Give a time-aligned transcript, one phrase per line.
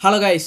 [0.00, 0.46] Hello guys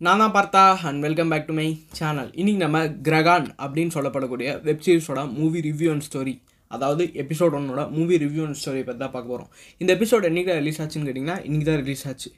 [0.00, 1.66] நான் தான் Partha and welcome back to my
[1.98, 6.34] channel இன்றைக்கி நம்ம கிரகான் அப்படின்னு சொல்லப்படக்கூடிய வெப் சீரிஸோட மூவி ரிவ்யூ அண்ட் ஸ்டோரி
[6.70, 10.80] அதாவது எபிசோட் ஒன்னோட மூவி ரிவ்யூ அண்ட் ஸ்டோரி பற்றி தான் பார்க்க போகிறோம் இந்த எபிசோட் என்றைக்கு ரிலீஸ்
[10.84, 12.30] ஆச்சுன்னு கேட்டிங்கன்னா இன்றைக்கி தான் ரிலீஸ் ஆச்சு.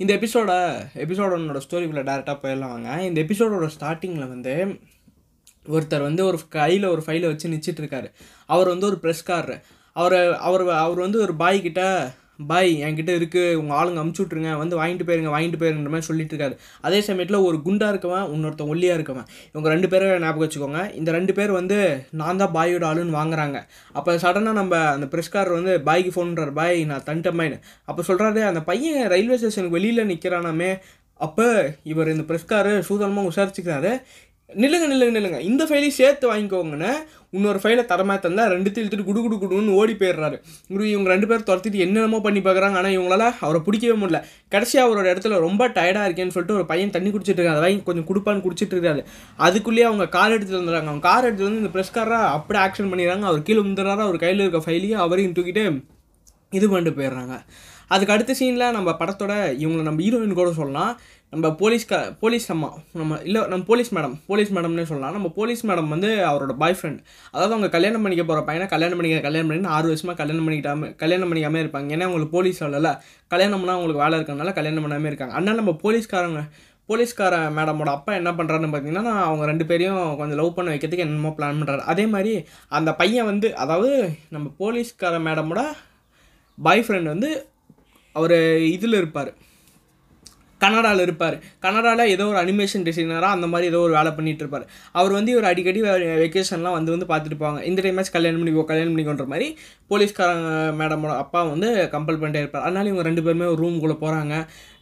[0.00, 0.50] இந்த எபிசோட
[1.04, 2.90] எபிசோட் ஒன்னோட ஸ்டோரிக்குள்ளே டேரெக்டாக போயிடலாம் வாங்க.
[3.08, 4.54] இந்த எபிசோடோட ஸ்டார்டிங்கில் வந்து
[5.66, 8.08] ஒருத்தர் வந்து ஒரு கையில் ஒரு ஃபைலை வச்சு நிச்சிட்டு இருக்காரு.
[8.46, 9.60] அவர் வந்து ஒரு ப்ரெஸ்காரர்
[9.96, 10.16] அவர்
[10.48, 11.82] அவர் அவர் வந்து ஒரு பாய்கிட்ட
[12.38, 16.56] பாய் என்கிட்ட இருக்குது உங்கள் ஆளுங்க அமுச்சு விட்ருங்க வந்து வாங்கிட்டு போயிருங்க வாங்கிட்டு போயிருங்கிற மாதிரி சொல்லிட்டு இருக்காரு.
[16.86, 19.28] அதே சமயத்தில் ஒரு குண்டாக இருக்கவன் இன்னொருத்தன் ஒல்லியாக இருக்கவன்.
[19.52, 20.82] இவங்க ரெண்டு பேரும் ஞாபகம் வச்சுக்கோங்க.
[21.00, 21.78] இந்த ரெண்டு பேர் வந்து
[22.22, 23.60] நான் தான் பாயோட ஆளுன்னு வாங்குறாங்க.
[23.98, 27.58] அப்போ சடனாக நம்ம அந்த ப்ரெஸ்காரர் வந்து பாய்க்கு ஃபோன் பண்ணுறாரு பாய் நான் தன்ட்டம்மாயின்னு
[27.90, 30.70] அப்போ சொல்கிறாரு அந்த பையன் ரயில்வே ஸ்டேஷனுக்கு வெளியில் நிற்கிறானாமே
[31.20, 31.44] அப்போ
[31.90, 33.92] இவர் இந்த ப்ரெஸ்காரு சூதனமாக விசாரிச்சுக்கிறாரு.
[34.54, 35.38] நில்லுங்க நில்லுங்க நில்லுங்க.
[35.50, 36.90] இந்த ஃபைலையும் சேர்த்து வாங்கிக்கோங்கன்னு
[37.36, 40.36] இன்னொரு ஃபைலை தரமாக தந்தால் ரெண்டுத்தையும் இழுத்துட்டு குடு குடு குடுன்னு ஓடி போயிடுறாரு.
[40.70, 42.78] இவரு இவங்க ரெண்டு பேர் துரத்திட்டு என்னென்னமோ பண்ணி பார்க்குறாங்க.
[42.80, 44.20] ஆனால் இவங்களால அவரை பிடிக்கவே முடியல.
[44.54, 48.44] கடைசி அவரோட இடத்துல ரொம்ப டயர்டாக இருக்கேன்னு சொல்லிட்டு ஒரு பையன் தண்ணி குடிச்சிட்டு இருக்காங்க அதை கொஞ்சம் கொடுப்பான்னு
[48.46, 49.02] குடிச்சிட்டு இருக்காரு.
[49.48, 50.90] அதுக்குள்ளேயே அவங்க கார் எடுத்துட்டு வந்துடுறாங்க.
[50.92, 53.26] அவங்க கார் எடுத்துகிட்டு வந்து இந்த ப்ரெஸ்காரராக அப்படியே ஆக்ஷன் பண்ணிடுறாங்க.
[53.32, 55.64] அவர் கீழே முந்துறாரு அவர் கையில் இருக்க ஃபைலையும் அவரையும் தூக்கிட்டு
[56.58, 57.36] இது பண்ணிட்டு போயிடுறாங்க.
[57.94, 59.32] அதுக்கு அடுத்த சீனில் நம்ம படத்தோட
[59.62, 60.92] இவங்களை நம்ம ஹீரோயின் கூட சொல்லலாம்.
[61.32, 65.14] நம்ம போலீஸ்கா போலீஸ் அம்மா நம்ம இல்லை நம்ம போலீஸ் மேடம் போலீஸ் மேடம்னே சொல்லலாம்.
[65.16, 67.00] நம்ம போலீஸ் மேடம் வந்து அவரோட பாய் ஃப்ரெண்ட்
[67.32, 71.30] அதாவது அவங்க கல்யாணம் பண்ணிக்க போகிற பையனை கல்யாணம் பண்ணிக்க கல்யாணம் பண்ணி ஆறு வருஷமாக கல்யாணம் பண்ணிக்கிட்டாம கல்யாணம்
[71.30, 71.88] பண்ணிக்காமே இருப்பாங்க.
[71.94, 72.90] ஏன்னா அவங்களுக்கு போலீஸ் வரல
[73.34, 75.34] கல்யாணம் பண்ணால் அவங்களுக்கு வேலை இருக்கறனால கல்யாணம் பண்ணாமே இருக்காங்க.
[75.38, 76.42] அதனால நம்ம போலீஸ்காரங்க
[76.90, 81.58] போலீஸ்கார மேடமோட அப்பா என்ன பண்ணுறாருன்னு பார்த்தீங்கன்னா அவங்க ரெண்டு பேரையும் கொஞ்சம் லவ் பண்ண வைக்கிறதுக்கு என்னமோ பிளான்
[81.60, 82.34] பண்ணுறாரு அதே மாதிரி
[82.78, 83.90] அந்த பையன் வந்து அதாவது
[84.36, 85.62] நம்ம போலீஸ்கார மேடமோட
[86.58, 87.30] பாய் ஃப்ரெண்ட் வந்து
[88.16, 88.36] அவர்
[88.76, 89.32] இதில் இருப்பார்.
[90.64, 91.36] கனடாவில் இருப்பார்.
[91.64, 94.64] கனடாவில் ஏதோ ஒரு அனிமேஷன் டிசைனராக அந்த மாதிரி ஏதோ ஒரு வேலை பண்ணிகிட்டு இருப்பார்.
[94.98, 95.80] அவர் வந்து இவர் அடிக்கடி
[96.24, 97.62] வெக்கேஷன்லாம் வந்து வந்து பார்த்துட்டு போவாங்க.
[97.70, 99.48] இந்த மேட்ச் கல்யாணம் பண்ணிக்கோ கல்யாணம் பண்ணிக்கோன்ற மாதிரி
[99.92, 102.66] போலீஸ்காரங்க மேடமோட அப்பா வந்து கம்பல் பண்ணிட்டே இருப்பார்.
[102.66, 104.34] அதனால இவங்க ரெண்டு பேருமே ஒரு ரூம்குள்ளே போகிறாங்க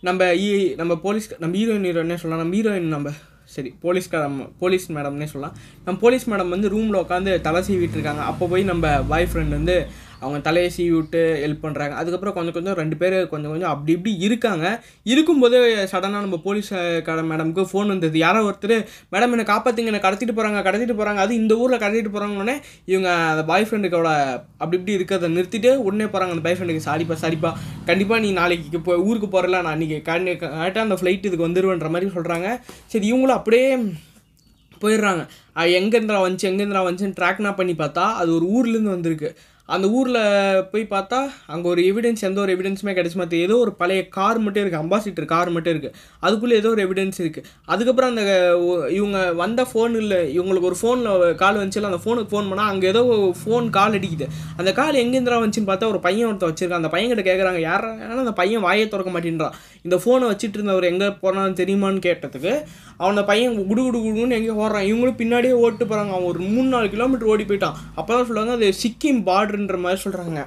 [0.08, 0.48] நம்ம ஈ
[0.82, 2.42] நம்ம போலீஸ் நம்ம ஹீரோயின் ஹீரோயினே சொல்லலாம்?
[2.44, 3.10] நம்ம ஹீரோயின் நம்ம
[3.54, 4.24] சரி போலீஸ்கார
[4.60, 5.56] போலீஸ் மேடம்னே சொல்லலாம்.
[5.84, 8.22] நம்ம போலீஸ் மேடம் வந்து ரூமில் உட்காந்து தலை சீவிட்டு இருக்காங்க.
[8.30, 9.76] அப்போ போய் நம்ம பாய் ஃப்ரெண்ட் வந்து
[10.24, 14.12] அவங்க தலையை சீவி விட்டு ஹெல்ப் பண்ணுறாங்க அதுக்கப்புறம் கொஞ்சம் கொஞ்சம் ரெண்டு பேர் கொஞ்சம் கொஞ்சம் அப்படி இப்படி
[14.26, 14.64] இருக்காங்க.
[15.12, 15.58] இருக்கும்போது
[15.92, 18.18] சடனாக நம்ம போலீஸ்கார மேடமுக்கு ஃபோன் வந்தது.
[18.24, 18.76] யாரோ ஒருத்தர்
[19.14, 22.56] மேடம் என்னை காப்பாற்றுங்க என்னை கடத்திட்டு போகிறாங்க கடத்திட்டு போகிறாங்க அது இந்த ஊரில் கடத்திட்டு போகிறாங்கன்னே
[22.92, 24.12] இவங்க அந்த பாய் ஃப்ரெண்டுக்கோட
[24.62, 27.52] அப்படி இப்படி இருக்கிறத நிறுத்திட்டு உடனே போகிறாங்க அந்த பாய் ஃப்ரெண்டுக்கு சாரிப்பா சாரிப்பா
[27.90, 32.48] கண்டிப்பாக நீ நாளைக்கு இப்போ ஊருக்கு போகிறல நான் அன்றைக்கி கரெக்டாக அந்த ஃப்ளைட் இதுக்கு வந்துடுவேன்ற மாதிரி சொல்கிறாங்க
[32.92, 33.68] சரி இவங்களும் அப்படியே
[34.82, 35.22] போயிடுறாங்க.
[35.78, 39.28] எங்கேருந்துடா வந்துச்சு எங்கேருந்துடா வந்துச்சுன்னு ட்ராக்னா பண்ணி பார்த்தா அது ஒரு ஊர்லேருந்து வந்திருக்கு.
[39.68, 40.18] அந்த ஊரில்
[40.72, 41.18] போய் பார்த்தா
[41.52, 45.26] அங்கே ஒரு எவிடன்ஸ் எந்த ஒரு எவிடன்ஸுமே கிடச்சி மாற்றி ஏதோ ஒரு பழைய கார் மட்டும் இருக்குது அம்பாசிட்டர்
[45.32, 45.94] கார் மட்டும் இருக்குது
[46.24, 48.24] அதுக்குள்ளே ஏதோ ஒரு எவிடன்ஸ் இருக்குது அதுக்கப்புறம் அந்த
[48.98, 53.02] இவங்க வந்த ஃபோன் இல்லை இவங்களுக்கு ஒரு ஃபோனில் கால் வந்துச்சுல அந்த ஃபோனுக்கு ஃபோன் பண்ணால் அங்கே ஏதோ
[53.42, 54.28] ஃபோன் கால் அடிக்குது.
[54.60, 56.82] அந்த கால் எங்கேருந்துடா வந்துச்சுன்னு பார்த்தா ஒரு பையன் ஒருத்த வச்சிருக்கான்.
[56.82, 59.56] அந்த பையன்கிட்ட கேட்குறாங்க யார் ஆனால் அந்த பையன் வாயை திறக்க மாட்டேன்றான்.
[59.86, 62.52] இந்த ஃபோனை வச்சுட்டு இருந்தவர் எங்கே போனான்னு தெரியுமான்னு கேட்டதுக்கு
[62.98, 64.86] அவன் அந்த பையன் குடு குடு குடுன்னு எங்கே ஓடுறான்.
[64.90, 67.76] இவங்களும் பின்னாடியே ஓட்டு போகிறாங்க அவன் ஒரு மூணு நாலு கிலோமீட்டர் ஓடி போயிட்டான்.
[67.98, 69.20] அப்போ தான் சொல்லுவாங்க அது சிக்கிம்
[69.54, 70.44] அப்படின்ற மாதிரி சொல்கிறாங்க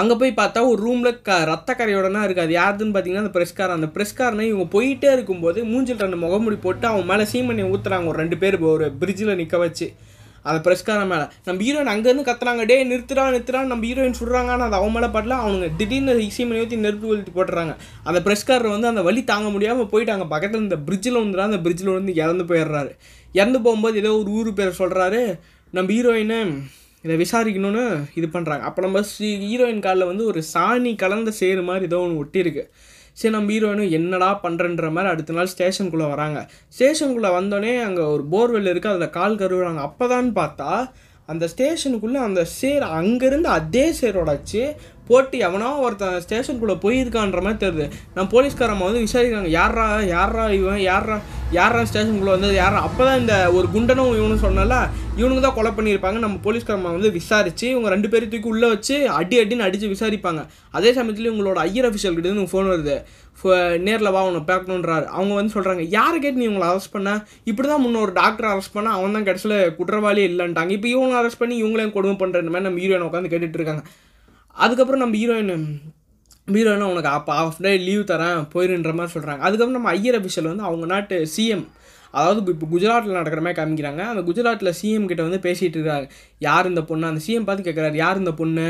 [0.00, 3.88] அங்கே போய் பார்த்தா ஒரு ரூமில் க ரத்த கரையோடனா இருக்குது அது யாருதுன்னு பார்த்தீங்கன்னா அந்த ப்ரெஸ்காரன் அந்த
[3.94, 8.56] ப்ரெஸ்காரனை இவங்க போயிட்டே இருக்கும்போது மூஞ்சில் ரெண்டு முகமுடி போட்டு அவன் மேலே சீமண்ணி ஊற்றுறாங்க ஒரு ரெண்டு பேர்
[8.74, 9.86] ஒரு பிரிட்ஜில் நிற்க வச்சு.
[10.48, 11.24] அந்த ப்ரெஸ்காரன் மேலே.
[11.46, 12.62] நம்ம ஹீரோயின் அங்கேருந்து கத்துறாங்க.
[12.70, 15.38] டே நிறுத்துறா நிறுத்துறா நம்ம ஹீரோயின் சொல்கிறாங்க ஆனால் அது அவன் மேலே படல.
[15.44, 17.74] அவனுங்க திடீர்னு சீமனை ஊற்றி நெருப்பு ஊற்றி போட்டுறாங்க.
[18.08, 20.26] அந்த ப்ரெஸ்காரர் வந்து அந்த வழி தாங்க முடியாமல் போயிட்டாங்க.
[20.34, 22.92] பக்கத்தில் இந்த பிரிட்ஜில் வந்துடா அந்த பிரிட்ஜில் வந்து இறந்து போயிடுறாரு.
[23.40, 25.22] இறந்து போகும்போது ஏதோ ஒரு ஊர் பேர் சொல்கிறாரு
[25.74, 26.40] நம்ம ஹீரோயினை
[27.04, 27.84] இதை விசாரிக்கணும்னு
[28.18, 29.02] இது பண்ணுறாங்க அப்போ நம்ம
[29.50, 32.64] ஹீரோயின் காலில் வந்து ஒரு சாணி கலந்த சேரு மாதிரி ஏதோ ஒன்று ஒட்டியிருக்கு.
[33.18, 36.40] சரி நம்ம ஹீரோயினும் என்னடா பண்ணுறன்ற மாதிரி அடுத்த நாள் ஸ்டேஷனுக்குள்ளே வராங்க.
[36.76, 39.80] ஸ்டேஷனுக்குள்ளே வந்தோடனே அங்கே ஒரு போர்வெல் இருக்குது அதில் கால் கருவுறாங்க.
[39.88, 40.70] அப்போ தான் பார்த்தா
[41.32, 44.62] அந்த ஸ்டேஷனுக்குள்ளே அந்த சேர் அங்கேருந்து அதே சேரோடச்சு
[45.08, 47.86] போட்டு எவனோ ஒருத்தன் ஸ்டேஷனுக்குள்ளே போயிருக்கான்ற மாதிரி தெரியுது.
[48.14, 49.86] நம்ம போலீஸ்காரம்மா வந்து விசாரிக்கிறாங்க யாரா
[50.16, 51.16] யாரா இவன் யாரா
[51.58, 54.74] யாரா ஸ்டேஷனுக்குள்ளே வந்தது யாரா அப்போ தான் இந்த ஒரு குண்டனும் இவனு சொன்னால
[55.20, 56.18] இவனுக்கு தான் கொலை பண்ணியிருப்பாங்க.
[56.24, 60.42] நம்ம போலீஸ்காரம்மா வந்து விசாரித்து இவங்க ரெண்டு பேரும் தூக்கி உள்ளே வச்சு அடி அடின்னு அடித்து விசாரிப்பாங்க.
[60.78, 62.96] அதே சமயத்தில் இவங்களோட ஐயர் அஃபிஷியல் கிட்டேருந்து ஃபோன் வருது.
[63.86, 65.06] நேரில் வா உன்னை பார்க்கணுன்றாரு.
[65.16, 67.10] அவங்க வந்து சொல்கிறாங்க யாரை கேட்டு நீ இவங்களை அரெஸ்ட் பண்ண?
[67.50, 70.74] இப்படி தான் முன்ன ஒரு டாக்டர் அரெஸ்ட் பண்ணால் அவன் தான் கடைசியில் குற்றவாளி இல்லைன்ட்டாங்க.
[70.78, 73.84] இப்போ இவங்க அரெஸ்ட் பண்ணி இவங்களையும் கொடுமை பண்ணுற மாதிரி நம்ம ஹீரோயின் உட்காந்து கேட்டுட்டு இருக்காங்க.
[74.56, 75.54] அதுக்கப்புறம் நம்ம ஹீரோயின்
[76.54, 80.66] ஹீரோயினை உனக்கு அப்போ ஆஃப் டே லீவ் தரேன் போயிருன்ற மாதிரி சொல்கிறாங்க அதுக்கப்புறம் நம்ம ஐயர் அபிஷியல் வந்து
[80.68, 81.64] அவங்க நாட்டு சிஎம்
[82.18, 84.02] அதாவது இப்போ குஜராத்தில் நடக்கிற மாதிரி காமிக்கிறாங்க.
[84.12, 86.08] அந்த குஜராத்தில் சிஎம் கிட்ட வந்து பேசிகிட்டு இருக்காங்க
[86.46, 87.04] யார் இந்த பொண்ணு?
[87.10, 88.66] அந்த சிஎம் பார்த்து கேட்குறாரு யார் இந்த பொண்ணு?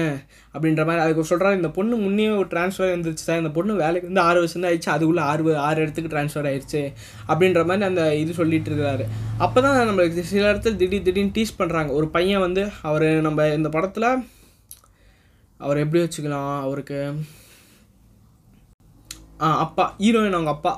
[0.54, 4.24] அப்படின்ற மாதிரி அதுக்கு சொல்கிறாரு இந்த பொண்ணு முன்னே ஒரு ட்ரான்ஸ்ஃபர் இருந்துச்சு சார் இந்த பொண்ணு வேலைக்கு வந்து
[4.28, 4.90] ஆறு வருஷம் தான் ஆயிடுச்சு.
[4.96, 6.82] அதுக்குள்ளே ஆறு ஆறு இடத்துக்கு ட்ரான்ஸ்ஃபர் ஆயிடுச்சு.
[7.30, 9.06] அப்படின்ற மாதிரி அந்த இது சொல்லிட்டு இருக்கிறாரு
[9.46, 13.70] அப்போ தான் நம்மளுக்கு சில இடத்துல திடீர் திடீர்னு டீஸ் பண்ணுறாங்க ஒரு பையன் வந்து அவர் நம்ம இந்த
[13.76, 14.08] படத்தில்
[15.60, 16.54] அவர் எப்படி வச்சுக்கலாம்?
[16.66, 16.98] அவருக்கு
[19.44, 20.72] ஆ அப்பா ஹீரோயின் அவங்க அப்பா.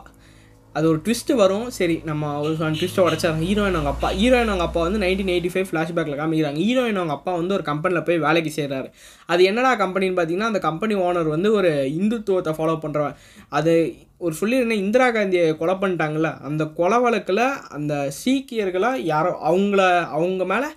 [0.76, 1.66] அது ஒரு ட்விஸ்ட்டு வரும்.
[1.78, 3.40] சரி நம்ம ஒரு ட்விஸ்ட்டை உடச்சாங்க.
[3.48, 4.08] ஹீரோயின் அவங்க அப்பா.
[4.20, 6.60] ஹீரோயின் அவங்க அப்பா வந்து நைன்டீன் எயிட்டி ஃபைவ் ஃப்ளாஷ்பேக்கில் காமிக்கிறாங்க.
[6.66, 8.88] ஹீரோயின் அவங்க அப்பா வந்து ஒரு கம்பெனியில் போய் வேலைக்கு செய்கிறாரு
[9.32, 13.16] அது என்னடா கம்பெனின்னு பார்த்தீங்கன்னா அந்த கம்பெனி ஓனர் வந்து ஒரு இந்துத்துவத்தை ஃபாலோ பண்ணுறவன்
[13.58, 13.74] அது
[14.18, 17.44] ஒரு சொல்லியிருந்தேன் இந்திரா காந்தியை கொலை பண்ணிட்டாங்கல்ல அந்த கொலை வழக்கில்
[17.76, 19.82] அந்த சீக்கியர்களை யாரோ அவங்கள
[20.16, 20.68] அவங்க மேலே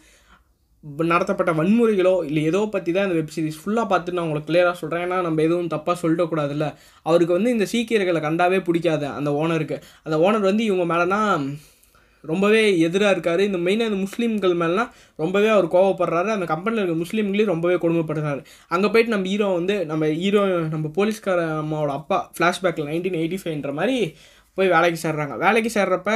[1.11, 5.03] நடத்தப்பட்ட வன்முறைகளோ இல்லை ஏதோ பற்றி தான் இந்த வெப் சீரிஸ் ஃபுல்லாக பார்த்து நான் உங்களுக்கு கிளியராக சொல்கிறேன்
[5.05, 6.65] ஏன்னா நம்ம எதுவும் தப்பாக சொல்லிடக்கூடாதுல்ல.
[7.05, 9.77] அவருக்கு வந்து இந்த சீக்கியர்களை கண்டாவே பிடிக்காது அந்த ஓனருக்கு.
[10.07, 11.21] அந்த ஓனர் வந்து இவங்க மேலேனா
[12.23, 13.41] ரொம்பவே எதிராக இருக்கார்.
[13.47, 14.89] இந்த மெயினாக இந்த முஸ்லீம்கள் மேலாம்
[15.23, 16.29] ரொம்பவே அவர் கோவப்படுறாரு.
[16.35, 18.41] அந்த கம்பெனியில் இருக்க முஸ்லீம்களையும் ரொம்பவே கொடுமைப்படுறாரு
[18.75, 20.43] அங்கே போயிட்டு நம்ம ஹீரோ வந்து நம்ம ஹீரோ
[20.75, 23.97] நம்ம போலீஸ்கார அம்மாவோட அப்பா ஃப்ளாஷ்பேக்கில் நைன்டீன் எயிட்டி ஃபைவ்ன்ற மாதிரி
[24.57, 25.33] போய் வேலைக்கு சேர்றாங்க.
[25.45, 26.11] வேலைக்கு சேர்றப்ப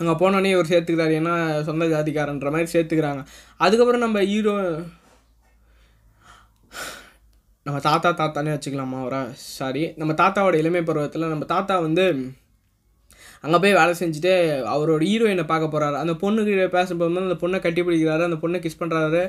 [0.00, 3.22] அங்கே போனோடனே இவர் சேர்த்துக்கிறாரு ஏன்னா சொந்த ஜாதிக்காரன்ற மாதிரி சேர்த்துக்கிறாங்க.
[3.56, 4.54] அதுக்கப்புறம் நம்ம ஹீரோ
[7.66, 9.20] நம்ம தாத்தா தாத்தானே வச்சுக்கலாமா அவரை?
[9.58, 12.04] சாரி நம்ம தாத்தாவோட இளமை பருவத்தில் நம்ம தாத்தா வந்து
[13.40, 14.32] அங்கே போய் வேலை செஞ்சுட்டு
[14.74, 19.22] அவரோட ஹீரோயினை பார்க்க போகிறாரு அந்த பொண்ணுக்கு பேசும்போது அந்த பொண்ணை கட்டி பிடிக்கிறாரு அந்த பொண்ணை கிஸ் பண்ணுறாரு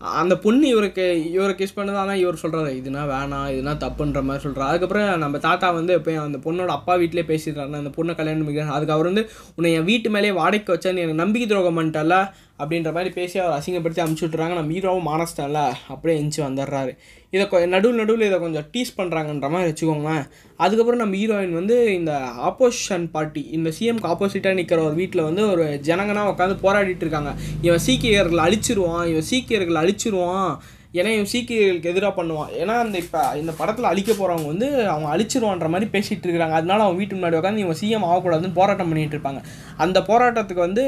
[0.00, 4.70] அந்த பொண்ணு இவருக்கு இவரை கிஸ் பண்ணது ஆனால் இவர் சொல்கிறாரு இதுனா வேணாம் இதுனா தப்புன்ற மாதிரி சொல்கிறார்
[4.70, 8.94] அதுக்கப்புறம் நம்ம தாத்தா வந்து இப்போ அந்த பொண்ணோட அப்பா வீட்டிலே பேசிடுறாரு அந்த பொண்ணை கல்யாணம் பண்ணிக்கிறாங்க அதுக்கு
[8.94, 9.24] அவர் வந்து
[9.54, 12.16] உன்னை என் வீட்டு மேலேயே வாடகைக்கு வச்சா நீ எனக்கு நம்பிக்கை துரோகம் பண்ணிட்டால
[12.60, 15.60] அப்படின்ற மாதிரி பேசி அவர் அசிங்கப்படுத்தி அமுச்சு விட்றாங்க நம்ம ஹீரோவும் மானஸ்டன்ல
[15.92, 16.92] அப்படியே எஞ்சி வந்துடுறாரு.
[17.34, 20.24] இதை நடுவில் நடுவில் இதை கொஞ்சம் டீஸ் பண்ணுறாங்கன்ற மாதிரி வச்சுக்கோங்களேன்.
[20.64, 22.12] அதுக்கப்புறம் நம்ம ஹீரோயின் வந்து இந்த
[22.48, 27.32] ஆப்போசிஷன் பார்ட்டி இந்த சிஎம்க்கு ஆப்போசிட்டாக நிற்கிற ஒரு வீட்டில் வந்து ஒரு ஜனங்கனா உட்காந்து போராடிட்டு இருக்காங்க.
[27.68, 30.52] இவன் சீக்கியர்களை அழிச்சிருவான் இவன் சீக்கியர்களை அழிச்சிருவான்.
[30.98, 32.48] ஏன்னா இவன் சீக்கியர்களுக்கு எதிராக பண்ணுவான்.
[32.60, 36.98] ஏன்னா அந்த இப்போ இந்த படத்தில் அழிக்க போகிறவங்க வந்து அவங்க அழிச்சிருவான்ற மாதிரி பேசிகிட்டு இருக்கிறாங்க அதனால அவன்
[37.00, 39.42] வீட்டு முன்னாடி உட்காந்து இவன் சிஎம் ஆகக்கூடாதுன்னு போராட்டம் பண்ணிகிட்டு இருப்பாங்க.
[39.84, 40.84] அந்த போராட்டத்துக்கு வந்து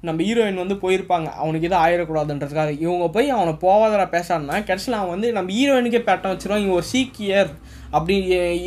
[0.00, 1.26] நம்ம ஹீரோயின் வந்து போயிருப்பாங்க.
[1.26, 2.80] அவனுக்கு எதுவும் ஆயிடக்கூடாதுன்றதுக்காக.
[2.80, 6.64] இவங்க போய் அவனை போவாதரா பேசான்னா கடைசியில் அவன் வந்து நம்ம ஹீரோயினுக்கே பேட்டம் வச்சிருவான்.
[6.64, 7.50] இவன் ஒரு சீக்கியர்.
[7.96, 8.14] அப்படி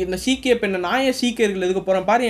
[0.04, 2.28] இந்த சீக்கிய பெண்ணை நான் ஏன் சீக்கியர்கள் எதுக்கு போகிறேன் பாரு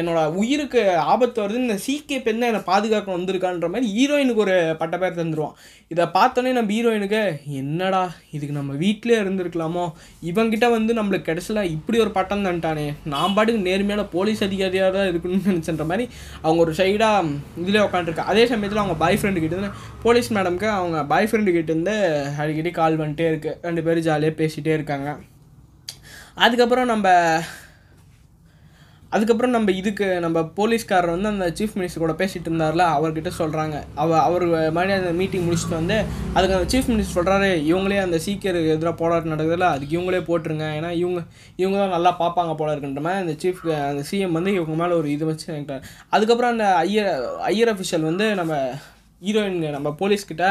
[0.00, 0.82] என்னோட உயிருக்கு
[1.12, 5.56] ஆபத்து வருது இந்த சீக்கிய பெண்ணை என்னை பாதுகாக்க வந்திருக்கான்ற மாதிரி ஹீரோயினுக்கு ஒரு பட்ட பேர் தந்துடுவான்
[5.92, 7.22] இதை பார்த்தோன்னே நம்ம ஹீரோயினுக்கு
[7.60, 8.02] என்னடா
[8.34, 9.84] இதுக்கு நம்ம வீட்டிலே இருந்திருக்கலாமோ?
[10.30, 12.86] இவங்கிட்ட வந்து நம்மளுக்கு கிடைச்சல இப்படி ஒரு பட்டம் தந்துட்டானே.
[13.14, 16.06] நான் பாட்டுக்கு நேர்மையான போலீஸ் அதிகாரியாக தான் இருக்கணும்னு நினச்சன்ற மாதிரி
[16.44, 18.26] அவங்க ஒரு சைடாக இதில் உட்காந்துருக்கா.
[18.32, 19.72] அதே சமயத்தில் அவங்க பாய் ஃப்ரெண்டு கிட்ட
[20.06, 21.96] போலீஸ் மேடம்க்கு அவங்க பாய் ஃப்ரெண்டு கிட்டேருந்து
[22.44, 25.10] அடிக்கடி கால் பண்ணிட்டே இருக்குது ரெண்டு பேரும் ஜாலியாக பேசிகிட்டே இருக்காங்க.
[26.36, 27.08] அதுக்கப்புறம் நம்ம
[29.12, 34.20] அதுக்கப்புறம் நம்ம இதுக்கு நம்ம போலீஸ்காரர் வந்து அந்த சீஃப் மினிஸ்டர் கூட பேசிகிட்டு இருந்தார்ல அவர்கிட்ட சொல்கிறாங்க அவ
[34.20, 34.44] அவர்
[34.76, 35.96] மாதிரி அந்த மீட்டிங் முடிச்சுட்டு வந்து
[36.34, 40.66] அதுக்கு அந்த சீஃப் மினிஸ்டர் சொல்கிறாரு இவங்களே அந்த சீக்கியருக்கு எதிராக போராட்டம் நடக்குதுல்ல அதுக்கு இவங்களே போட்டுருங்க.
[40.78, 41.22] ஏன்னா இவங்க
[41.56, 45.10] இவங்க தான் நல்லா பார்ப்பாங்க போல இருக்குன்ற மாதிரி அந்த சீஃப் அந்த சிஎம் வந்து இவங்க மேலே ஒரு
[45.10, 45.84] இது வச்சு நினைக்கிறார்.
[46.08, 47.12] அதுக்கப்புறம் அந்த ஐயர்
[47.50, 48.54] ஐயர் அஃபிஷியல் வந்து நம்ம
[49.22, 50.46] ஹீரோயின் நம்ம போலீஸ்கிட்ட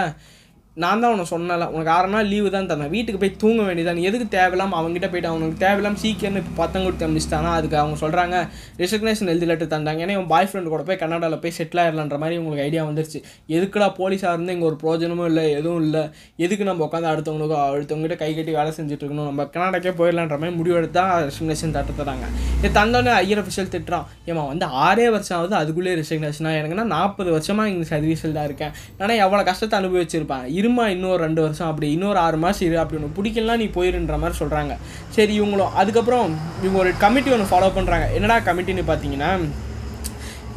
[0.79, 4.03] நான் தான் உனக்கு சொன்னல உனக்கு ஆறு நாள் லீவு தான் தரேன் வீட்டுக்கு போய் தூங்க வேண்டியதான் நீ
[4.09, 8.35] எதுக்கு தேவையில்லாமல் அவங்ககிட்ட போயிட்டு அவனுக்கு தேவையில்லாமல் சீக்கிரம்னு இப்போ பத்தம் கொடுத்து அமிச்சிட்டானா அதுக்கு அவங்க சொல்கிறாங்க
[8.81, 10.01] ரிசக்னேஷன் எழுதி லெட்டர் தந்தாங்க.
[10.05, 13.19] ஏன்னா இவன் பாய் ஃப்ரெண்டு கூட போய் கனடாவில் போய் செட்டில் ஆயிடலான்ற மாதிரி உங்களுக்கு ஐடியா வந்துருச்சு.
[13.55, 16.03] எதுக்குடா போலீஸாக இருந்து இங்கே ஒரு பிரோஜனமும் இல்லை எதுவும் இல்லை?
[16.45, 19.27] எதுக்கு நம்ம உட்காந்து அடுத்தவங்களுக்கு அடுத்தவங்ககிட்ட கை கட்டி வேலை செஞ்சுட்டு இருக்கணும்?
[19.31, 22.31] நம்ம கர்நாடகே போயிடலான்ற மாதிரி முடிவெடுத்து தான் ரெசிக்னேஷன் தட்ட தராங்க
[22.61, 24.07] இது தந்தோடனே ஐயர் அஃபிஷியல் திட்டுறான்.
[24.31, 28.73] ஏமா வந்து ஆறே வருஷம் ஆகுது அதுக்குள்ளேயே ரிசக்னேஷனாக எனக்குன்னா நாற்பது வருஷமாக இங்கே சர்வீஸில் தான் இருக்கேன்.
[29.03, 30.47] ஆனால் எவ்வளோ கஷ்டத்தை அனுபவிச்சிருப்பேன்.
[30.61, 34.39] இருமா இன்னொரு ரெண்டு வருஷம் அப்படி இன்னொரு ஆறு மாதம் இரு அப்படி ஒன்று பிடிக்கலாம் நீ போயிருன்ற மாதிரி
[34.43, 34.75] சொல்கிறாங்க
[35.17, 36.29] சரி இவங்களும் அதுக்கப்புறம்
[36.63, 39.33] இவங்க ஒரு கமிட்டி ஒன்று ஃபாலோ பண்ணுறாங்க என்னடா கமிட்டின்னு பார்த்தீங்கன்னா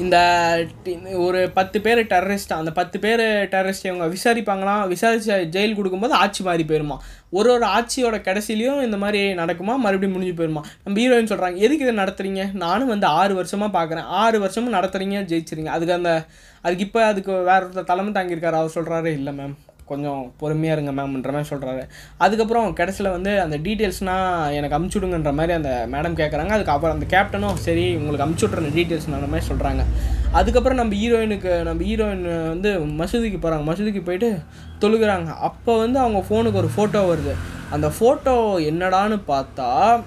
[0.02, 0.16] இந்த
[1.24, 4.80] ஒரு பத்து பேர் டெரரிஸ்ட் அந்த பத்து பேர் டெரரிஸ்ட் இவங்க விசாரிப்பாங்களாம்.
[4.92, 6.96] விசாரிச்சு ஜெயில் கொடுக்கும்போது ஆட்சி மாறி போயிருமா?
[7.38, 9.74] ஒரு ஒரு ஆட்சியோட கடைசிலையும் இந்த மாதிரி நடக்குமா?
[9.84, 10.62] மறுபடியும் முடிஞ்சு போயிருமா?
[10.84, 12.44] நம்ம ஹீரோயின் சொல்கிறாங்க எதுக்கு இதை நடத்துறீங்க?
[12.64, 16.12] நானும் வந்து ஆறு வருஷமாக பார்க்குறேன் ஆறு வருஷமும் நடத்துறீங்க ஜெயிச்சிருங்க அதுக்கு அந்த
[16.64, 18.58] அதுக்கு இப்போ அதுக்கு வேற ஒருத்தர் தலைமை தாங்கியிருக்காரு.
[18.62, 19.56] அவர் சொல்கிறாரு இல்லை மேம்
[19.86, 21.82] கொஞ்சம் பொறுமையாக இருங்க மேம்ன்ற மாதிரி சொல்கிறாரு
[22.18, 27.58] அதுக்கப்புறம் கடைசியில் வந்து அந்த டீட்டெயில்ஸ்னால் எனக்கு அமுச்சு விடுங்கன்ற மாதிரி அந்த மேடம் கேட்குறாங்க அதுக்கப்புறம் அந்த கேப்டனும்
[27.66, 29.84] சரி உங்களுக்கு அமுச்சு விட்ற டீட்டெயில்ஸ்ன்ற மாதிரி சொல்கிறாங்க
[30.32, 34.38] அதுக்கப்புறம் நம்ம ஹீரோயினுக்கு நம்ம ஹீரோயின் வந்து மசூதிக்கு போகிறாங்க மசூதிக்கு போயிட்டு
[34.80, 35.28] தொழுகிறாங்க.
[35.48, 37.34] அப்போ வந்து அவங்க ஃபோனுக்கு ஒரு ஃபோட்டோ வருது.
[37.70, 38.34] அந்த ஃபோட்டோ
[38.70, 40.02] என்னடான்னு பார்த்தா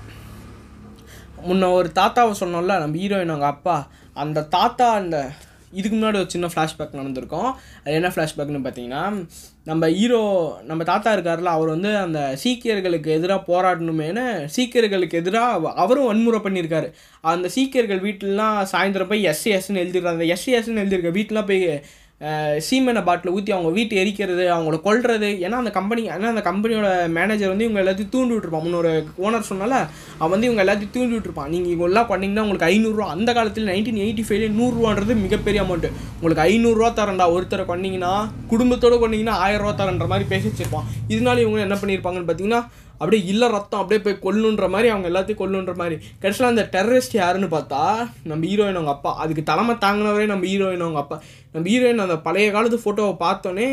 [1.47, 3.87] முன்ன ஒரு தாத்தாவை சொன்னோம்ல நம்ம ஹீரோயின் அவங்க அப்பா.
[4.13, 5.31] அந்த தாத்தா அந்த
[5.71, 7.49] இதுக்கு முன்னாடி ஒரு சின்ன ஃப்ளாஷ்பேக் நடந்திருக்கும்.
[7.83, 9.27] அது என்ன ஃப்ளாஷ்பேக்னு பார்த்தீங்கன்னா
[9.63, 10.21] நம்ம ஹீரோ
[10.63, 16.93] நம்ம தாத்தா இருக்கார்ல அவர் வந்து அந்த சீக்கியர்களுக்கு எதிராக போராடணுமேனு சீக்கியர்களுக்கு எதிராக அவரும் வன்முறை பண்ணியிருக்காரு.
[17.21, 20.17] அந்த சீக்கியர்கள் வீட்டிலலாம் சாயந்தரம் போய் எஸ்சி எஸ்ன்னு எழுதிடுறாங்க.
[20.17, 21.83] அந்த எஸ்சி எஸ்ன்னு எழுதியிருக்க வீட்டிலாம் போய்
[22.21, 22.59] அஹ்,
[23.03, 27.65] பாட்டில் ஊற்றி அவங்க வீட்டை எரிக்கிறது அவங்கள கொள்வது ஏன்னா அந்த கம்பெனி ஏன்னா அந்த கம்பெனியோட மேனேஜர் வந்து
[27.65, 28.63] இவங்க எல்லாத்தையும் தூண்டி விட்டுருப்பான்.
[28.63, 29.73] முன்னொரு ஓனர் சொன்னால
[30.17, 31.49] அவன் வந்து இவங்க எல்லாத்தையும் தூண்டி விட்டுருப்பான்.
[31.49, 32.09] நீங்கள் இவங்க எல்லாம்
[32.43, 37.27] உங்களுக்கு ஐநூறுரூவா அந்த காலத்தில் நைன்டீன் எயிட்டி ஃபைவ்ல நூறுரூவான்றது மிகப்பெரிய அமௌண்ட்டு உங்களுக்கு ஐநூறுரூவா தரேன்டா.
[37.35, 38.13] ஒருத்தரை பண்ணிங்கன்னா
[38.47, 40.87] குடும்பத்தோடு பண்ணிங்கன்னா ஆயிரம் ரூபா தரன்ற மாதிரி பேசி வச்சிருப்பான்.
[41.09, 42.63] இதனால இவங்க என்ன பண்ணியிருப்பாங்கன்னு பார்த்தீங்கன்னா
[42.99, 45.95] அப்படியே இல்லை ரத்தம் அப்படியே போய் கொல்லுன்ற மாதிரி அவங்க எல்லாத்தையும் கொல்லுன்ற மாதிரி.
[46.21, 47.81] கடைசியில் அந்த டெரரிஸ்ட் யாருன்னு பார்த்தா
[48.29, 49.11] நம்ம ஹீரோயின் அவங்க அப்பா.
[49.23, 51.17] அதுக்கு தலைமை தாங்கினவரே நம்ம ஹீரோயின் அவங்க அப்பா.
[51.53, 53.67] நம்ம ஹீரோயின் அந்த பழைய காலத்து ஃபோட்டோவை பார்த்தோன்னே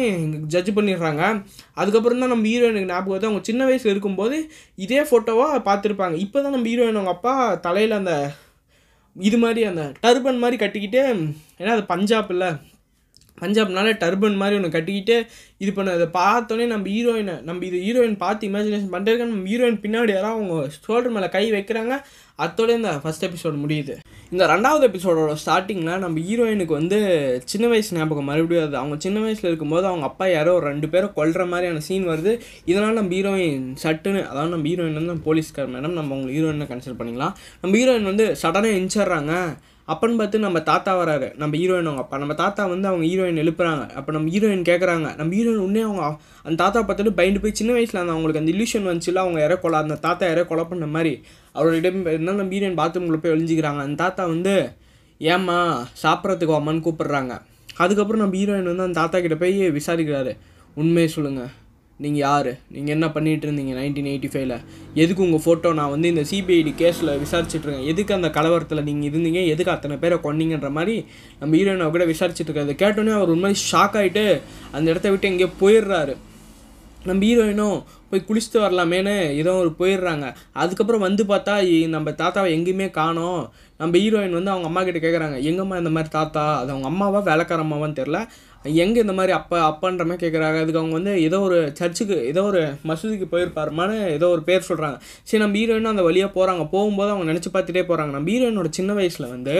[0.54, 1.22] ஜட்ஜ் பண்ணிடுறாங்க.
[1.80, 4.38] அதுக்கப்புறம் தான் நம்ம ஹீரோயினுக்கு ஞாபகம் அவங்க சின்ன வயசில் இருக்கும்போது
[4.86, 6.18] இதே ஃபோட்டோவாக பார்த்துருப்பாங்க.
[6.26, 7.34] இப்போ தான் நம்ம ஹீரோயின் அவங்க அப்பா
[7.68, 8.14] தலையில் அந்த
[9.16, 11.02] இது மாதிரி அந்த டர்பன் மாதிரி கட்டிக்கிட்டு
[11.58, 12.48] ஏன்னா அது பஞ்சாப் இல்லை.
[13.40, 15.16] பஞ்சாப்னால டர்பன் மாதிரி ஒன்று கட்டிக்கிட்டு
[15.58, 20.12] இது பண்ண அதை பார்த்தோன்னே நம்ம ஹீரோயினை நம்ம இது ஹீரோயின் பார்த்து இமேஜினேஷன் பண்ணுறதுக்கு நம்ம ஹீரோயின் பின்னாடி
[20.16, 20.54] யாராவது அவங்க
[20.86, 21.94] ஷோல்டர் மேலே கை வைக்கிறாங்க
[22.44, 23.94] அத்தோடய இந்த ஃபஸ்ட் எபிசோடு முடியுது.
[24.32, 26.98] இந்த ரெண்டாவது எபிசோடோட ஸ்டார்டிங்கில் நம்ம ஹீரோயினுக்கு வந்து
[27.44, 31.14] சின்ன வயசு ஞாபகம் மறுபடியும் அது அவங்க சின்ன வயசில் இருக்கும்போது அவங்க அப்பா யாரோ ஒரு ரெண்டு பேரும்
[31.16, 32.32] கொல்ற மாதிரியான சீன் வருது.
[32.64, 37.00] இதனால் நம்ம ஹீரோயின் சட்டுன்னு அதாவது நம்ம ஹீரோயின் வந்து நம்ம போலீஸ்கார் மேடம் நம்ம அவங்க ஹீரோயினை கன்சிடர்
[37.02, 37.36] பண்ணிக்கலாம்.
[37.62, 39.34] நம்ம ஹீரோயின் வந்து சடனாக எஞ்சிடுறாங்க
[39.92, 41.26] அப்பன்னு பார்த்து நம்ம தாத்தா வராரு.
[41.40, 42.02] நம்ம ஹீரோயின் அவங்க.
[42.04, 43.82] அப்பா நம்ம தாத்தா வந்து அவங்க ஹீரோயின் எழுப்புறாங்க.
[43.98, 46.04] அப்போ நம்ம ஹீரோயின் கேட்குறாங்க நம்ம ஹீரோயின் உடனே அவங்க
[46.46, 49.80] அந்த தாத்தா பார்த்துட்டு பயந்து போய் சின்ன வயசில் அந்த அவங்களுக்கு அந்த இல்யூஷன் வந்துச்சுல அவங்க யாரோ கொலை
[49.84, 51.12] அந்த தாத்தா யாரோ கொலை பண்ண மாதிரி.
[51.54, 54.54] அவரோட இடம் இருந்தாலும் நம்ம ஹீரோயின் பாத்ரூமில் போய் ஒழிஞ்சிக்கிறாங்க அந்த தாத்தா வந்து
[55.18, 55.58] ஏம்மா
[56.04, 57.34] சாப்பிட்றதுக்கு வாமான்னு கூப்பிட்றாங்க.
[57.76, 60.34] அதுக்கப்புறம் நம்ம ஹீரோயின் வந்து அந்த தாத்தா கிட்ட போய் விசாரிக்கிறாரு.
[60.74, 61.52] உண்மையை சொல்லுங்கள்
[62.02, 62.48] நீங்கள் யார்?
[62.74, 64.54] நீங்கள் என்ன பண்ணிகிட்டு இருந்தீங்க நைன்டீன் எயிட்டி ஃபைவ்ல
[65.02, 69.40] எதுக்கு உங்கள் ஃபோட்டோ நான் வந்து இந்த சிபிஐடி கேஸில் விசாரிச்சுட்ருக்கேன் எதுக்கு அந்த கலவரத்தில் நீங்கள் இருந்தீங்க?
[69.54, 70.96] எதுக்கு அத்தனை பேரை கொண்டீங்கன்ற மாதிரி
[71.40, 74.24] நம்ம ஹீரோயினை கூட விசாரிச்சுட்டு இருக்காரு கேட்டோன்னே அவர் உண்மை ஷாக் ஆகிட்டு
[74.76, 76.16] அந்த இடத்த விட்டு எங்கேயோ போயிடுறாரு.
[77.04, 77.78] நம்ம ஹீரோயினும்
[78.10, 80.26] போய் குளிச்சுட்டு வரலாமேன்னு ஏதோ ஒரு போயிடுறாங்க.
[80.54, 83.40] அதுக்கப்புறம் வந்து பார்த்தா இ- நம்ம தாத்தாவை எங்கேயுமே காணோம்.
[83.80, 86.58] நம்ம ஹீரோயின் வந்து அவங்க அம்மா கிட்ட கேட்குறாங்க எங்கம்மா இந்த மாதிரி தாத்தா?
[86.58, 88.20] அது அவங்க அம்மாவா வேலைக்கார அம்மாவான்னு தெரில
[88.76, 92.60] எங்கே இந்த மாதிரி அப்பா அப்பான்ற மாதிரி கேட்குறாங்க அதுக்கு அவங்க வந்து ஏதோ ஒரு சர்ச்சுக்கு ஏதோ ஒரு
[92.86, 97.50] மசூதிக்கு போயிருப்பாருமான்னு ஏதோ ஒரு பேர் சொல்கிறாங்க சரி நம்ம ஹீரோயினும் அந்த வழியாக போகிறாங்க போகும்போது அவங்க நினச்சி
[97.52, 99.56] பார்த்துட்டே போகிறாங்க நம்ம ஹீரோயினோட சின்ன வயசில் வந்து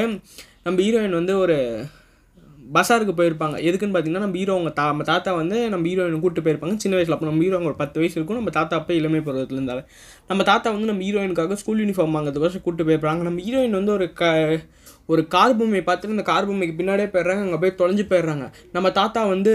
[0.63, 1.59] நம்ம ஹீரோயின் வந்து ஒரு
[2.76, 3.56] பஸாருக்கு போயிருப்பாங்க.
[3.68, 6.76] எதுக்குன்னு பார்த்தீங்கன்னா நம்ம ஹீரோ அவங்க தா நம்ம தாத்தா வந்து நம்ம ஹீரோயினை கூப்பிட்டு போயிருப்பாங்க.
[6.85, 8.38] சின்ன வயசில் அப்போ நம்ம ஹீரோ ஒரு பத்து வயசு இருக்கும்.
[8.40, 9.83] நம்ம தாத்தா அப்போ இளமை பருவத்தில் இருந்தாலே
[10.30, 13.23] நம்ம தாத்தா வந்து நம்ம ஹீரோயினுக்காக ஸ்கூல் யூனிஃபார்ம் வாங்குறதுக்கோசம் கூப்பிட்டு போயிருப்பாங்க.
[13.28, 14.30] நம்ம ஹீரோயின் வந்து ஒரு க
[15.12, 17.42] ஒரு கார் பொம்மையை பார்த்துட்டு அந்த கார் பொம்மைக்கு பின்னாடியே போயிடுறாங்க.
[17.47, 18.47] அங்கே போய் தொலைஞ்சு போயிடுறாங்க.
[18.76, 19.52] நம்ம தாத்தா வந்து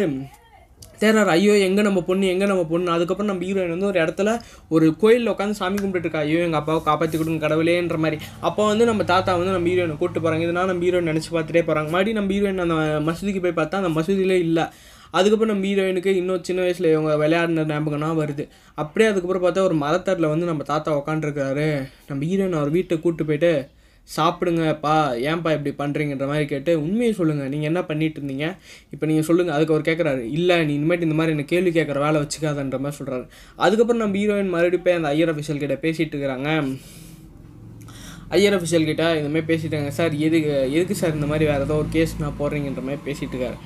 [1.01, 2.89] தேர்றாரு ஐயோ எங்கே நம்ம பொண்ணு எங்கே நம்ம பொண்ணு?
[2.95, 4.29] அதுக்கப்புறம் நம்ம ஹீரோயின் வந்து ஒரு இடத்துல
[4.75, 6.23] ஒரு கோயிலில் உட்காந்து சாமி கும்பிட்டுட்டு இருக்கா.
[6.27, 8.19] ஐயோ எங்கள் அப்பாவை காப்பாற்றி கொடுங்க கடவுளேன்ற மாதிரி.
[8.49, 11.89] அப்போ வந்து நம்ம தாத்தா வந்து நம்ம ஹீரோயினை கூப்பிட்டு போகிறாங்க இதனால் நம்ம ஹீரோயின் நினச்சி பார்த்துட்டே போகிறாங்க
[11.95, 12.77] மறுபடியும் நம்ம ஹீரோயின் அந்த
[13.09, 14.65] மசூதிக்கு போய் பார்த்தா அந்த மசூதியிலே இல்லை.
[15.17, 18.43] அதுக்கப்புறம் நம்ம ஹீரோயினுக்கு இன்னும் சின்ன வயசில் இவங்க விளையாடின ஞாபகம்னா வருது.
[18.81, 21.67] அப்படியே அதுக்கப்புறம் பார்த்தா ஒரு மரத்தட்டில் வந்து நம்ம தாத்தா உக்காண்டிருக்காரு
[22.09, 23.51] நம்ம ஹீரோயின் அவர் வீட்டை கூப்பிட்டு போயிட்டு
[24.15, 24.93] சாப்பிடுங்கப்பா
[25.31, 28.47] ஏன்ப்பா இப்படி பண்ணுறீங்கன்ற மாதிரி கேட்டு உண்மையை சொல்லுங்கள் நீங்கள் என்ன பண்ணிட்டு இருந்தீங்க?
[28.93, 32.21] இப்போ நீங்கள் சொல்லுங்கள் அதுக்கு அவர் கேட்குறாரு இல்லை நீ இனிமேட்டு இந்த மாதிரி என்ன கேள்வி கேட்குற வேலை
[32.23, 33.25] வச்சுக்காதன்ற மாதிரி சொல்கிறாரு
[33.65, 36.49] அதுக்கப்புறம் நம்ம ஹீரோயின் மறுபடியும் போய் அந்த ஐயர் அஃபிஷியல் கிட்ட பேசிகிட்டு இருக்கிறாங்க.
[38.37, 42.19] ஐயர் அஃபிஷியல் கிட்ட இதுமாதிரி பேசிட்டாங்க சார் எதுக்கு எதுக்கு சார் இந்த மாதிரி வேறு ஏதோ ஒரு கேஸ்
[42.23, 43.57] நான் போடுறீங்கன்ற மாதிரி பேசிகிட்டு இருக்காரு.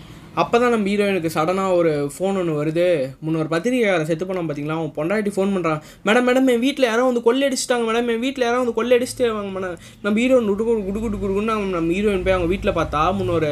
[0.41, 2.85] அப்போ தான் நம்ம ஹீரோயினுக்கு சடனாக ஒரு ஃபோன் ஒன்று வருது.
[3.25, 7.23] முன்னொரு பத்திரிகையாளர் செத்து போனோம் பார்த்தீங்களா அவன் பொண்டாட்டி ஃபோன் பண்ணுறான் மேடம் மேடம் என் வீட்டில் யாரோ வந்து
[7.27, 11.57] கொள்ளையடிச்சிட்டாங்க மேடம் என் வீட்டில் யாரோ வந்து கொள்ளையடிச்சிட்டு வாங்க மேடம் நம்ம ஹீரோயின் குடு குடு குடு குடுக்குன்னு
[11.77, 13.51] நம்ம ஹீரோயின் போய் அவங்க வீட்டில் பார்த்தா முன்னொரு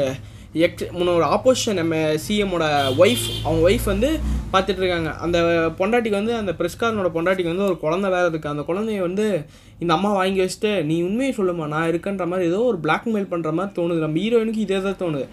[0.65, 2.65] எக்ஸ் முன்னொரு ஆப்போசிஷன் நம்ம சிஎம்மோட
[3.03, 4.09] ஒய்ஃப் அவங்க ஒய்ஃப் வந்து
[4.53, 5.11] பார்த்துட்டு இருக்காங்க.
[5.25, 5.37] அந்த
[5.77, 9.25] பொண்டாட்டிக்கு வந்து அந்த பிரஸ்காரனோட பொண்டாட்டிக்கு வந்து ஒரு குழந்தை வேறு இருக்குது அந்த குழந்தைய வந்து
[9.83, 13.73] இந்த அம்மா வாங்கி வச்சுட்டு நீ உண்மையை சொல்லுமா நான் இருக்கேன்ற மாதிரி ஏதோ ஒரு பிளாக்மெயில் பண்ணுற மாதிரி
[13.77, 14.03] தோணுது.
[14.05, 15.25] நம்ம ஹீரோயினுக்கு இதே தான் தோணுது.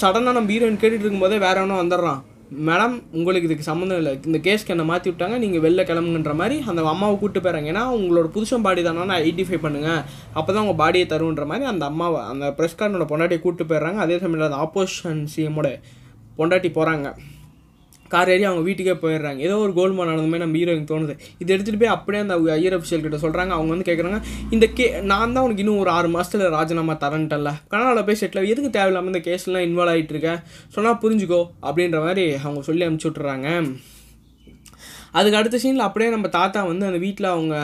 [0.00, 2.20] சடனாக நம்ம ஹீரோயின் கேட்டுட்டு இருக்கும்போதே வேற ஒன்றும் வந்துடுறான்.
[2.68, 4.12] மேடம் உங்களுக்கு இதுக்கு சம்மந்தம் இல்லை.
[4.28, 8.28] இந்த கேஸ்க்கு என்னை மாற்றி விட்டாங்க நீங்கள் வெளில கிளம்புங்கன்ற மாதிரி அந்த அம்மாவை கூப்பிட்டு போகிறாங்க ஏன்னா உங்களோட
[8.36, 10.02] புதுசம் பாடி தானே ஐடென்டிஃபை பண்ணுங்கள்
[10.38, 14.50] அப்போ தான் உங்கள் பாடியை தருன்ற மாதிரி அந்த அம்மாவை அந்த பிரஸ்காரனோட பொண்டாட்டியை கூப்பிட்டு போயிடுறாங்க அதே சமயத்தில்
[14.50, 15.70] அந்த ஆப்போசிஷன் சிஎமோட
[16.38, 17.08] பொண்டாட்டி போகிறாங்க
[18.14, 19.40] கார் ஏறி அவங்க வீட்டுக்கே போயிடுறாங்க.
[19.46, 21.14] ஏதோ ஒரு கோல்மா நடந்த மாதிரி நம்ம ஹீரோயின் தோணுது.
[21.42, 24.20] இது எடுத்துகிட்டு போய் அப்படியே அந்த ஐயர் அஃபிஷியல் கிட்ட சொல்கிறாங்க அவங்க வந்து கேட்குறாங்க
[24.56, 28.70] இந்த கே நான் தான் உனக்கு இன்னும் ஒரு ஆறு மாதத்தில் ராஜினாமா தரேன்ட்டல்ல கனடாவில் போய் செட்டில் எதுக்கு
[28.78, 30.40] தேவையில்லாமல் இந்த கேஸ்லாம் இன்வால்வ் ஆகிட்டு இருக்கேன்
[30.76, 33.50] சொன்னால் புரிஞ்சுக்கோ அப்படின்ற மாதிரி அவங்க சொல்லி அனுப்பிச்சி விட்றாங்க
[35.18, 37.54] அதுக்கு அடுத்த சீனில் அப்படியே நம்ம தாத்தா வந்து அந்த வீட்டில் அவங்க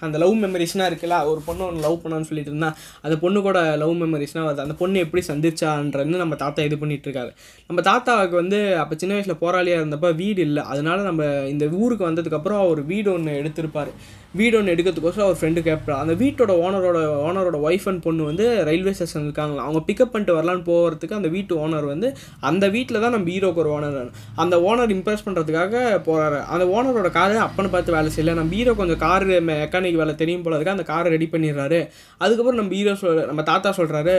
[0.00, 2.70] அந்த லவ் மெமரிஸ்லாம் இருக்குல்ல ஒரு பொண்ணு ஒன்று லவ் பண்ணான்னு சொல்லிட்டு இருந்தா
[3.02, 4.64] அந்த பொண்ணு கூட லவ் மெமரிஸ்னால் வருது.
[4.66, 7.32] அந்த பொண்ணு எப்படி சந்திச்சான்றது நம்ம தாத்தா இது பண்ணிகிட்ருக்காரு
[7.66, 10.62] நம்ம தாத்தாவுக்கு வந்து அப்போ சின்ன வயசில் போராளியாக இருந்தப்போ வீடு இல்லை.
[10.62, 11.22] அதனால நம்ம
[11.54, 13.92] இந்த ஊருக்கு வந்ததுக்கப்புறம் அவர் வீடு ஒன்று எடுத்திருப்பார்.
[14.38, 18.92] வீடு ஒன்று எடுக்கிறதுக்கோசரம் அவர் ஃப்ரெண்டு கேட்பார் அந்த வீட்டோட ஓனரோட ஓனரோட ஒய்ஃப் அண்ட் பொண்ணு வந்து ரயில்வே
[18.96, 22.08] ஸ்டேஷன் இருக்காங்களா அவங்க பிக்கப் பண்ணிட்டு வரலான்னு போகிறதுக்கு அந்த வீட்டு ஓனர் வந்து
[22.50, 23.96] அந்த வீட்டில் தான் நம்ம ஹீரோக்கு ஒரு ஓனர்
[24.42, 25.74] அந்த ஓனர் இம்ப்ரெஸ் பண்ணுறதுக்காக
[26.08, 28.36] போகிறாரு அந்த ஓனரோட காரு அப்பன்னு பார்த்து வேலை செய்யல.
[28.40, 30.76] நம்ம ஹீரோ கொஞ்சம் கார் மெக்கானிக் வேலை தெரியும் போல இருக்கு.
[30.76, 31.80] அந்த காரை ரெடி பண்ணிடுறாரு.
[32.22, 34.16] அதுக்கப்புறம் நம்ம ஹீரோ சொல் நம்ம தாத்தா சொல்கிறாரு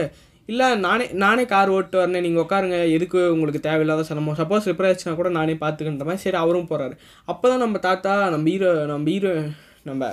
[0.52, 2.24] இல்லை நானே நானே கார் ஓட்டு வரேன்.
[2.28, 2.78] நீங்கள் உட்காருங்க.
[2.98, 4.38] எதுக்கு உங்களுக்கு தேவையில்லாத சிரமம்?
[4.40, 6.24] சப்போஸ் ரிப்பேர் ஆச்சுன்னா கூட நானே பார்த்துக்கின்ற மாதிரி.
[6.28, 6.96] சரி அவரும் போகிறாரு
[7.32, 9.34] அப்போ தான் நம்ம தாத்தா நம்ம ஹீரோ நம்ம ஹீரோ
[9.88, 10.12] நம்ம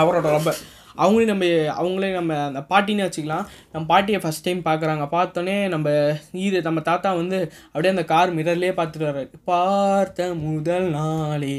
[0.00, 0.52] அவரோட ரொம்ப
[1.02, 1.46] அவங்களையும் நம்ம
[1.80, 3.48] அவங்களையும் நம்ம அந்த பாட்டின்னு வச்சுக்கலாம்.
[3.72, 5.04] நம்ம பாட்டியை ஃபஸ்ட் டைம் பார்க்குறாங்க.
[5.14, 5.88] பார்த்தோன்னே நம்ம
[6.44, 7.38] ஈர நம்ம தாத்தா வந்து
[7.72, 11.58] அப்படியே அந்த கார் மிரர்லேயே பார்த்துட்டு வர்றாரு பார்த்த முதல் நாளே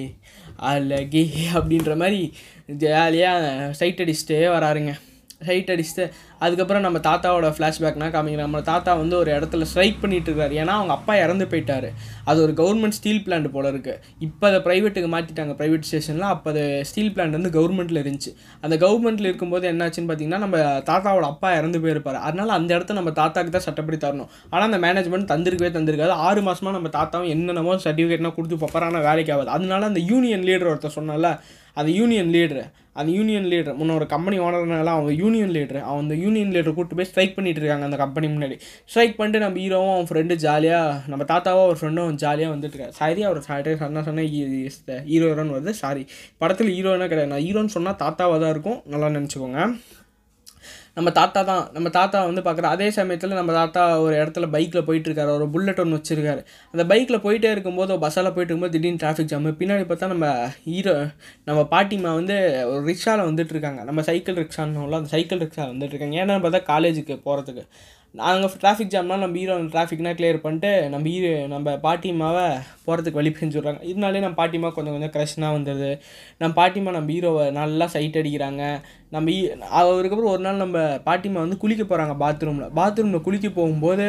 [0.71, 1.25] அழகே
[1.57, 2.21] அப்படின்ற மாதிரி
[2.83, 4.93] ஜாலியாக சைட் அடிச்சுட்டே வராருங்க.
[5.47, 6.05] ஹைட் அடிச்சுட்டு
[6.45, 10.53] அதுக்கப்புறம் நம்ம தாத்தாவோட ஃப்ளாஷ்பேக்னா காமிங்க நம்ம தாத்தா வந்து ஒரு இடத்துல ஸ்ட்ரைக் பண்ணிட்டு இருக்காரு.
[10.61, 11.87] ஏன்னா அவங்க அப்பா இறந்து போயிட்டார்.
[12.29, 16.63] அது ஒரு கவர்மெண்ட் ஸ்டீல் பிளான்ட் போல இருக்குது இப்போ அதை ப்ரைவேட்டுக்கு மாற்றிட்டாங்க ப்ரைவேட் ஸ்டேஷனில் அப்போ அது
[16.89, 18.33] ஸ்டீல் பிளான்ட் வந்து கவர்மெண்ட்டில் இருந்துச்சு.
[18.65, 20.57] அந்த கவர்மெண்ட்டில் இருக்கும்போது என்னாச்சுன்னு பார்த்தீங்கன்னா நம்ம
[20.89, 22.19] தாத்தாவோட அப்பா இறந்து போயிருப்பார்.
[22.29, 24.29] அதனால் அந்த இடத்த நம்ம தாத்தாக்கு தான் சட்டப்படி தரணும்.
[24.53, 26.15] ஆனால் அந்த மேனேஜ்மெண்ட் தந்திருக்கவே தந்திருக்காது.
[26.27, 29.51] ஆறு மாதமாக நம்ம தாத்தாவும் என்னென்னமோ சர்டிஃபிகேட்னா கொடுத்து பார்ப்பார் ஆனால் வேலைக்கு ஆகாது.
[29.57, 31.33] அதனால அந்த யூனியன் லீடர் ஒருத்தர் சொன்னால
[31.79, 32.63] அந்த யூனியன் லீடர்
[32.99, 36.97] அந்த யூனியன் லீடர் முன்ன ஒரு கம்பெனி ஓனர்னால அவங்க யூனியன் லீடர் அவன் அந்த யூனியன் லீடர் கூட்டு
[36.99, 38.55] போய் ஸ்ட்ரைக் பண்ணிட்டு இருக்காங்க அந்த கம்பெனி முன்னாடி.
[38.91, 43.41] ஸ்ட்ரைக் பண்ணிட்டு நம்ம ஹீரோவும் அவன் ஃப்ரெண்டு ஜாலியாக நம்ம தாத்தாவும் ஒரு ஃப்ரெண்டும் ஜாலியாக வந்துட்டு சாரி அவர்
[43.49, 44.19] சாரி சொன்னால்
[45.11, 45.73] ஹீரோ ஹீரோன்னு வருது.
[45.83, 46.03] சாரி
[46.43, 47.31] படத்தில் ஹீரோனா கிடையாது.
[47.33, 48.79] நான் ஹீரோன்னு சொன்னால் தாத்தாவாக தான் இருக்கும்.
[48.93, 49.61] நல்லா நினச்சிக்கோங்க.
[50.99, 55.31] நம்ம தாத்தா தான் நம்ம தாத்தா வந்து பார்க்குற அதே சமயத்தில் நம்ம தாத்தா ஒரு இடத்துல பைக்கில் போயிட்டுருக்காரு
[55.37, 56.41] ஒரு புல்லட் ஒன்று வச்சுருக்காரு.
[56.73, 60.27] அந்த பைக்கில் போயிட்டே இருக்கும்போது பஸ்ஸால் போயிட்டு இருக்கும்போது திடீர்னு டிராஃபிக் ஜாமு பின்னாடி பார்த்தா நம்ம
[60.67, 60.95] ஹீரோ
[61.49, 62.37] நம்ம பாட்டிமா வந்து
[62.71, 63.83] ஒரு ரிக்ஷாவில் வந்துட்டுருக்காங்க.
[63.89, 66.17] நம்ம சைக்கிள் ரிக்ஷான்னு அந்த சைக்கிள் ரிக்ஷா வந்துட்டுருக்காங்க.
[66.23, 67.65] ஏன்னா பார்த்தா காலேஜுக்கு போகிறதுக்கு
[68.17, 72.45] நாங்கள் டிராஃபிக் ஜாம்னால் நம்ம ஹீரோ டிராஃபிக்னால் கிளியர் பண்ணிட்டு நம்ம ஹீரோ நம்ம பாட்டிமாவை
[72.85, 75.89] போகிறதுக்கு வழி செஞ்சு விட்றாங்க இதனாலே நம்ம பாட்டிமா கொஞ்சம் கொஞ்சம் க்ரஷ்னாக வந்துடுது
[76.41, 78.63] நம்ம பாட்டிமா நம்ம ஹீரோவை நல்லா சைட் அடிக்கிறாங்க.
[79.15, 79.35] நம்ம
[79.79, 84.07] அதுக்கப்புறம் ஒரு நாள் நம்ம பாட்டிமா வந்து குளிக்க போகிறாங்க பாத்ரூமில் பாத்ரூமில் குளிக்க போகும்போது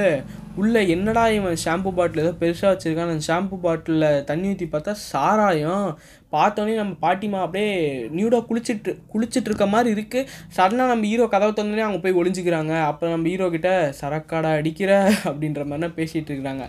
[0.63, 5.87] உள்ளே என்னடா இவன் ஷாம்பு பாட்டில் ஏதோ பெருசாக வச்சுருக்கான் அந்த ஷாம்பு பாட்டிலில் தண்ணி ஊற்றி பார்த்தா சாராயம்.
[6.35, 7.71] பார்த்தோன்னே நம்ம பாட்டிமா அப்படியே
[8.17, 9.67] நியூடாக குளிச்சிட்டு குளிச்சுட்டு இருக்க.
[9.75, 12.75] மாதிரி இருக்குது சடனாக நம்ம ஹீரோ கதவை தந்தோடனே அவங்க போய் ஒளிஞ்சிக்கிறாங்க.
[12.91, 13.71] அப்போ நம்ம ஹீரோ கிட்ட
[14.01, 14.91] சரக்காடா அடிக்கிற?
[15.31, 16.67] அப்படின்ற மாதிரிலாம் பேசிகிட்டு இருக்கிறாங்க.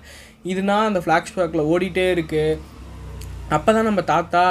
[0.54, 2.60] இதுனா அந்த ஃப்ளாஷ்பேக்கில் ஓடிட்டே இருக்குது
[3.58, 4.44] அப்போ தான் நம்ம தாத்தா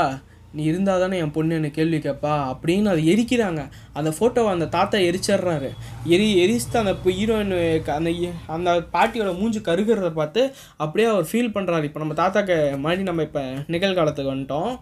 [0.53, 2.33] நீ இருந்தால் தானே என் பொண்ணு என்ன கேள்வி கேட்பா?
[2.53, 3.63] அப்படின்னு அதை எரிக்கிறாங்க.
[3.93, 5.69] அந்த ஃபோட்டோவை அந்த தாத்தா எரிச்சிடுறாரு.
[6.15, 7.55] எரி எரிச்சுட்டு அந்த ஹீரோயின்
[7.99, 8.11] அந்த
[8.47, 10.43] அந்த பாட்டியோட மூஞ்சி கருகிறத பார்த்து
[10.77, 13.41] அப்படியே அவர் ஃபீல் பண்ணுறாரு இப்போ நம்ம தாத்தாக்கு மாதிரி நம்ம இப்போ
[13.75, 14.73] நிகழ்காலத்துக்கு வந்துட்டோம்.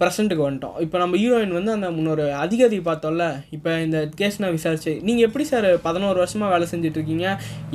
[0.00, 0.76] ப்ரெசண்ட்டுக்கு வந்துட்டோம்.
[0.84, 3.26] இப்போ நம்ம ஹீரோயின் வந்து அந்த முன்னொரு அதிகாரி பார்த்தோம்ல
[3.56, 7.26] இப்போ இந்த கேஸ் நான் விசாரிச்சு நீங்கள் எப்படி சார் பதினோரு வருஷமாக வேலை செஞ்சுட்ருக்கீங்க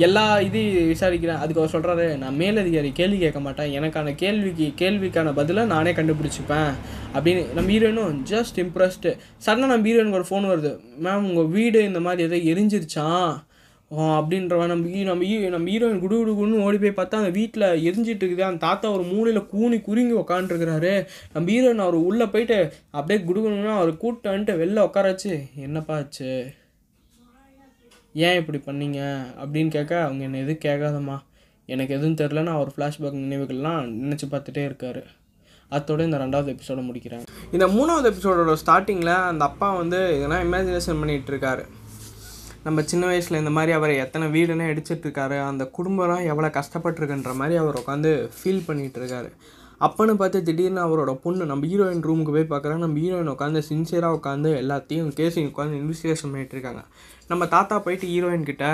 [0.06, 1.40] எல்லா இது விசாரிக்கிறேன்.
[1.42, 3.72] அதுக்கு அவர் சொல்கிறாரு நான் மேலதிகாரி கேள்வி கேட்க மாட்டேன்.
[3.80, 6.72] எனக்கான கேள்விக்கு கேள்விக்கான பதிலை நானே கண்டுபிடிச்சிப்பேன்.
[7.16, 9.12] அப்படின்னு நம்ம ஹீரோயினும் ஜஸ்ட் இம்ப்ரெஸ்டு
[9.44, 10.72] சடனாக நம்ம ஹீரோயினுக்கு ஒரு ஃபோன் வருது.
[11.06, 13.30] மேம் உங்கள் வீடு இந்த மாதிரி எதோ எரிஞ்சிருச்சான்
[13.90, 17.62] அப்படின்றவன் நம்ம ஹீ- நம்ம ஹீ- நம்ம ஹீரோயின் குடு குடு குடுன்னு ஓடி போய் பார்த்தா அந்த வீட்டில்
[17.62, 18.40] எரிஞ்சிட்டு இருக்குது.
[18.40, 21.06] அந்த தாத்தா ஒரு மூலையில் கூனி குறுங்கி உக்காந்துருக்கிறாரு.
[21.32, 26.52] நம்ம ஹீரோயின் அவர் உள்ளே போயிட்டு அப்படியே குடுகுடுன்னு அவர் கூட்டு வந்துட்டு வெளில உட்காராச்சு என்னப்பா ஆச்சு?
[28.14, 29.26] ஏன் இப்படி பண்ணீங்க?
[29.44, 31.18] அப்படின்னு கேட்க அவங்க என்னை எதுவும் கேட்காதம்மா.
[31.66, 35.02] எனக்கு எதுவும் தெரில நான் ஃப்ளாஷ்பேக் நினைவுகள்லாம் நினச்சி பார்த்துட்டே இருக்காரு.
[35.70, 37.22] அதோட இந்த ரெண்டாவது எபிசோட முடிக்கிறாங்க
[37.52, 41.64] இந்த மூணாவது எபிசோடோட ஸ்டார்டிங்கில் அந்த அப்பா வந்து இதெல்லாம் இமேஜினேஷன் பண்ணிகிட்டு இருக்காரு.
[42.66, 47.76] நம்ம சின்ன வயசில் இந்த மாதிரி அவர் எத்தனை வீடுன்னு அடிச்சிட்ருக்காரு அந்த குடும்பம்லாம் எவ்வளோ கஷ்டப்பட்டுருக்குன்ற மாதிரி அவர்
[47.76, 49.30] உட்காந்து ஃபீல் பண்ணிகிட்டு
[49.86, 54.50] அப்போன்னு பார்த்து திடீர்னு அவரோட பொண்ணு நம்ம ஹீரோயின் ரூமுக்கு போய் பார்க்குறாங்க நம்ம ஹீரோயின் உட்காந்து சின்சியராக உட்காந்து
[54.62, 58.66] எல்லாத்தையும் கேஸையும் உட்காந்து இன்வெஸ்டிகேஷன் பண்ணிகிட்ருக்காங்க இருக்காங்க நம்ம தாத்தா போயிட்டு ஹீரோயின் கிட்ட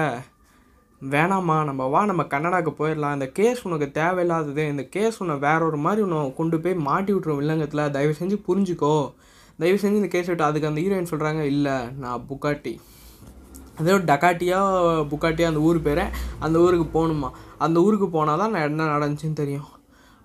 [1.03, 3.17] வேணாம்மா நம்ம வா நம்ம கன்னடாக்கு போயிடலாம்.
[3.19, 7.41] இந்த கேஸ் உனக்கு தேவையில்லாதது இந்த கேஸ் உன்னை வேற ஒரு மாதிரி உன்னை கொண்டு போய் மாட்டி விட்ருவோம்
[7.41, 7.85] வில்லங்கத்தில்.
[7.91, 8.95] தயவு செஞ்சு புரிஞ்சுக்கோ.
[9.59, 12.75] தயவு செஞ்சு இந்த கேஸ் விட்டு அதுக்கு அந்த ஹீரோயின் சொல்கிறாங்க இல்லை நான் புக்காட்டி
[13.79, 14.59] அதே டக்காட்டியா
[15.13, 16.05] புக்காட்டியா அந்த ஊர் பேரை
[16.39, 17.31] அந்த ஊருக்கு போகணுமா?
[17.59, 19.69] அந்த ஊருக்கு போனால் தான் நான் என்ன நடந்துச்சுன்னு தெரியும்.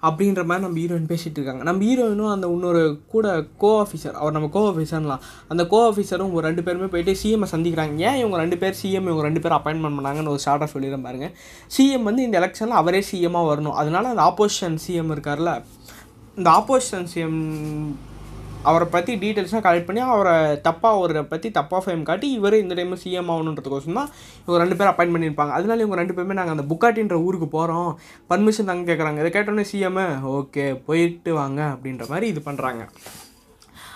[0.07, 1.63] அப்படின்ற மாதிரி நம்ம ஹீரோயின் பேசிகிட்டு இருக்காங்க.
[1.67, 2.81] நம்ம ஹீரோயினும் அந்த இன்னொரு
[3.13, 7.49] கூட கோ ஆஃபீஸர் அவர் நம்ம கோ ஆஃபீஸர்லாம் அந்த கோ ஆஃபீஸரும் இவங்க ரெண்டு பேருமே போயிட்டு சிஎம்
[7.53, 7.95] சந்திக்கிறாங்க.
[8.09, 11.29] ஏன் இவங்க ரெண்டு பேர் சிஎம் இவங்க ரெண்டு பேர் அப்பாயின்மெண்ட் பண்ணாங்கன்னு ஒரு ஷார்ட்டாக சொல்லிடுறேன் பாருங்க.
[11.77, 13.77] சிஎம் வந்து இந்த எலெக்ஷனில் அவரே சிஎம்மாக வரணும்.
[13.83, 15.63] அதனால அந்த ஆப்போசிஷன் சிஎம் இருக்கார்ல
[16.35, 17.41] இந்த ஆப்போசிஷன் சிஎம்
[18.67, 20.33] அவரை பற்றி டீட்டெயில்ஸ்லாம் கலெக்ட் பண்ணி அவரை
[20.65, 24.91] தப்பாக அவரை பற்றி தப்பாக ஃபேம் காட்டி இவர் இந்த டைம் சிஎம் ஆகணுன்றதுக்கோசம் தான் இவங்க ரெண்டு பேரும்
[24.91, 25.53] அப்பாயின் பண்ணியிருப்பாங்க.
[25.57, 27.89] அதனால இவங்க ரெண்டு பேருமே நாங்கள் அந்த புக்காட்டின்ற ஊருக்கு போகிறோம்
[28.29, 30.01] பர்மிஷன் தாங்க கேட்குறாங்க இதை கேட்டோன்னே சிஎம்
[30.33, 32.83] ஓகே போயிட்டு வாங்க அப்படின்ற மாதிரி இது பண்ணுறாங்க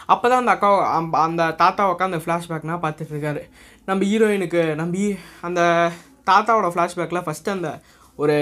[0.07, 3.41] அப்போ தான் அந்த அக்கா அம்- அந்த தாத்தா உட்காந்து ஃப்ளாஷ்பேக்னா பார்த்துட்டு இருக்காரு.
[3.87, 5.05] நம்ம ஹீரோயினுக்கு நம்ம
[5.41, 5.61] அந்த
[6.27, 7.69] தாத்தாவோட ஃப்ளாஷ்பேக்கில் ஃபஸ்ட்டு அந்த
[8.19, 8.35] ஒரு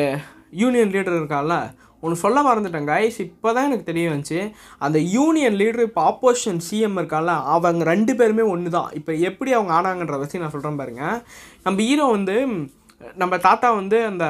[0.53, 1.53] யூனியன் லீடர் இருக்கால
[2.03, 4.39] ஒன்று சொல்ல மறந்துட்டேன் கைஸ் இப்போ தான் எனக்கு தெரிய வந்துச்சு.
[4.79, 9.73] அந்த யூனியன் லீடர் இப்போ ஆப்போசிஷன் சிஎம் இருக்கால அவங்க ரெண்டு பேருமே ஒன்று தான் இப்போ எப்படி அவங்க
[9.73, 11.03] ஆனாங்கன்ற வச்சு நான் சொல்கிறேன் பாருங்க.
[11.63, 12.35] நம்ம ஹீரோ வந்து
[13.15, 14.25] நம்ம தாத்தா வந்து அந்த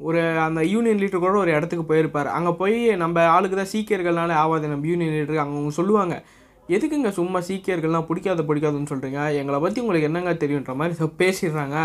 [0.00, 2.28] ஒரு அந்த யூனியன் லீடர் கூட ஒரு இடத்துக்கு போயிருப்பார்.
[2.30, 6.14] அங்கே போய் நம்ம ஆளுக்கு தான் சீக்கியர்கள்னால ஆகாது நம்ம யூனியன் லீடருக்கு அவங்க சொல்லுவாங்க
[6.68, 11.76] எதுக்குங்க சும்மா சீக்கியர்கள்லாம் பிடிக்காத பிடிக்காதுன்னு சொல்கிறீங்க எங்களை பற்றி உங்களுக்கு என்னங்க தெரியுன்ற மாதிரி சொ- பேசிடுறாங்க.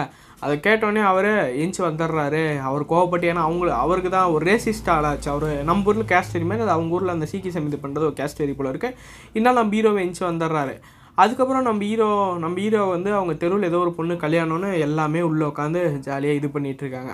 [0.46, 1.30] அதை கேட்டோடனே அவர்
[1.64, 2.44] எஞ்சி வந்துடுறாரு.
[2.70, 5.30] அவர் கோவப்பட்டு ஏன்னா அவங்க அவருக்கு தான் ஒரு ரேசிஸ்ட் ஆளாச்சு.
[5.36, 8.72] அவர் நம்ம ஊரில் கேஸ்டரி மாதிரி அது அவங்க ஊரில் அந்த சீக்கிய சமிதி பண்ணுறது ஒரு கேஸ்டரி போல்
[8.74, 8.98] இருக்குது
[9.38, 10.76] இன்னும் நம்ம ஹீரோவை எஞ்சி வந்துடுறாரு.
[11.22, 12.08] அதுக்கப்புறம் நம்ம ஹீரோ
[12.42, 17.12] நம்ம ஹீரோ வந்து அவங்க தெருவில் ஏதோ ஒரு பொண்ணு கல்யாணம்னு எல்லாமே உள்ளே உட்காந்து ஜாலியாக இது பண்ணிகிட்ருக்காங்க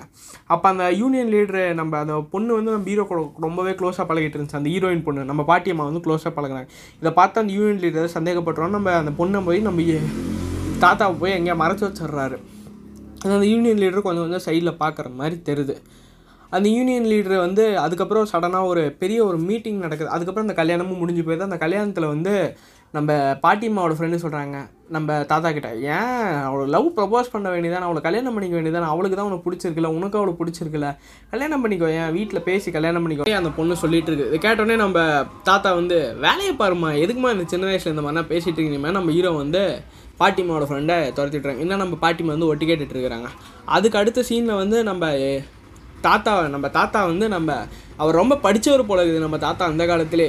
[0.54, 4.60] அப்போ அந்த யூனியன் லீடரு நம்ம அந்த பொண்ணு வந்து நம்ம ஹீரோ கூட ரொம்பவே க்ளோஸாக பழகிட்டு இருந்துச்சு.
[4.60, 6.68] அந்த ஹீரோயின் பொண்ணு நம்ம பாட்டியம்மா வந்து க்ளோஸாக பழகினாங்க.
[7.02, 10.00] இதை பார்த்து அந்த யூனியன் லீடர் சந்தேகப்பட்டுறோம் நம்ம அந்த பொண்ணை போய் நம்ம
[10.84, 12.38] தாத்தாவை போய் எங்கேயா மறைச்சி வச்சிடுறாரு.
[13.26, 15.74] அந்த யூனியன் லீடர் கொஞ்சம் கொஞ்சம் சைடில் பார்க்குற மாதிரி தெரியுது.
[16.56, 20.14] அந்த யூனியன் லீடர் வந்து அதுக்கப்புறம் சடனாக ஒரு பெரிய ஒரு மீட்டிங் நடக்குது.
[20.14, 21.48] அதுக்கப்புறம் அந்த கல்யாணமும் முடிஞ்சு போயிடுது.
[21.48, 22.34] அந்த கல்யாணத்தில் வந்து
[22.96, 23.12] நம்ம
[23.44, 24.56] பாட்டிம்மாவோட ஃப்ரெண்டு சொல்கிறாங்க
[24.94, 29.28] நம்ம தாத்தா கிட்ட ஏன் அவளை லவ் ப்ரப்போஸ் பண்ண வேண்டியதானே அவளை கல்யாணம் பண்ணிக்க வேண்டியதானே அவளுக்கு தான்
[29.30, 30.90] உனக்கு பிடிச்சிருக்குல்ல உனக்கு அவளை பிடிச்சிருக்குல்ல
[31.32, 33.26] கல்யாணம் பண்ணிக்கோ ஏன் வீட்டில் பேசி கல்யாணம் பண்ணிக்கோ.
[33.40, 34.28] அந்த பொண்ணு சொல்லிட்டு இருக்கு.
[34.30, 35.00] இதை கேட்டோடனே நம்ம
[35.50, 38.96] தாத்தா வந்து வேலையை பாருமா எதுக்குமா இந்த சின்ன வயசில் இந்த மாதிரிலாம் பேசிகிட்டு இருக்கீங்க?
[38.98, 39.64] நம்ம ஹீரோ வந்து
[40.20, 43.28] பாட்டிமாவோட ஃப்ரெண்டை துரத்திட்டுறாங்க இன்னும் நம்ம பாட்டிமா வந்து ஒட்டி கேட்டுட்ருக்குறாங்க
[43.76, 45.06] அதுக்கு அடுத்த சீனில் வந்து நம்ம
[46.06, 47.50] தாத்தா நம்ம தாத்தா வந்து நம்ம
[48.02, 50.28] அவர் ரொம்ப படித்தவர் போல இருக்குது நம்ம தாத்தா அந்த காலத்திலே.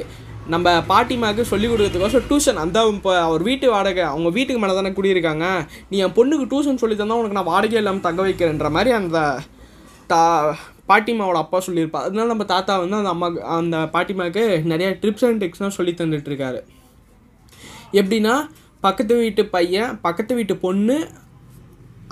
[0.53, 5.45] நம்ம பாட்டிமாவுக்கு சொல்லிக் கொடுக்கறதுக்கோசம் டியூஷன் அந்த இப்போ அவர் வீட்டு வாடகை அவங்க வீட்டுக்கு மேலே தானே குடியிருக்காங்க.
[5.89, 9.19] நீ என் பொண்ணுக்கு டியூஷன் சொல்லி தந்தால் உனக்கு நான் வாடகை இல்லாமல் தங்க வைக்கிறேன்ற மாதிரி அந்த
[10.11, 10.19] தா
[10.91, 12.01] பாட்டிமாவோட அப்பா சொல்லியிருப்பா.
[12.07, 14.43] அதனால நம்ம தாத்தா வந்து அந்த அம்மா அந்த பாட்டிமாவுக்கு
[14.73, 16.61] நிறைய ட்ரிப்ஸ் அண்ட் ட்ரிக்ஸ்லாம் சொல்லி தந்துட்டுருக்காரு
[18.01, 18.35] எப்படின்னா
[18.87, 20.97] பக்கத்து வீட்டு பையன் பக்கத்து வீட்டு பொண்ணு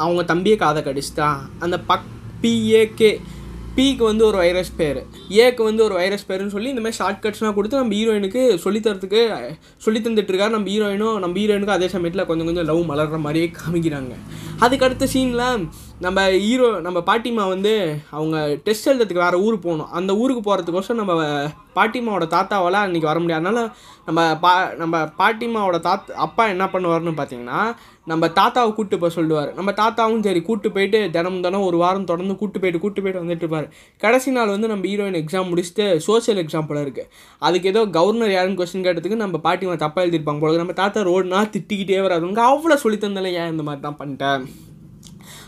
[0.03, 1.29] அவங்க தம்பியை காதை கடிச்சிட்டா.
[1.59, 2.09] அந்த பக்
[2.41, 3.11] பிஏகே
[3.75, 4.97] பிக்கு வந்து ஒரு வைரஸ் பேர்.
[5.43, 9.21] ஏக்கு வந்து ஒரு வைரஸ் பேருன்னு சொல்லி இந்த மாதிரி ஷார்ட்கட்ஸ்லாம் கொடுத்து நம்ம ஹீரோயினுக்கு சொல்லித்தரத்துக்கு
[9.85, 14.13] சொல்லி தந்துட்டுருக்காரு நம்ம ஹீரோயினும் நம்ம ஹீரோயினுக்கும் அதே சமயத்தில் கொஞ்சம் கொஞ்சம் லவ் மலர்ற மாதிரியே காமிக்கிறாங்க.
[14.59, 15.47] அதுக்கு அடுத்த சீனில்
[16.03, 17.71] நம்ம ஹீரோ நம்ம பாட்டிமா வந்து
[18.17, 18.37] அவங்க
[18.67, 19.91] டெஸ்ட் எழுதுறதுக்கு வேறு ஊர் போகணும்.
[19.97, 21.13] அந்த ஊருக்கு போகிறதுக்கோசம் நம்ம
[21.77, 23.41] பாட்டிமாவோட தாத்தாவால் அன்றைக்கி வர முடியாது.
[23.43, 23.69] அதனால்
[24.07, 27.59] நம்ம பா நம்ம பாட்டிமாவோட தாத் அப்பா என்ன பண்ணுவார்னு பார்த்தீங்கன்னா
[28.11, 29.51] நம்ம தாத்தாவை கூப்பிட்டு போய் சொல்லுவார்.
[29.59, 33.45] நம்ம தாத்தாவும் சரி கூட்டு போயிட்டு தினமும் தினம் ஒரு வாரம் தொடர்ந்து கூப்பிட்டு போயிட்டு கூட்டு போயிட்டு வந்துட்டு
[33.45, 33.69] இருப்பார்.
[34.03, 37.09] கடைசி நாள் வந்து நம்ம ஹீரோயின் எக்ஸாம் முடிச்சுட்டு சோஷியல் எக்ஸாம் போல இருக்குது
[37.47, 42.03] அதுக்கு ஏதோ கவர்னர் யாருன்னு கொஸ்டின் கேட்டதுக்கு நம்ம பாட்டிமா தப்பாக எழுதியிருப்பாங்க போல நம்ம தாத்தா ரோடுனா திட்டிக்கிட்டே
[42.07, 44.45] வராதுங்க அவ்வளோ சொல்லி தந்தால ஏன் இந்த மாதிரி தான் பண்ணிட்டேன்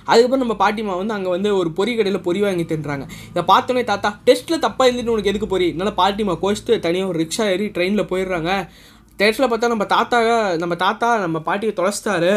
[0.07, 3.07] அதுக்கப்புறம் நம்ம பாட்டிமா வந்து அங்கே வந்து ஒரு பொறி கடையில் பொறி வாங்கி தின்றாங்க.
[3.31, 5.69] இதை பார்த்தோன்னே தாத்தா டெஸ்ட்டில் தப்பாக இருந்துட்டு உனக்கு எதுக்கு பொறி?
[5.73, 8.51] அதனால பாட்டிமா கோச்சிட்டு தனியாக ஒரு ரிக்ஷா ஏறி ட்ரெயினில் போயிடுறாங்க.
[9.19, 10.17] டெஸ்ட்டில் பார்த்தா நம்ம தாத்தா
[10.63, 12.33] நம்ம தாத்தா நம்ம பாட்டியை தொலைச்சிட்டாரு.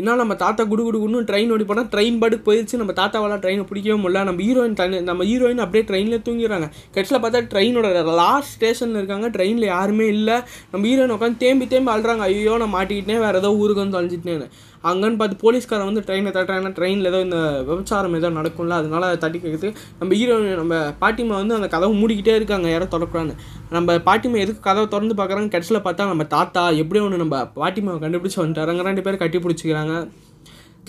[0.00, 3.64] இன்னும் நம்ம தாத்தா குடு குடு குடுன்னு ட்ரெயின் ஓடி போனால் ட்ரெயின் பாட்டுக்கு போயிடுச்சு நம்ம தாத்தாவெல்லாம் ட்ரெயினை
[3.68, 4.22] பிடிக்கவே முடியல.
[4.28, 6.68] நம்ம ஹீரோயின் தனி நம்ம ஹீரோயின் அப்படியே ட்ரெயினில் தூங்கிடுறாங்க.
[6.94, 9.28] கட்சியில் பார்த்தா ட்ரெயினோட லாஸ்ட் ஸ்டேஷனில் இருக்காங்க.
[9.36, 10.38] ட்ரெயினில் யாருமே இல்லை.
[10.72, 12.24] நம்ம ஹீரோயின் உட்காந்து தேம்பி தேம்பி அழுறாங்க.
[12.30, 14.48] ஐயோ நான் மாட்டிக்கிட்டே வேறு ஏதோ ஊருக்கு வந்து தொலைஞ்சிட்டேன்னு.
[14.90, 19.68] அங்கேன்னு பார்த்து போலீஸ்காரன் வந்து ட்ரெயினை தட்டுறாங்கன்னா ட்ரெயினில் ஏதோ இந்த விபச்சாரம் ஏதோ நடக்கும்ல அதனால தட்டி கேட்குது
[20.00, 23.36] நம்ம ஹீரோ நம்ம பாட்டிமா வந்து அந்த கதவை மூடிக்கிட்டே இருக்காங்க யாரோ திறக்கிறான்னு.
[23.76, 28.40] நம்ம பாட்டிமா எதுக்கு கதவை திறந்து பார்க்குறாங்க கடைசியில் பார்த்தா நம்ம தாத்தா எப்படியோ ஒன்று நம்ம பாட்டிமாவை கண்டுபிடிச்சி
[28.42, 29.94] வந்துட்டாரங்க ரெண்டு பேரும் கட்டி பிடிச்சிக்கிறாங்க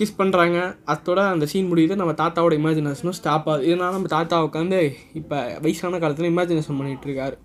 [0.00, 0.58] கிஸ் பண்ணுறாங்க
[0.92, 1.94] அதோட அந்த சீன் முடியுது.
[2.00, 3.66] நம்ம தாத்தாவோட இமேஜினேஷனும் ஸ்டாப் ஆகுது.
[3.68, 4.80] இதனால் நம்ம தாத்தா உட்காந்து
[5.20, 7.36] இப்போ வயசான காலத்தில் இமேஜினேஷன் பண்ணிகிட்ருக்காரு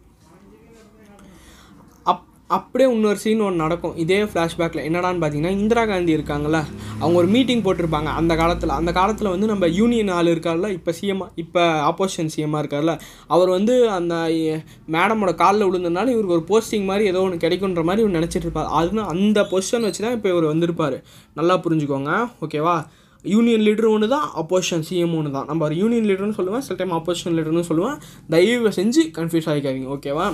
[2.57, 3.95] அப்படியே இன்னொரு சீன் ஒன்று நடக்கும்.
[4.03, 6.59] இதே ஃப்ளாஷ்பேக்கில் என்னடான்னு பார்த்தீங்கன்னா இந்திரா காந்தி இருக்காங்கல்ல
[7.01, 8.09] அவங்க ஒரு மீட்டிங் போட்டிருப்பாங்க.
[8.19, 12.95] அந்த காலத்தில் அந்த காலத்தில் வந்து நம்ம யூனியன் ஆள் இருக்கார்ல இப்போ சிஎம் இப்போ ஆப்போசிஷன் சிஎம்மாக இருக்கார்ல
[13.35, 14.15] அவர் வந்து அந்த
[14.95, 18.71] மேடமோட காலில் விழுந்ததுனால இவருக்கு ஒரு போஸ்டிங் மாதிரி ஏதோ ஒன்று கிடைக்குன்ற மாதிரி இவர் நினச்சிட்டு இருப்பார்.
[18.79, 20.97] அதுனா அந்த பொசிஷன் வச்சு தான் இப்போ இவர் வந்திருப்பார்.
[21.39, 22.13] நல்லா புரிஞ்சுக்கோங்க
[22.45, 22.75] ஓகேவா
[23.25, 26.97] யூனியன் லீடர் ஒன்று தான் அப்போசிஷன் சிஎம் ஒன்று தான் நம்ம ஒரு யூனியன் லீடர்னு சொல்லுவேன் சில டைம்
[26.99, 27.97] அப்போசிஷன் லீடர்னு சொல்லுவேன்.
[28.35, 30.27] தயவு செஞ்சு கன்ஃபியூஸ் ஆகிக்காதீங்க ஓகேவா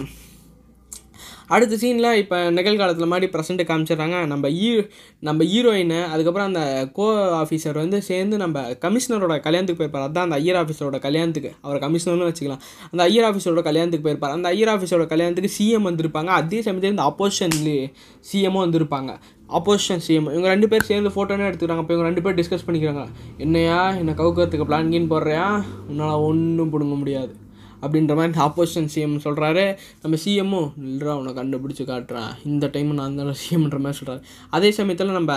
[1.55, 4.17] அடுத்த சீனில் இப்போ நிகழ்காலத்தில் மாதிரி ப்ரெசண்ட்டு காமிச்சிடுறாங்க.
[4.31, 4.69] நம்ம ஈ
[5.27, 6.63] நம்ம ஹீரோயின் அதுக்கப்புறம் அந்த
[6.97, 7.05] கோ
[7.41, 10.07] ஆஃபீஸர் வந்து சேர்ந்து நம்ம கமிஷனரோட கல்யாணத்துக்கு போயிருப்பார்.
[10.07, 11.51] அதான் அந்த ஐயர் ஆஃபீஸரோட கல்யாணத்துக்கு.
[11.61, 12.63] அவர் கமிஷனர்னு வச்சுக்கலாம்.
[12.91, 14.35] அந்த ஐயர் ஆஃபீஸரோட கல்யாணத்துக்கு போயிருப்பார்.
[14.37, 16.33] அந்த ஐயர் ஆஃபீஸரோட கல்யாணத்துக்கு சிஎம் வந்திருப்பாங்க.
[16.41, 17.57] அதே சமயத்தில் இந்த அப்போசிஷன்
[18.31, 19.13] சிஎம்மும் வந்திருப்பாங்க.
[19.57, 21.83] அப்போசிஷன் சிஎம் இவங்க ரெண்டு பேர் சேர்ந்து ஃபோட்டோனே எடுத்துக்கிறாங்க.
[21.83, 23.05] இப்போ இவங்க ரெண்டு பேர் டிஸ்கஸ் பண்ணிக்கிறாங்க.
[23.37, 25.45] என்னையா என்னை கவுக்கிறதுக்கு பிளான் கீன் போடுறியா?
[25.89, 27.33] உன்னால் ஒன்றும் பிடுங்க முடியாது.
[27.81, 29.65] அப்படின்ற மாதிரி ஆப்போசிஷன் சிஎம் சொல்கிறாரு
[30.03, 34.21] நம்ம சிஎம்மும் இல்லைடா உன்னை கண்டுபிடிச்சி காட்டுறேன் இந்த டைம் நான் தான் சிஎம்ன்ற மாதிரி சொல்கிறாரு
[34.57, 35.33] அதே சமயத்தில் நம்ம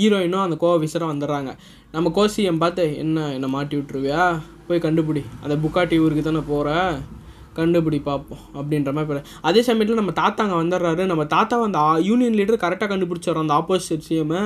[0.00, 1.50] ஹீரோயினும் அந்த கோ ஆஃபீஸரும் வந்துடுறாங்க.
[1.94, 4.22] நம்ம கோ சிஎம் பார்த்து என்ன என்னை மாட்டி விட்ருவியா
[4.68, 5.22] போய் கண்டுபிடி.
[5.44, 6.68] அந்த புக்காட்டி ஊருக்கு தானே போகிற
[7.58, 11.02] கண்டுபிடி பார்ப்போம் அப்படின்ற மாதிரி அதே சமயத்தில் நம்ம தாத்தாங்க வந்துடுறாரு.
[11.12, 14.42] நம்ம தாத்தா அந்த யூனியன் லீடர் கரெக்டாக கண்டுபிடிச்சிடுறோம் அந்த ஆப்போசிட் சிஎம்மை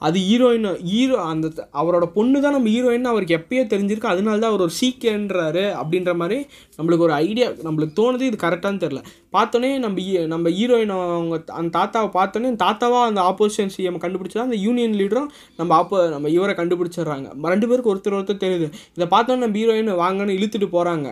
[0.00, 4.04] அது ஹீரோயின் ஹீரோ அந்த அவரோட பொண்ணு தான் நம்ம ஹீரோயின் அவருக்கு எப்பயே தெரிஞ்சிருக்கு.
[4.04, 6.38] அதனால தான் அவர் ஒரு சீக்கியன்றாரு அப்படின்ற மாதிரி
[6.78, 9.00] நம்மளுக்கு ஒரு ஐடியா நம்மளுக்கு தோணுது இது கரெக்டானு தெரில
[9.32, 14.58] பார்த்தோன்னே நம்ம ஹீ- நம்ம ஹீரோயின் அவங்க அந்த தாத்தாவை பார்த்தோன்னே தாத்தாவா அந்த ஆப்போசிஷன் சிஎம் கண்டுபிடிச்சா அந்த
[14.58, 17.26] யூனியன் லீடரும் நம்ம ஆப்போ நம்ம இவரை கண்டுபிடிச்சிடுறாங்க.
[17.48, 18.68] ரெண்டு பேருக்கு ஒருத்தர் ஒருத்தர் தெரியுது.
[18.96, 21.08] இதை பார்த்தோன்னே நம்ம ஹீரோயின் வாங்கன்னு இழுத்துட்டு போகிறாங்க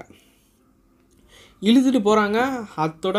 [1.62, 2.38] இழுத்துட்டு போகிறாங்க
[2.78, 3.18] அத்தோட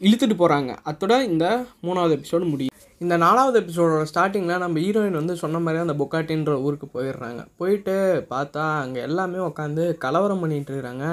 [0.00, 1.46] இழுத்துட்டு போகிறாங்க அத்தோட இந்த
[1.82, 2.76] மூணாவது எபிசோடு முடியும்.
[3.00, 7.42] இந்த நாலாவது எபிசோடோட ஸ்டார்டிங்கில் நம்ம ஹீரோயின் வந்து சொன்ன மாதிரி அந்த பொக்காட்டின்ற ஊருக்கு போயிடுறாங்க.
[7.60, 7.94] போயிட்டு
[8.32, 11.04] பார்த்தா அங்கே எல்லாமே உட்காந்து கலவரம் பண்ணிகிட்டு இருக்காங்க.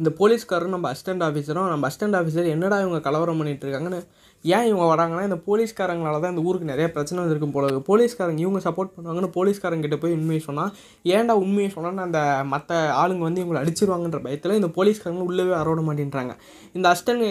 [0.00, 4.00] இந்த போலீஸ்காரரும் நம்ம அசிஸ்டன்ட் ஆஃபீஸரும் நம்ம அசிஸ்டன்ட் ஆஃபீஸர் என்னடா இவங்க கலவரம் பண்ணிகிட்டு இருக்காங்கன்னு
[4.44, 8.94] ஏன் இவங்க வராங்கன்னா இந்த போலீஸ்காரங்களால தான் இந்த ஊருக்கு நிறைய பிரச்சனை வந்திருக்கும் போல போலீஸ்காரங்க இவங்க சப்போர்ட்
[8.94, 10.72] பண்ணுவாங்கன்னு போலீஸ்காரங்கிட்ட போய் உண்மையை சொன்னால்
[11.16, 16.34] ஏன்டா உண்மையை சொன்னால் அந்த மற்ற ஆளுங்க வந்து இவங்களை அடிச்சிருவாங்கன்ற பயத்தில் இந்த போலீஸ்காரங்க உள்ளவே வரவிட மாட்டேன்றாங்க.
[16.72, 17.26] இந்த அஸ்டன்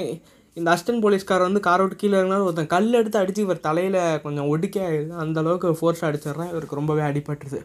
[0.59, 4.47] இந்த அஸ்டன் போலீஸ்காரர் வந்து காரை விட்டு கீழே இறங்கினா ஒருத்தன் கல் எடுத்து அடித்து இவர் தலையில் கொஞ்சம்
[4.53, 6.49] ஒடுக்கி ஆயிடுது அந்த அளவுக்கு ஃபோர்ஸாக அடிச்சிடுறான்.
[6.53, 7.59] இவருக்கு ரொம்பவே அடிபட்டுருது.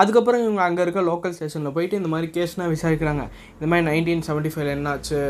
[0.00, 3.24] அதுக்கப்புறம் இவங்க அங்கே இருக்க லோக்கல் ஸ்டேஷனில் போயிட்டு இந்த மாதிரி கேஸ்னால் விசாரிக்கிறாங்க.
[3.56, 5.20] இந்த மாதிரி நைன்டீன் செவன்ட்டி ஃபைவ்ல என்னாச்சு?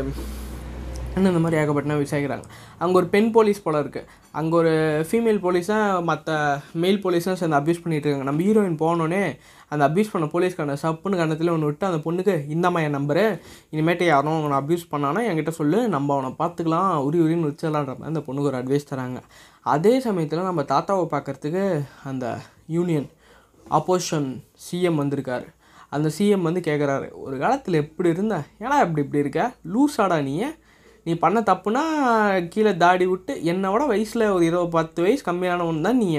[1.15, 2.45] இன்னும் இந்த மாதிரி ஏகப்பட்டனா விசாரிக்கிறாங்க.
[2.81, 4.07] அங்கே ஒரு பெண் போலீஸ் போல இருக்குது
[4.39, 4.73] அங்கே ஒரு
[5.07, 6.35] ஃபீமேல் போலீஸாக மற்ற
[6.83, 8.27] மேல் போலீஸும் சேர்ந்து அப்யூஸ் பண்ணிகிட்டு இருக்காங்க.
[8.29, 9.21] நம்ம ஹீரோயின் போனோடனே
[9.73, 13.25] அந்த அப்யூஸ் பண்ண போலீஸ்கான சப்புன்னு கண்ணத்தில் ஒன்று விட்டு அந்த பொண்ணுக்கு இந்தம்மா என் நம்பரு
[13.73, 18.23] இனிமேட்டு யாரும் அவனை அப்யூஸ் பண்ணானா என்கிட்ட சொல்லு நம்ம அவனை பார்த்துக்கலாம் உரி உரின்னு வச்சிடலான்ற மாதிரி அந்த
[18.27, 19.21] பொண்ணுக்கு ஒரு அட்வைஸ் தராங்க.
[19.75, 21.65] அதே சமயத்தில் நம்ம தாத்தாவை பார்க்கறதுக்கு
[22.11, 22.25] அந்த
[22.77, 23.09] யூனியன்
[23.79, 24.29] அப்போசிஷன்
[24.67, 25.47] சிஎம் வந்திருக்காரு.
[25.95, 28.35] அந்த சிஎம் வந்து கேட்குறாரு ஒரு காலத்தில் எப்படி இருந்த?
[28.63, 29.43] ஏன்னா இப்படி இப்படி இருக்க?
[29.73, 30.35] லூஸாடா நீ
[31.09, 31.81] நீ பண்ண தப்புனா
[32.53, 36.09] கீழே தாடி விட்டு என்னோட வயசில் ஒரு இருபது பத்து வயசு கம்மியானவன் தான் நீ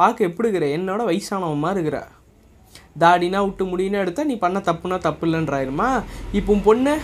[0.00, 2.00] பார்க்க எப்படி இருக்கிற என்னோட வயசானவன் மாதிரி இருக்கிற.
[3.02, 5.88] தாடினா விட்டு முடின்னு எடுத்தால் நீ பண்ண தப்புனா தப்பு இல்லைன்றாயிருமா?
[6.38, 6.94] இப்போ பொண்ணு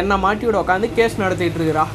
[0.00, 1.86] என்னை மாட்டி விட உட்காந்து கேஸ் நடத்திட்டு இருக்கிறா.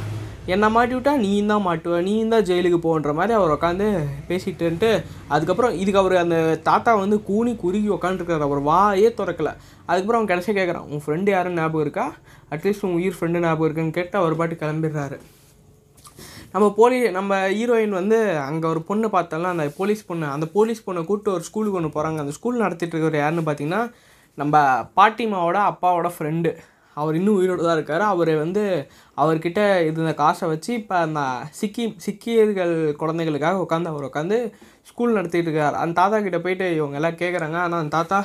[0.50, 3.88] என்னை மாட்டி விட்டா நீ தான் மாட்டுவ நீ தான் ஜெயிலுக்கு போன்ற மாதிரி அவர் உட்காந்து
[4.30, 4.90] பேசிட்டுன்ட்டு
[5.34, 6.38] அதுக்கப்புறம் இதுக்கு அவர் அந்த
[6.70, 9.52] தாத்தா வந்து கூனி குறுகி உட்காந்துருக்காரு அவர் வாயே திறக்கல.
[9.90, 12.06] அதுக்கப்புறம் அவன் கடைசியாக கேட்குறான் உன் ஃப்ரெண்டு யாரும் ஞாபகம் இருக்கா?
[12.56, 15.20] அட்லீஸ்ட் உன் உயிர் ஃப்ரெண்டு ஞாபகம் இருக்குன்னு கேட்டு அவர் பாட்டு கிளம்பிடுறாரு.
[16.54, 21.04] நம்ம போலீ நம்ம ஹீரோயின் வந்து அங்கே ஒரு பொண்ணு பார்த்தாலும் அந்த போலீஸ் பொண்ணு அந்த போலீஸ் பொண்ணை
[21.10, 23.84] கூப்பிட்டு ஒரு ஸ்கூலுக்கு ஒன்று போகிறாங்க அந்த ஸ்கூல் நடத்திட்டு இருக்கிற யாருன்னு பார்த்தீங்கன்னா
[24.38, 24.58] நம்ம
[24.98, 26.52] பாட்டிமாவோட அப்பாவோட ஃப்ரெண்டு
[27.00, 28.04] அவர் இன்னும் உயிரோடு தான் இருக்கார்.
[28.14, 28.64] அவர் வந்து
[29.22, 31.22] அவர்கிட்ட இருந்த காசை வச்சு இப்போ அந்த
[31.60, 34.38] சிக்கி சிக்கியர்கள் குழந்தைகளுக்காக உட்காந்து அவர் உட்காந்து
[34.90, 35.80] ஸ்கூல் நடத்திட்டு இருக்கார்.
[35.82, 38.20] அந்த தாத்தா கிட்ட போயிட்டு இவங்க எல்லாம் கேட்குறாங்க ஆனால் அந்த தாத்தா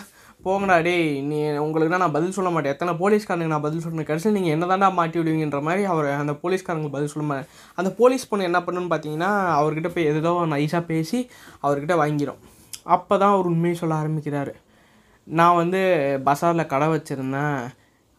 [0.46, 2.74] போங்கடா டேய் நீ உங்களுக்கு நான் பதில் சொல்ல மாட்டேன்.
[2.74, 4.09] எத்தனை போலீஸ்காரனுக்கு நான் பதில் சொல்லணும்?
[4.11, 7.48] கடைசியில் நீங்கள் என்ன தாண்டா மாட்டி விடுவீங்கன்ற மாதிரி அவர் அந்த போலீஸ்காரங்க பதில் சொல்ல மாட்டேன்.
[7.79, 11.20] அந்த போலீஸ் பொண்ணு என்ன பண்ணுன்னு பார்த்தீங்கன்னா அவர்கிட்ட போய் ஏதோ நைஸாக பேசி
[11.64, 12.40] அவர்கிட்ட வாங்கிடும்
[12.96, 14.52] அப்போ தான் அவர் உண்மையை சொல்ல ஆரம்பிக்கிறாரு.
[15.26, 15.81] நான் வந்து
[16.26, 17.61] பஸாரில் கடை வச்சுருந்தேன்.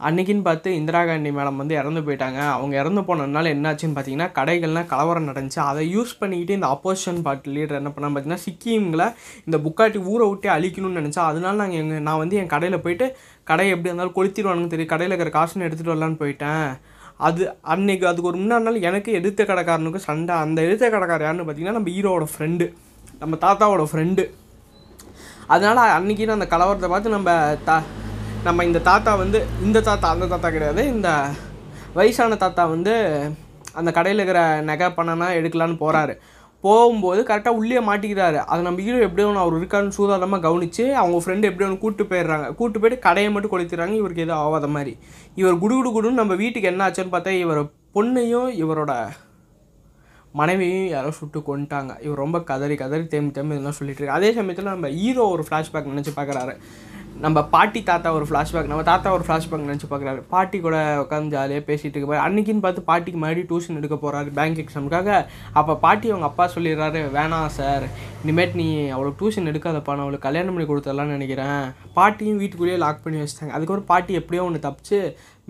[0.06, 2.40] அன்னைக்குன்னு பார்த்து இந்திரா காந்தி மேடம் வந்து இறந்து போயிட்டாங்க.
[2.56, 5.60] அவங்க இறந்து போனதுனால என்னாச்சுன்னு பார்த்தீங்கன்னா கடைகள்லாம் கலவரம் நடந்துச்சு.
[5.70, 9.08] அதை யூஸ் பண்ணிக்கிட்டு இந்த அப்போசிஷன் பார்ட்டி லீடர் என்ன பண்ணால் பார்த்தீங்கன்னா சிக்கிம்களை
[9.48, 13.08] இந்த புக்காட்டி ஊரை விட்டு அழிக்கணும்னு நினச்சா அதனால நாங்கள் எங்கள் நான் வந்து என் கடையில் போயிட்டு
[13.52, 14.94] கடையை எப்படி இருந்தாலும் கொளுத்திடுவானுங்க தெரியும்.
[14.94, 16.68] கடையில் இருக்கிற காசுன்னு எடுத்துகிட்டு வரலான்னு போயிட்டேன்.
[17.28, 20.36] அது அன்னைக்கு அதுக்கு ஒரு முன்னாடி நாள் எனக்கு எடுத்த கடைக்காரனுக்கு சண்டை.
[20.46, 22.68] அந்த எடுத்த கடைக்காரர் யாருன்னு பார்த்தீங்கன்னா நம்ம ஹீரோவோட ஃப்ரெண்டு
[23.24, 24.26] நம்ம தாத்தாவோட ஃப்ரெண்டு
[25.56, 27.32] அதனால் அன்றைக்கி அந்த கலவரத்தை பார்த்து நம்ம
[27.70, 27.78] தா
[28.48, 31.10] நம்ம இந்த தாத்தா வந்து இந்த தாத்தா அந்த தாத்தா கிடையாது இந்த
[31.98, 32.94] வயசான தாத்தா வந்து
[33.80, 36.14] அந்த கடையில் இருக்கிற நகை பணம்னா எடுக்கலான்னு போகிறாரு
[36.64, 38.38] போகும்போது கரெக்டாக உள்ளே மாட்டிக்கிறாரு.
[38.52, 42.48] அதை நம்ம ஹீரோ எப்படி ஒன்று அவர் இருக்காருன்னு சூதாரமாக கவனித்து அவங்க ஃப்ரெண்டு எப்படி ஒன்று கூப்பிட்டு போயிடுறாங்க.
[42.58, 44.94] கூப்பிட்டு போயிட்டு கடையை மட்டும் கொளுத்துறாங்க இவருக்கு எதுவும் ஆகாத மாதிரி.
[45.42, 47.62] இவர் குடு குடு குடுன்னு நம்ம வீட்டுக்கு என்ன ஆச்சுன்னு பார்த்தா இவர்
[47.98, 48.94] பொண்ணையும் இவரோட
[50.40, 54.74] மனைவியும் யாரோ சுட்டு கொண்டுட்டாங்க இவர் ரொம்ப கதறி கதறி தேம்பி தேம்பி இதெல்லாம் சொல்லிட்டு இருக்கு அதே சமயத்தில்
[54.74, 56.54] நம்ம ஹீரோ ஒரு ஃப்ளாஷ்பேக் நினச்சி பார்க்குறாரு.
[57.24, 61.64] நம்ம பாட்டி தாத்தா ஒரு ஃப்ளாஷ்பேக் நம்ம தாத்தா ஒரு ஃப்ளாஷ்பேக் நினச்சி பார்க்குறாரு பாட்டி கூட உட்காந்து ஜாலியாக
[61.70, 65.10] பேசிகிட்டு இருக்க அன்னைக்குன்னு பார்த்து பாட்டிக்கு மறுபடியும் டியூஷன் எடுக்க போகிறாரு பேங்க் எக்ஸாமுக்காக
[65.60, 67.86] அப்போ பாட்டி அவங்க அப்பா சொல்லிடுறாரு வேணாம் சார்
[68.24, 69.96] இனிமேட் நீ அவளுக்கு டியூஷன் எடுக்காதப்பா.
[69.96, 71.64] நான் அவளுக்கு கல்யாணம் பண்ணி கொடுத்துடலான்னு நினைக்கிறேன்.
[71.98, 73.54] பாட்டியும் வீட்டுக்குள்ளேயே லாக் பண்ணி வச்சுட்டாங்க.
[73.58, 75.00] அதுக்கப்புறம் பாட்டி எப்படியோ ஒன்று தப்பிச்சு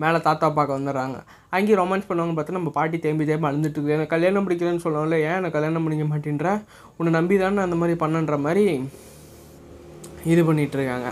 [0.04, 1.18] மேலே தாத்தா பார்க்க வந்துடுறாங்க.
[1.56, 3.96] அங்கேயும் ரொமான்ஸ் பண்ணுவாங்க பார்த்தா நம்ம பாட்டி தேம்பி தேம்பி அழுந்துட்டு இருக்கு.
[3.96, 6.50] எனக்கு கல்யாணம் பிடிக்கிறேன்னு சொல்லுவோம்ல ஏன் எனக்கு கல்யாணம் பண்ணிக்க மாட்டேன்ற?
[6.98, 8.66] உன்னை நம்பி தானே அந்த மாதிரி பண்ணன்ற மாதிரி
[10.32, 11.10] இது பண்ணிகிட்ருக்காங்க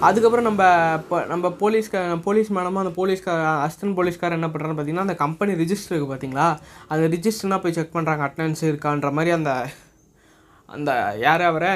[0.00, 0.62] அதுக்கப்புறம் நம்ம
[1.00, 5.94] இப்போ நம்ம போலீஸ்கார போலீஸ் மேடமும் அந்த போலீஸ்கார அசிஸ்டன்ட் போலீஸ்கார் என்ன பண்ணுறான்னு பார்த்தீங்கன்னா அந்த கம்பெனி ரிஜிஸ்டர்
[5.94, 6.46] இருக்குது பார்த்தீங்களா
[6.88, 9.52] அந்த ரிஜிஸ்டர்னா போய் செக் பண்ணுறாங்க அட்டண்டன்ஸ் இருக்கான்ற மாதிரி அந்த
[10.68, 10.90] அந்த
[11.24, 11.72] யார் அவரை?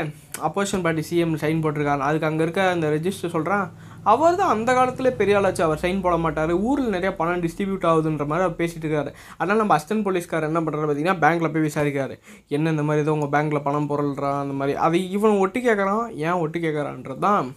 [0.46, 3.66] அப்போசிஷன் பார்ட்டி சிஎம் சைன் போட்டிருக்காங்க அதுக்கு அங்கே இருக்க அந்த ரெஜிஸ்டர் சொல்கிறான்
[4.04, 6.52] அவர் தான் அந்த காலத்தில் பெரிய ஆளாச்சு அவர் சைன் போட மாட்டார்.
[6.68, 9.10] ஊரில் நிறைய பணம் டிஸ்ட்ரிபியூட் ஆகுதுன்ற மாதிரி அவர் பேசிகிட்டு இருக்காரு.
[9.38, 12.16] அதனால் நம்ம அஸ்டன் போலீஸ்கார் என்ன பண்ணுறாரு பார்த்தீங்கன்னா பேங்க்கில் போய் விசாரிக்காரு
[12.48, 14.76] என்ன இந்த மாதிரி ஏதோ உங்கள் பேங்க்கில் பணம் பொருள்றான் அந்த மாதிரி.
[14.78, 17.48] அதை இவன் ஒட்டி கேட்குறான் ஏன் ஒட்டி கேட்குறான்றது தான்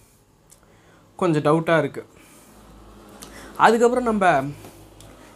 [1.23, 2.10] கொஞ்சம் டவுட்டாக இருக்குது
[3.65, 4.25] அதுக்கப்புறம் நம்ம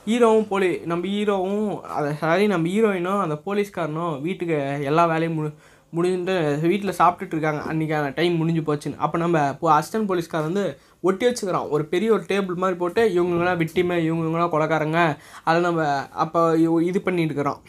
[0.08, 4.58] ஹீரோவும் போலி நம்ம ஹீரோவும் அதை சாரி நம்ம ஹீரோயினும் அந்த போலீஸ்காரனும் வீட்டுக்கு
[4.90, 5.46] எல்லா வேலையும் மு
[5.94, 6.36] முடிஞ்சுட்டு
[6.72, 7.62] வீட்டில் சாப்பிட்டுட்டு இருக்காங்க.
[7.72, 9.00] அன்றைக்கான டைம் முடிஞ்சு போச்சுன்னு.
[9.06, 10.64] அப்போ நம்ம இப்போ அசிஸ்டன்ட் போலீஸ்கார் வந்து
[11.10, 15.00] ஒட்டி வச்சுக்கிறோம் ஒரு பெரிய ஒரு டேபிள் மாதிரி போட்டு இவங்களாம் விட்டிமை இவங்களாம் கொலக்காரங்க
[15.48, 15.82] அதை நம்ம
[16.24, 16.42] அப்போ
[16.90, 17.62] இது பண்ணிட்டு இருக்கிறோம்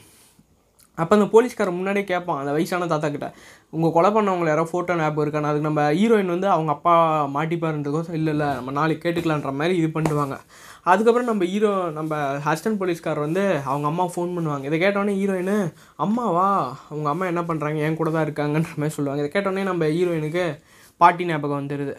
[0.98, 3.28] அப்போ அந்த போலீஸ்காரன் முன்னாடியே கேட்பான் அந்த வயசான தாத்தா கிட்ட
[3.72, 6.94] உங்கள் கொலை பண்ணவங்களை யாரோ ஃபோட்டோ ஞாபகம் இருக்கான்னு அதுக்கு நம்ம ஹீரோயின் வந்து அவங்க அப்பா
[7.36, 10.36] மாட்டிப்பாருன்றதுக்கோசம் இல்லை இல்லை நம்ம நாளைக்கு கேட்டுக்கலான்ற மாதிரி இது பண்ணுவாங்க
[10.90, 12.12] அதுக்கப்புறம் நம்ம ஹீரோ நம்ம
[12.50, 14.64] அசிஸ்டன்ட் போலீஸ்கார் வந்து அவங்க அம்மா ஃபோன் பண்ணுவாங்க.
[14.70, 15.54] இதை கேட்டோடனே ஹீரோயின்
[16.04, 16.48] அம்மாவா?
[16.90, 19.22] அவங்க அம்மா என்ன பண்ணுறாங்க என் கூட தான் இருக்காங்கன்ற மாதிரி சொல்லுவாங்க.
[19.24, 20.44] இதை கேட்டோடனே நம்ம ஹீரோயினுக்கு
[21.00, 21.94] பாட்டி ஞாபகம் வந்துடுது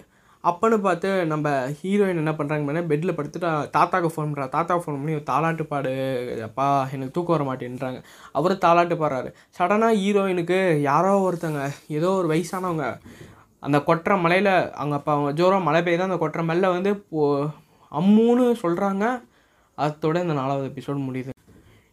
[0.50, 1.48] அப்பன்னு பார்த்து நம்ம
[1.80, 5.94] ஹீரோயின் என்ன பண்ணுறாங்க பெட்டில் படுத்துட்டு தாத்தாக்கு ஃபோன் பண்ணுறா தாத்தாக்கு ஃபோன் பண்ணி தாலாட்டு பாடு.
[6.48, 8.00] அப்பா எனக்கு தூக்கம் வர மாட்டேன்றாங்க.
[8.38, 9.32] அவரும் தாலாட்டு பாடுறாரு.
[9.58, 11.64] சடனாக ஹீரோயினுக்கு யாரோ ஒருத்தங்க
[12.00, 12.86] ஏதோ ஒரு வயசானவங்க
[13.64, 17.22] அந்த கொட்டுற மலையில் அங்கே அப்போ அவங்க ஜோரம் மழை பெய்யுது அந்த கொட்டுற மலையில் வந்து போ
[17.92, 19.06] அம்முன்னு சொல்கிறாங்க
[19.78, 21.32] அதோட இந்த நாலாவது எபிசோடு முடியுது.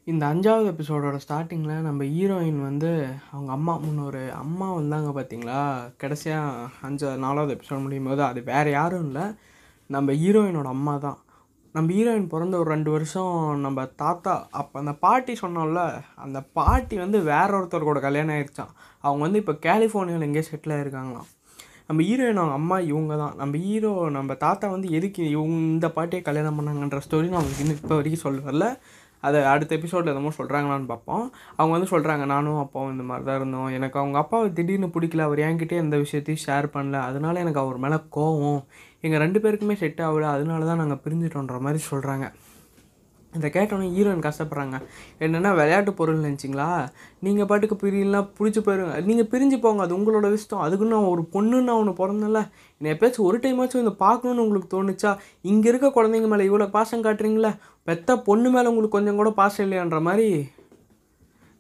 [0.07, 2.91] இந்த அஞ்சாவது எபிசோடோட ஸ்டார்டிங்கில் நம்ம ஹீரோயின் வந்து
[3.31, 5.61] அவங்க அம்மா முன்னொரு அம்மா வந்தாங்க பார்த்தீங்களா
[6.03, 9.25] கடைசியாக அஞ்சாவது நாலாவது எபிசோட் முடியும் போது அது வேறு யாரும் இல்லை.
[9.91, 11.19] நம்ம ஹீரோயினோட அம்மா தான்.
[11.75, 13.33] நம்ம ஹீரோயின் பிறந்த ஒரு ரெண்டு வருஷம்
[13.67, 15.85] நம்ம தாத்தா அப்போ அந்த பாட்டி சொன்னோம்ல
[16.25, 21.29] அந்த பாட்டி வந்து வேற ஒருத்தர் கூட கல்யாணம் ஆயிடுச்சான் அவங்க வந்து இப்போ கலிஃபோர்னியாவில் எங்கேயோ செட்டில் ஆயிருக்காங்களாம்.
[21.89, 23.35] நம்ம ஹீரோயின் அவங்க அம்மா இவங்க தான்.
[23.41, 27.81] நம்ம ஹீரோ நம்ம தாத்தா வந்து எதுக்கு இவங்க இந்த பாட்டியை கல்யாணம் பண்ணாங்கன்ற ஸ்டோரி நான் உங்களுக்கு இன்னும்
[27.83, 28.69] இப்போ வரைக்கும் சொல்ல வரல.
[29.27, 31.25] அதை அடுத்த எபிசோடில் என்னமோ சொல்கிறாங்களான்னு பார்ப்போம்.
[31.57, 33.69] அவங்க வந்து சொல்கிறாங்க நானும் அப்பாவும் இந்த மாதிரி தான் இருந்தோம்.
[33.79, 35.27] எனக்கு அவங்க அப்பாவை திடீர்னு பிடிக்கல.
[35.29, 37.01] அவர் என்கிட்டே எந்த விஷயத்தையும் ஷேர் பண்ணல.
[37.11, 38.63] அதனால எனக்கு அவர் மேலே கோவம்.
[39.07, 40.29] எங்கள் ரெண்டு பேருக்குமே செட் ஆகல.
[40.37, 42.27] அதனால தான் நாங்கள் பிரிஞ்சிட்டோன்ற மாதிரி சொல்கிறாங்க
[43.37, 44.77] இதை கேட்டோன்னே ஹீரோயின் கஷ்டப்படுறாங்க.
[45.25, 46.69] என்னென்னா விளையாட்டு பொருள் நினச்சிங்களா?
[47.27, 48.95] நீங்கள் பாட்டுக்கு பிரியலாம் பிடிச்சி போயிருங்க.
[49.09, 50.65] நீங்கள் பிரிஞ்சு போங்க அது உங்களோட இஷ்டம்.
[50.67, 52.41] அதுக்குன்னு நான் ஒரு பொண்ணுன்னு நான் ஒன்று பிறந்தல
[52.81, 55.13] என்னை எப்பயாச்சும் ஒரு டைமாச்சும் இதை பார்க்கணுன்னு உங்களுக்கு தோணுச்சா?
[55.53, 57.53] இங்கே இருக்க குழந்தைங்க மேலே இவ்வளோ பாசம் காட்டுறீங்களே?
[57.91, 60.29] பெத்த பொண்ணு மேலே உங்களுக்கு கொஞ்சம் கூட பாசம் இல்லையான்ற மாதிரி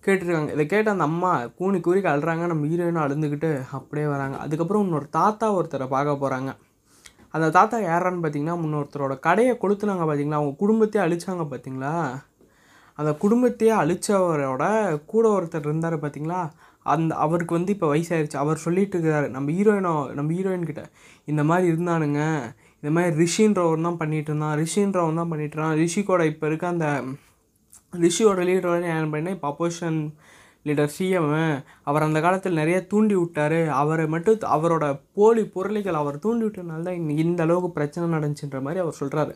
[0.04, 0.52] கேட்டிருக்காங்க.
[0.52, 2.46] இதை கேட்ட அந்த அம்மா கூனி கூறி அழுறாங்க.
[2.52, 4.37] நம்ம ஹீரோயினும் அழுந்துக்கிட்டு அப்படியே வராங்க.
[4.44, 6.52] அதுக்கப்புறம் இன்னொரு தாத்தா ஒருத்தரை பார்க்க போகிறாங்க
[7.35, 10.38] அந்த தாத்தா யாரான்னு பார்த்தீங்கன்னா முன்னொருத்தரோட கடையை கொளுத்துனாங்க பார்த்தீங்களா?
[10.40, 11.94] அவங்க குடும்பத்தையே அழிச்சாங்க பார்த்தீங்களா?
[12.99, 14.64] அந்த குடும்பத்தையே அழிச்சவரோட
[15.12, 16.40] கூட ஒருத்தர் இருந்தார் பார்த்தீங்களா?
[16.87, 18.38] அந்த அவருக்கு வந்து இப்போ வயசாயிருச்சு.
[18.44, 20.83] அவர் சொல்லிட்டு இருக்கிறாரு நம்ம ஹீரோயினோ நம்ம ஹீரோயின் கிட்ட
[21.31, 22.20] இந்த மாதிரி இருந்தானுங்க.
[22.83, 24.57] இந்த மாதிரி ரிஷின்றவன் தான் பண்ணிட்டு இருந்தான்.
[24.62, 26.88] ரிஷின்றவன் தான் பண்ணிட்டு இருந்தான் ரிஷிக்கோட இப்போ இருக்க அந்த
[28.05, 29.99] ரிஷியோட லீடரோட ஏன் பண்ணேன் இப்போ அப்போசிஷன்
[30.66, 31.33] லீடர் சிஎம்
[31.83, 33.59] அவர் அந்த காலத்தில் நிறைய தூண்டி விட்டார்.
[33.81, 39.00] அவரை மட்டும் அவரோட போலி பொருளைகள் அவர் தூண்டி விட்டனால தான் இந்த அளவுக்கு பிரச்சனை நடந்துச்சுன்ற மாதிரி அவர்
[39.00, 39.35] சொல்கிறாரு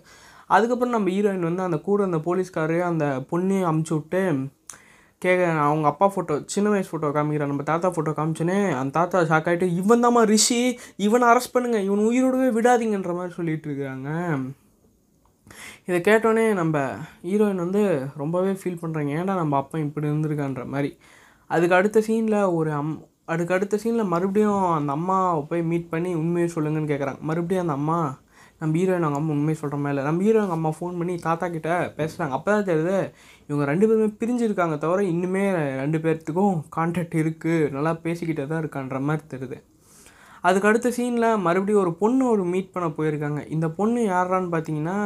[0.51, 4.23] அதுக்கப்புறம் நம்ம ஹீரோயின் வந்து அந்த கூட அந்த போலீஸ்காரு அந்த பொண்ணையும் அமுச்சு விட்டு
[5.23, 9.49] கேட்க அவங்க அப்பா ஃபோட்டோ சின்ன வயசு ஃபோட்டோ காமிக்கிறான் நம்ம தாத்தா ஃபோட்டோ காமிச்சோன்னே அந்த தாத்தா ஷாக்
[9.49, 10.61] ஆகிட்டு இவன் தாம்மா ரிஷி
[10.99, 14.11] இவனை அரெஸ்ட் பண்ணுங்கள் இவன் உயிரோடவே விடாதீங்கன்ற மாதிரி சொல்லிட்டு இருக்கிறாங்க
[15.89, 16.77] இதை கேட்டோடனே நம்ம
[17.23, 17.83] ஹீரோயின் வந்து
[18.17, 20.91] ரொம்பவே ஃபீல் பண்ணுறாங்க ஏன்டா நம்ம அப்பா இப்படி இருந்திருக்கான்ற மாதிரி
[21.51, 22.91] அதுக்கு அடுத்த சீனில் ஒரு அம்
[23.25, 27.99] அதுக்கு அடுத்த சீனில் மறுபடியும் அந்த அம்மாவை போய் மீட் பண்ணி உண்மையை சொல்லுங்கன்னு கேட்குறாங்க மறுபடியும் அந்த அம்மா
[28.61, 31.71] நம்ம ஹீரோயின் அவங்க அம்மா உண்மையை சொல்கிற மாதிரி இல்லை நம்ம ஹீரோயின் அம்மா ஃபோன் பண்ணி தாத்தா கிட்ட
[31.99, 32.97] பேசுகிறாங்க அப்போ தான் தெரியுது
[33.49, 35.45] இவங்க ரெண்டு பேருமே பிரிஞ்சிருக்காங்க தவிர இன்னுமே
[35.83, 39.59] ரெண்டு பேர்த்துக்கும் கான்டாக்ட் இருக்குது நல்லா பேசிக்கிட்டே தான் இருக்கான்ற மாதிரி தெரியுது.
[40.47, 43.41] அதுக்கு அடுத்த சீனில் மறுபடியும் ஒரு பொண்ணு ஒரு மீட் பண்ண போயிருக்காங்க.
[43.51, 44.97] இந்த பொண்ணு யாரான்னு பார்த்தீங்கன்னா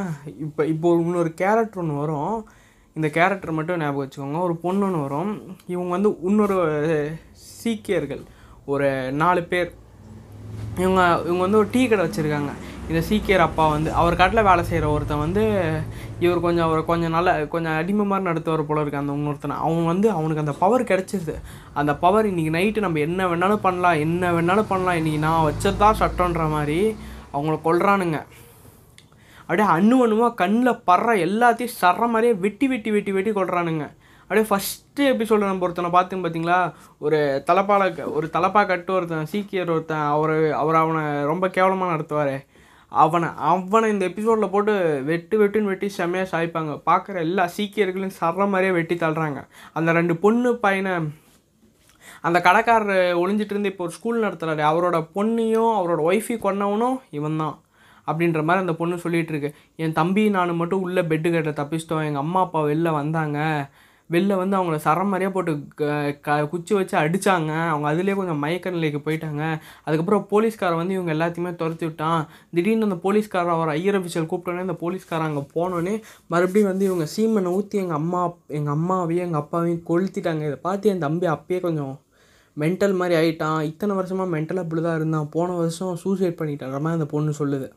[0.44, 2.48] இப்போ இப்போ இன்னொரு கேரக்டர் ஒன்று வரும்.
[2.96, 4.40] இந்த கேரக்டர் மட்டும் ஞாபகம் வச்சுக்கோங்க.
[4.46, 5.32] ஒரு பொண்ணு ஒன்று வரும்.
[5.66, 6.58] இவங்க வந்து இன்னொரு
[7.60, 8.22] சீக்கியர்கள்.
[8.72, 9.70] ஒரு நாலு பேர்.
[10.82, 12.52] இவங்க இவங்க வந்து ஒரு டீ கடை வச்சுருக்காங்க.
[12.88, 15.42] இந்த சீக்கியர் அப்பா வந்து அவர் கடையில் வேலை செய்கிற ஒருத்தன் வந்து
[16.24, 19.56] இவர் கொஞ்சம் அவர் கொஞ்சம் நல்ல கொஞ்சம் அடிமை மாதிரி நடத்துவார் போல இருக்கு அந்த இன்னொருத்தனை.
[19.66, 21.34] அவன் வந்து அவனுக்கு அந்த பவர் கிடச்சிருது.
[21.80, 24.98] அந்த பவர் இன்றைக்கி நைட்டு நம்ம என்ன வேணாலும் பண்ணலாம் என்ன வேணாலும் பண்ணலாம்.
[25.00, 26.78] இன்றைக்கி நான் வச்சதான் சட்டன்ற மாதிரி
[27.34, 28.18] அவங்கள கொள்கிறானுங்க
[29.40, 33.86] அப்படியே அண்ணு அண்ணுவாக கண்ணில் படுற எல்லாத்தையும் சர்ற மாதிரியே வெட்டி வெட்டி வெட்டி வெட்டி கொள்றானுங்க
[34.22, 36.58] அப்படியே ஃபஸ்ட்டு எபிசோட நம்ம ஒருத்தனை பார்த்துன்னு பார்த்தீங்களா
[36.98, 37.18] ஒரு
[37.48, 42.34] தலப்பால ஒரு தலப்பா கட்டு ஒருத்தன் சீக்கியர் ஒருத்தன் அவர் அவர் அவனை ரொம்ப கேவலமாக நடத்துவார்.
[43.02, 44.72] அவனை அவனை இந்த எபிசோடில் போட்டு
[45.11, 46.72] வெட்டு வெட்டுன்னு வெட்டி செம்மையாக சாய்ப்பாங்க.
[46.88, 49.40] பார்க்குற எல்லா சீக்கியர்களையும் சர்ற மாதிரியே வெட்டி தள்ளுறாங்க.
[49.78, 50.94] அந்த ரெண்டு பொண்ணு பையனை
[52.26, 57.57] அந்த கடைக்காரர் ஒளிஞ்சிட்டு இருந்து இப்போ ஒரு ஸ்கூல் நடத்துகிறாரு அவரோட பொண்ணையும் அவரோட ஒய்ஃபையும் கொன்னவனும் இவன் தான்
[58.11, 59.59] அப்படின்ற மாதிரி அந்த பொண்ணு சொல்லிகிட்ருக்கு இருக்கு.
[59.83, 62.07] என் தம்பி நான் மட்டும் உள்ளே பெட்டு கட்ட தப்பிச்சிட்டோம்.
[62.09, 63.38] எங்கள் அம்மா அப்பா வெளில வந்தாங்க.
[64.12, 68.70] வெளில வந்து அவங்கள சரம் மாதிரியே போட்டு க- க குச்சி வச்சு அடித்தாங்க அவங்க அதுலேயே கொஞ்சம் மயக்க
[68.70, 69.61] நிலைக்கு போயிட்டாங்க.
[69.85, 72.29] அதுக்கப்புறம் போலீஸ்காரன் வந்து இவங்க எல்லாத்தையுமே துரத்தி விட்டான்.
[72.55, 77.53] திடீர்னு அந்த போலீஸ்காரர் அவர் ஐயர் அஃபிஷியல் கூப்பிட்டோன்னே அந்த போலீஸ்காரன் அங்கே போனோடனே மறுபடியும் வந்து இவங்க சீமனை
[77.53, 80.42] ஊற்றி எங்கள் அம்மா எங்கள் அம்மாவையும் எங்கள் அப்பாவையும் கொளுத்திட்டாங்க.
[80.42, 82.01] இதை பார்த்து என் தம்பி அப்பயே கொஞ்சம்
[82.59, 83.62] மென்டல் மாதிரி ஆயிட்டான்.
[83.62, 85.29] இத்தனை வருஷமாக மென்டலாக இப்படி தான் இருந்தான்.
[85.31, 87.68] போன வருஷம் சூசைட் பண்ணிட்டான்ற மாதிரி அந்த பொண்ணு சொல்லுது.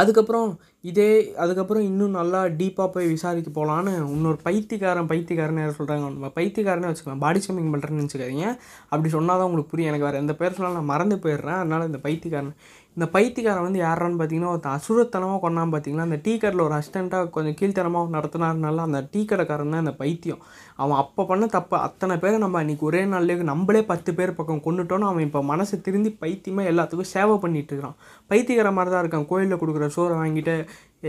[0.00, 0.48] அதுக்கப்புறம்
[0.90, 6.90] இதே அதுக்கப்புறம் இன்னும் நல்லா டீப்பாக போய் விசாரிக்க போகலான்னு இன்னொரு பைத்தியக்காரன் பைத்தியக்காரன் யாரும் சொல்கிறாங்க நம்ம பைத்தியக்காரனே
[6.90, 7.22] வச்சுக்கலாம்.
[7.24, 8.46] பாடி ஷேமிங் பண்ணுறேன்னு வச்சுக்காதீங்க
[8.88, 9.90] அப்படி சொன்னால் தான் உங்களுக்கு புரியும்.
[9.92, 11.60] எனக்கு வேறு எந்த பேர் சொன்னாலும் நான் மறந்து போயிடுறேன்.
[11.62, 12.54] அதனால் இந்த பைத்தியக்காரன்
[12.98, 17.56] இந்த பைத்தியக்காரன் வந்து யாரான்னு பார்த்தீங்கன்னா ஒருத்தன் அசுரத்தனமாக கொண்டான் பார்த்தீங்கன்னா அந்த டீ கடையில் ஒரு அசிஸ்டண்ட்டாக கொஞ்சம்
[17.58, 20.40] கீழ்த்தனமாக நடத்தினாருனால அந்த டீ கடைக்காரன் தான் அந்த பைத்தியம்.
[20.82, 25.08] அவன் அப்போ பண்ண தப்பு அத்தனை பேரை நம்ம அன்றைக்கி ஒரே நாள்லேயே நம்மளே பத்து பேர் பக்கம் கொண்டுட்டோன்னு
[25.10, 27.92] அவன் இப்போ மனசு திருந்தி பைத்தியமாக எல்லாத்துக்கும் சேவை பண்ணிட்டு
[28.32, 29.28] பைத்தியக்கார மாதிரி தான் இருக்கான்.
[29.32, 30.56] கோயிலில் கொடுக்குற சோறை வாங்கிட்டு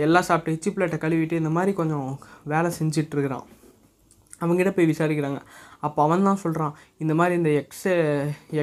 [0.05, 2.09] எல்லாம் சாப்பிட்டு இச்சி பிளேட்டை கழுவிட்டு இந்த மாதிரி கொஞ்சம்
[2.53, 3.47] வேலை செஞ்சிட்ருக்கிறான்
[4.41, 5.39] அவங்ககிட்ட போய் விசாரிக்கிறாங்க.
[5.83, 6.73] அப்போ அவன் தான் சொல்கிறான்
[7.03, 7.85] இந்த மாதிரி இந்த எக்ஸ்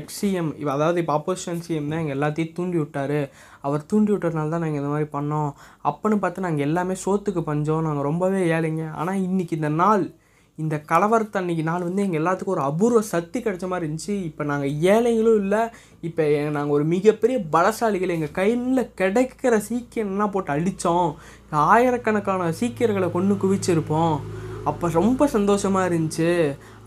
[0.00, 3.18] எக்ஸிஎம் அதாவது இப்போ அப்போசிஷன் சிஎம் தான் எங்கள் எல்லாத்தையும் தூண்டி விட்டார்.
[3.66, 5.50] அவர் தூண்டி விட்டதுனால தான் நாங்கள் இந்த மாதிரி பண்ணோம்.
[5.90, 7.86] அப்போன்னு பார்த்து நாங்கள் எல்லாமே சோத்துக்கு பஞ்சோம்.
[7.88, 8.86] நாங்கள் ரொம்பவே ஏழைங்க.
[9.00, 10.04] ஆனால் இன்றைக்கி இந்த நாள்
[10.58, 14.14] இந்த கலவரத்து அன்னைக்கு நாள் வந்து எங்கள் எல்லாத்துக்கும் ஒரு அபூர்வ சக்தி கிடைச்ச மாதிரி இருந்துச்சு.
[14.28, 15.62] இப்போ நாங்கள் ஏழைகளும் இல்லை.
[16.08, 16.24] இப்போ
[16.56, 18.14] நாங்கள் ஒரு மிகப்பெரிய பலசாலிகள்.
[18.16, 21.10] எங்கள் கையில் கிடைக்கிற சீக்கியன்லாம் போட்டு அடித்தோம்
[21.74, 24.16] ஆயிரக்கணக்கான சீக்கியர்களை கொண்டு குவிச்சிருப்போம்.
[24.70, 26.30] அப்போ ரொம்ப சந்தோஷமாக இருந்துச்சு.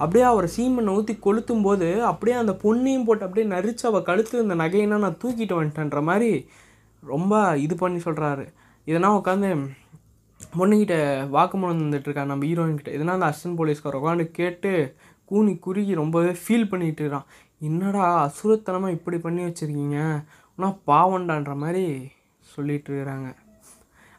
[0.02, 4.56] அப்படியே அவர் சீமனை ஊற்றி கொளுத்தும் போது அப்படியே அந்த பொண்ணையும் போட்டு அப்படியே நரிச்சு அவள் கழுத்து இந்த
[4.64, 6.32] நகையினா நான் தூக்கிட்டு வந்துட்டேன்ற மாதிரி
[7.04, 7.34] ரொம்ப
[7.66, 8.46] இது பண்ணி சொல்கிறாரு
[8.88, 9.50] இதெல்லாம் உட்காந்து
[10.60, 10.96] பொண்ணுக்கிட்ட
[11.36, 12.92] வாக்குமூலம் தந்துட்டுருக்கா நம்ம ஹீரோயின் கிட்ட.
[12.98, 14.72] இதனால் அந்த அசிஸ்டன்ட் போலீஸ்கார் உட்காந்து கேட்டு
[15.32, 17.28] கூனி குறுகி ரொம்பவே ஃபீல் பண்ணிட்டு இருக்கான்.
[17.68, 19.98] என்னடா அசுரத்தனமாக இப்படி பண்ணி வச்சுருக்கீங்க?
[20.58, 21.86] ஆனால் பாவண்டான்ற மாதிரி
[22.56, 23.30] சொல்லிட்டு இருக்கிறாங்க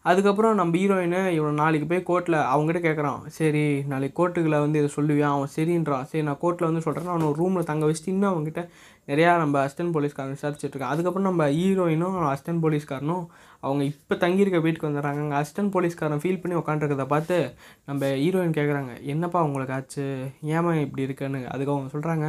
[0.04, 5.28] அதுக்கப்புறம் நம்ம ஹீரோயினு இவனை நாளைக்கு போய் கோர்ட்டில் அவங்ககிட்ட கேட்குறான் சரி நாளைக்கு கோர்ட்டுக்குள்ள வந்து இதை சொல்லுவியா?
[5.36, 6.06] அவன் சரின்றான்.
[6.10, 8.62] சரி நான் கோர்ட்டில் வந்து சொல்கிறேன் அவனை ரூமில் தங்க வச்சுட்டு இன்னும் அவங்ககிட்ட
[9.10, 13.24] நிறையா நம்ம அசிஸ்டன்ட் போலீஸ்காரன் விசாரிச்சுட்ருக்கான் அதுக்கப்புறம் நம்ம ஹீரோயினும் அசிஸ்டன்ட் போலீஸ்காரனும்
[13.66, 15.20] அவங்க இப்போ தங்கியிருக்க வீட்டுக்கு வந்துடுறாங்க.
[15.24, 17.38] அங்கே அசிஸ்டன்ட் போலீஸ்காரன் ஃபீல் பண்ணி உட்காந்துருக்கத பார்த்து
[17.90, 20.06] நம்ம ஹீரோயின் கேட்குறாங்க என்னப்பா உங்களுக்கு ஆச்சு?
[20.56, 21.42] ஏமா இப்படி இருக்குன்னு?
[21.54, 22.26] அதுக்கு அவங்க சொல்கிறாங்க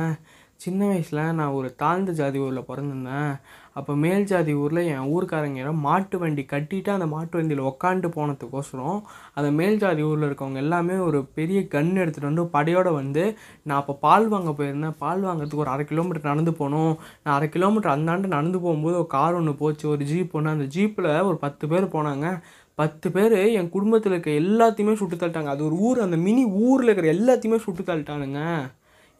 [0.65, 3.31] சின்ன வயசில் நான் ஒரு தாழ்ந்த ஜாதி ஊரில் பிறந்திருந்தேன்.
[3.75, 8.99] அப்போ மேல் ஜாதி ஊரில் என் ஊருக்காரங்க மாட்டு வண்டி கட்டிட்டு அந்த மாட்டு வண்டியில் உக்காண்டு போனதுக்கோசரம்
[9.37, 13.23] அந்த மேல் ஜாதி ஊரில் இருக்கவங்க எல்லாமே ஒரு பெரிய கன் எடுத்துகிட்டு வந்து படையோடு வந்து
[13.63, 14.97] நான் அப்போ பால் வாங்க போயிருந்தேன்.
[14.97, 16.93] பால் வாங்குறதுக்கு ஒரு அரை கிலோமீட்டர் நடந்து போனோம்.
[17.23, 19.85] நான் அரை கிலோமீட்டர் அந்தாண்டு நடந்து போகும்போது ஒரு கார் ஒன்று போச்சு.
[19.89, 22.27] ஒரு ஜீப் ஒன்று அந்த ஜீப்பில் ஒரு பத்து பேர் போனாங்க.
[22.75, 25.51] பத்து பேர் என் குடும்பத்தில் இருக்க எல்லாத்தையுமே சுட்டு தள்ளிட்டாங்க.
[25.55, 28.41] அது ஒரு ஊர் அந்த மினி ஊரில் இருக்கிற எல்லாத்தையுமே சுட்டு தள்ளிட்டானுங்க.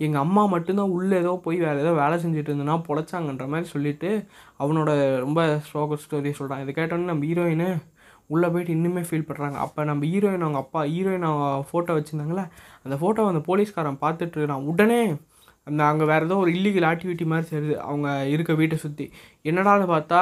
[0.06, 4.10] எங்கள் அம்மா மட்டும்தான் உள்ளே ஏதோ போய் வேறு ஏதோ வேலை செஞ்சுட்டு இருந்ததுன்னா பொழைச்சாங்கன்ற மாதிரி சொல்லிவிட்டு
[4.60, 4.92] அவனோட
[5.26, 7.70] ரொம்ப ஸ்லோக ஸ்டோரி சொல்கிறான் இதை கேட்டோன்னே நம்ம ஹீரோயினு
[8.30, 12.46] உள்ளே போயிட்டு இன்னுமே ஃபீல் பண்ணுறாங்க அப்போ நம்ம ஹீரோயின் அவங்க அப்பா ஹீரோயின் அவங்க ஃபோட்டோ வச்சுருந்தாங்களே
[12.86, 15.02] அந்த ஃபோட்டோ அந்த போலீஸ்காரன் பார்த்துட்ருக்கான் உடனே
[15.68, 19.06] அந்த அங்கே வேறு ஏதோ ஒரு இல்லீகல் ஆக்டிவிட்டி மாதிரி சேருது அவங்க இருக்க வீட்டை சுற்றி
[19.50, 20.22] என்னடான்னு பார்த்தா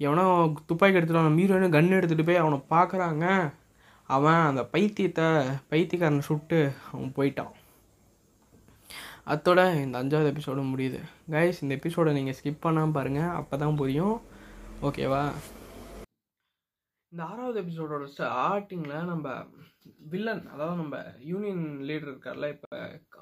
[0.00, 0.24] எவனோ
[0.68, 3.26] துப்பாக்கி எடுத்துகிட்டு நம்ம ஹீரோயின் கன் எடுத்துகிட்டு போய் அவனை பார்க்குறாங்க.
[4.08, 5.26] அவன் அந்த பைத்தியத்தை
[5.70, 6.58] பைத்தியக்காரனை சுட்டு
[6.92, 7.52] அவன் போயிட்டான்.
[9.32, 10.98] அத்தோட இந்த அஞ்சாவது எபிசோடு முடியுது.
[11.34, 14.16] கைஸ் இந்த எபிசோடை நீங்கள் ஸ்கிப் பண்ணாமல் பாருங்கள் அப்போ தான் புரியும்
[14.88, 15.22] ஓகேவா
[17.12, 19.26] இந்த ஆறாவது எபிசோடோட ஸ்டார்டிங்கில் நம்ம
[20.12, 20.96] வில்லன் அதாவது நம்ம
[21.30, 22.68] யூனியன் லீடர் இருக்கார்ல இப்போ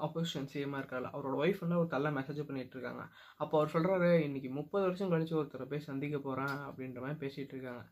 [0.05, 3.03] ஆப்போசிஷன் சிஎம்மாக இருக்கார்ல அவரோட ஒய்ஃப் வந்து ஒரு தள்ள மெசேஜ் பண்ணிகிட்டு இருக்காங்க.
[3.41, 7.83] அப்போ அவர் சொல்கிறாரு இன்னைக்கு முப்பது வருஷம் கழிச்சு ஒருத்தரை போய் சந்திக்க போகிறேன் அப்படின்ற மாதிரி பேசிகிட்டு இருக்காங்க.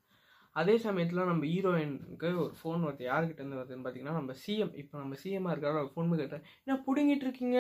[0.56, 3.04] அதே சமயத்தில் நம்ம ஹீரோயினுக்கு ஒரு ஃபோன் வருது.
[3.12, 7.28] யார்கிட்ட இருந்து வருதுன்னு பார்த்தீங்கன்னா நம்ம சிஎம் இப்போ நம்ம சிஎம்மாக இருக்காரு அவர் ஃபோன் கேட்டேன் என்ன பிடுங்கிட்டு
[7.28, 7.60] இருக்கீங்க?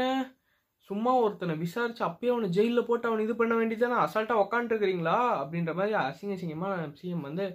[0.91, 3.97] சும்மா ஒருத்தனை விசாரிச்சு அப்பயே அவனை ஜெயிலில் போட்டு அவனை இது பண்ண வேண்டியதானே?
[4.03, 7.45] அசால்ட்டாக உக்காந்துருக்கிறீங்களா அப்படின்ற மாதிரி அசிங்க அசிங்கமாக சிஎம் வந்து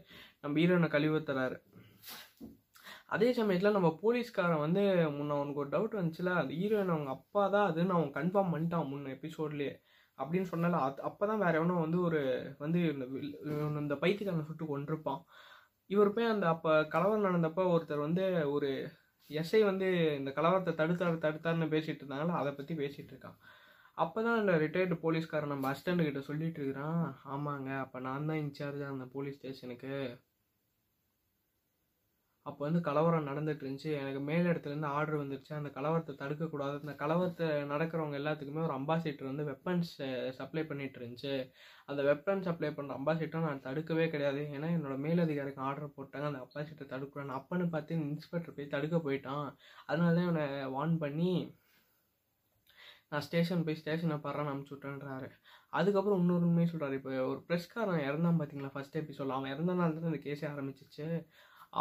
[0.42, 1.56] நம்ம ஹீரோனை கழிவு தராரு
[3.08, 4.82] அதே சமயத்தில் நம்ம போலீஸ்காரன் வந்து
[5.16, 9.12] முன்ன அவனுக்கு ஒரு டவுட் வந்துச்சுல அந்த ஹீரோயின் அவங்க அப்பா தான் அதுன்னு அவன் கன்ஃபார்ம் பண்ணிட்டான் முன்ன
[9.14, 9.74] எபிசோட்லேயே
[10.18, 12.20] அப்படின்னு சொன்னால அது அப்போ தான் வேற எவனோ வந்து ஒரு
[12.58, 13.06] வந்து இந்த
[13.80, 15.20] இந்த பைத்தியக்காரனை சுட்டு கொண்டிருப்பான்
[15.90, 18.70] இவர் போய் அந்த அப்போ கலவரம் நடந்தப்போ ஒருத்தர் வந்து ஒரு
[19.30, 19.86] எஸ்ஐ வந்து
[20.18, 23.38] இந்த கலவரத்தை தடுத்தார் தடுத்தாருன்னு பேசிட்டு இருந்தாங்களோ அதை பற்றி பேசிகிட்டு இருக்கான்.
[23.98, 27.02] அப்போ தான் அந்த ரிட்டையர்டு போலீஸ்காரன் நம்ம அசிஸ்டண்ட் கிட்ட சொல்லிட்டு இருக்கிறான்.
[27.34, 29.92] ஆமாங்க அப்போ நான் தான் இன்சார்ஜாக அந்த போலீஸ் ஸ்டேஷனுக்கு
[32.48, 33.90] அப்போ வந்து கலவரம் நடந்துட்டு இருந்துச்சு.
[34.00, 35.52] எனக்கு மேல் இடத்துலேருந்து ஆர்டர் வந்துருச்சு.
[35.58, 39.92] அந்த கலவரத்தை தடுக்கக்கூடாது அந்த கலவரத்தை நடக்கிறவங்க எல்லாத்துக்குமே ஒரு அம்பாசிட்டர் வந்து வெப்பன்ஸ்
[40.38, 41.34] சப்ளை பண்ணிட்டு இருந்துச்சு.
[41.90, 44.42] அந்த வெப்பன் சப்ளை பண்ணுற அம்பாசிடரை நான் தடுக்கவே கிடையாது.
[44.56, 46.30] ஏன்னா என்னோட மேலதிகாரிக்கு ஆர்டர் போட்டாங்க.
[46.32, 49.48] அந்த அம்பாசிட்டர் தடுக்கிறேன் அப்பன்னு பார்த்து இன்ஸ்பெக்டர் போய் தடுக்க போயிட்டான்.
[49.88, 51.30] அதனால தான் இவனை வார்ன் பண்ணி
[53.10, 55.28] நான் ஸ்டேஷன் போய் ஸ்டேஷனை படுறேன் அனுப்பிச்சு விட்டேன்றாரு.
[55.78, 60.20] அதுக்கப்புறம் இன்னொரு உண்மையை சொல்கிறாரு இப்போ ஒரு ப்ரெஸ்காரன் இறந்தான் பார்த்தீங்களா ஃபஸ்ட் எபிசோட் அவன் இறந்தனால தான் இந்த
[60.26, 61.06] கேஸே ஆரம்பிச்சிச்சு.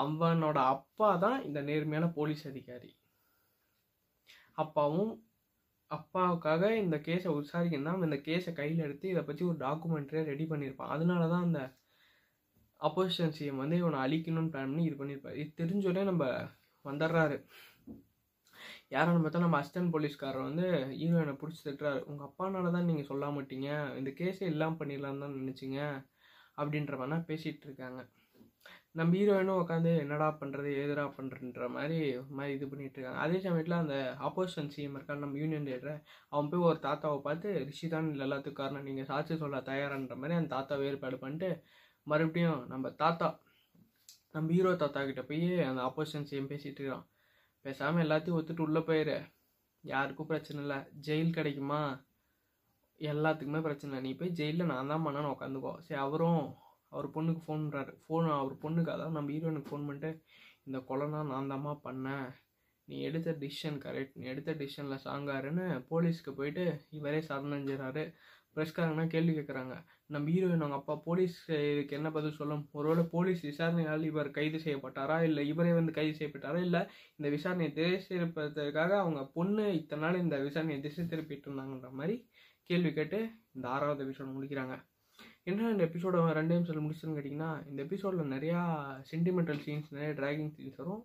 [0.01, 2.89] அவனோட அப்பா தான் இந்த நேர்மையான போலீஸ் அதிகாரி.
[4.63, 5.13] அப்பாவும்
[5.91, 10.93] அப்பாவுக்காக இந்த கேஸை விசாரிக்கணும் அவன் இந்த கேஸை கையில் எடுத்து இதை பற்றி ஒரு டாக்குமெண்ட்ரியை ரெடி பண்ணியிருப்பான்.
[10.95, 11.61] அதனால தான் அந்த
[12.79, 15.37] அப்போசிஷன் சிஎம் வந்து இவனை அழிக்கணும்னு பிளான் பண்ணி இது பண்ணியிருப்பாரு.
[15.43, 16.25] இது தெரிஞ்சோடனே நம்ம
[16.85, 17.37] வந்துடுறாரு.
[18.95, 20.65] யாரும் பார்த்தா நம்ம அசிஸ்டன்ட் போலீஸ்காரர் வந்து
[20.99, 22.01] ஹீரோயினை பிடிச்சி திட்டுறாரு.
[22.09, 23.69] உங்கள் அப்பானால தான் நீங்கள் சொல்ல மாட்டீங்க
[23.99, 25.79] இந்த கேஸை இல்லாமல் பண்ணிடலான்னு தான் நினச்சிங்க.
[26.61, 28.01] அப்படின்ற மாதிரி பேசிகிட்டு இருக்காங்க.
[28.95, 33.21] நம்ம ஹீரோயினும் உட்காந்து என்னடா பண்ணுறது ஏதுடா பண்ணுறன்ற மாதிரி ஒரு மாதிரி இது பண்ணிகிட்டு இருக்காங்க.
[33.23, 33.95] அதே சமயத்தில் அந்த
[34.27, 35.97] ஆப்போசிஷன் சிஎம் இருக்கான் நம்ம யூனியன் லீடர்
[36.33, 38.87] அவன் போய் ஒரு தாத்தாவை பார்த்து ரிஷி தான் இல்லை எல்லாத்துக்கும் காரணம்.
[38.89, 41.49] நீங்கள் சாட்சி சொல்ல தயாரான்ற மாதிரி அந்த தாத்தாவை ஏற்பாடு பண்ணிட்டு
[42.07, 43.27] மறுபடியும் நம்ம தாத்தா
[44.35, 47.05] நம்ம ஹீரோ தாத்தா கிட்ட போய் அந்த ஆப்போசிஷன் சிஎம் பேசிட்டு இருக்கான்.
[47.65, 49.17] பேசாமல் எல்லாத்தையும் ஒத்துட்டு உள்ளே போயிரு.
[49.83, 50.77] யாருக்கும் பிரச்சனை இல்லை.
[51.07, 51.81] ஜெயில் கிடைக்குமா?
[53.01, 54.03] எல்லாத்துக்குமே பிரச்சனை இல்லை.
[54.07, 56.43] நீ போய் ஜெயிலில் நான் தான் பண்ணான்னு உட்காந்துக்கோ சரி அவரும்
[56.95, 60.11] அவர் பொண்ணுக்கு ஃபோன் பண்ணுறாரு ஃபோன் அவர் பொண்ணுக்கு அதாவது நம்ம ஹீரோனுக்கு ஃபோன் பண்ணிட்டு
[60.67, 62.27] இந்த கொலைனா நான் தாம்மா பண்ணேன்.
[62.87, 66.63] நீ எடுத்த டிசிஷன் கரெக்ட் நீ எடுத்த டிசிஷனில் சாங்காருன்னு போலீஸ்க்கு போயிட்டு
[66.97, 68.03] இவரே சரணஞ்சிறாரு
[68.55, 69.75] ப்ரெஸ்காரங்கன்னா கேள்வி கேட்குறாங்க
[70.13, 71.37] நம்ம ஹீரோயின் அவங்க அப்பா போலீஸ்
[71.71, 72.61] இதுக்கு என்ன பதில் சொல்லும்?
[72.77, 75.17] ஒருவேளை போலீஸ் விசாரணையால் இவர் கைது செய்யப்பட்டாரா?
[75.27, 76.59] இல்லை இவரே வந்து கைது செய்யப்பட்டாரா?
[76.67, 76.81] இல்லை
[77.17, 82.17] இந்த விசாரணையை திசை திருப்பதற்காக அவங்க பொண்ணு இத்தனை நாள் இந்த விசாரணையை திசை திருப்பிட்டு இருந்தாங்கன்ற மாதிரி
[82.69, 83.19] கேள்வி கேட்டு
[83.55, 84.75] இந்த ஆறாவது எபிசோட் முடிக்கிறாங்க.
[85.47, 88.59] என்ன இந்த எபிசோட ரெண்டு நிமிஷத்தில் முடிச்சுன்னு கேட்டிங்கன்னா இந்த எபிசோடில் நிறையா
[89.09, 91.01] சென்டிமெண்டல் சீன்ஸ் நிறைய ட்ராகிங் சீன்ஸ் வரும்.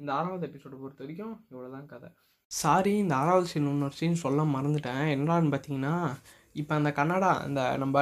[0.00, 2.08] இந்த ஆறாவது எபிசோடை பொறுத்த வரைக்கும் இவ்வளோ தான் கதை.
[2.50, 5.04] சாரி இந்த ஆறாவது சீன் இன்னொரு சீன் சொல்ல மறந்துட்டேன்.
[5.16, 5.94] என்னடான்னு பார்த்தீங்கன்னா
[6.60, 7.98] இப்போ அந்த கன்னடா அந்த நம்ம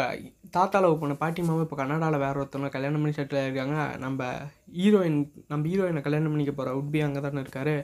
[0.56, 4.22] தாத்தாவில் போன பாட்டிமாவும் இப்போ கன்னடாவில் வேற ஒருத்தவங்க கல்யாணம் பண்ணி செட்டில் இருக்காங்க நம்ம
[4.78, 5.18] ஹீரோயின்
[5.52, 7.74] நம்ம ஹீரோயினை கல்யாணம் பண்ணிக்க போகிற உட்பி அங்கே தானே இருக்கார்.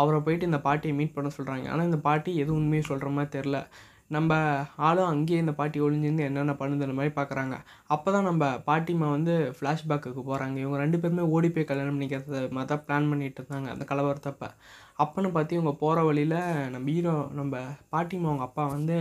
[0.00, 3.60] அவரை போயிட்டு இந்த பாட்டியை மீட் பண்ண சொல்கிறாங்க ஆனால் இந்த பாட்டி எதுவும் உண்மையை சொல்கிற மாதிரி தெரில
[4.10, 4.32] நம்ம
[4.88, 7.54] ஆளும் அங்கேயே இந்த பாட்டி ஒளிஞ்சிருந்து என்னென்ன பண்ணுதுன்ற மாதிரி பார்க்குறாங்க.
[7.94, 12.70] அப்போ தான் நம்ம பாட்டிமா வந்து ஃப்ளாஷ்பேக்குக்கு போகிறாங்க இவங்க ரெண்டு பேருமே ஓடி போய் கல்யாணம் பண்ணிக்கிறது மாதிரி
[12.72, 14.50] தான் பிளான் பண்ணிட்டு இருந்தாங்க அந்த கலவரத்தப்ப.
[15.02, 16.36] அப்போன்னு பார்த்து இவங்க போகிற வழியில்
[16.74, 17.56] நம்ம ஹீரோ நம்ம
[17.94, 18.96] பாட்டிமா அவங்க அப்பா வந்து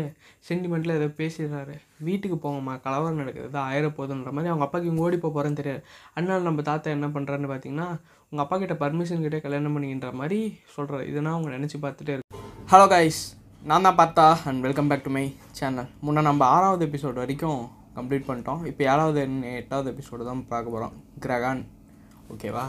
[0.49, 1.76] சென்டிமெண்ட்டில் ஏதோ பேசிடுறாரு.
[2.08, 5.84] வீட்டுக்கு போங்கம்மா கலவரம் நடக்குது ஏதோ ஆயிர போதுன்ற மாதிரி அவங்க அப்பாவுக்கு இவங்க ஓடி போக போகிறேன்னு தெரியாது.
[6.16, 7.89] அதனால நம்ம தாத்தா என்ன பண்ணுறாருன்னு பார்த்தீங்கன்னா
[8.32, 10.39] உங்கள் அப்பா கிட்ட பர்மிஷன் கிட்டே கல்யாணம் பண்ணிக்கின்ற மாதிரி
[10.78, 12.41] சொல்கிறாரு இதெல்லாம் அவங்க நினச்சி பார்த்துட்டே இருக்கு
[12.74, 13.24] ஹலோ கைஸ்
[13.70, 15.24] நான் தான் Partha and welcome back to my
[15.57, 17.61] channel முன்னே நம்ம ஆறாவது எபிசோடு வரைக்கும்
[17.95, 18.61] கம்ப்ளீட் பண்ணிட்டோம்.
[18.70, 19.22] இப்போ ஏழாவது
[19.61, 20.93] எட்டாவது எபிசோடு தான் பார்க்க போகிறோம்
[21.24, 21.61] கிரகான்.
[22.34, 22.66] ஓகேவா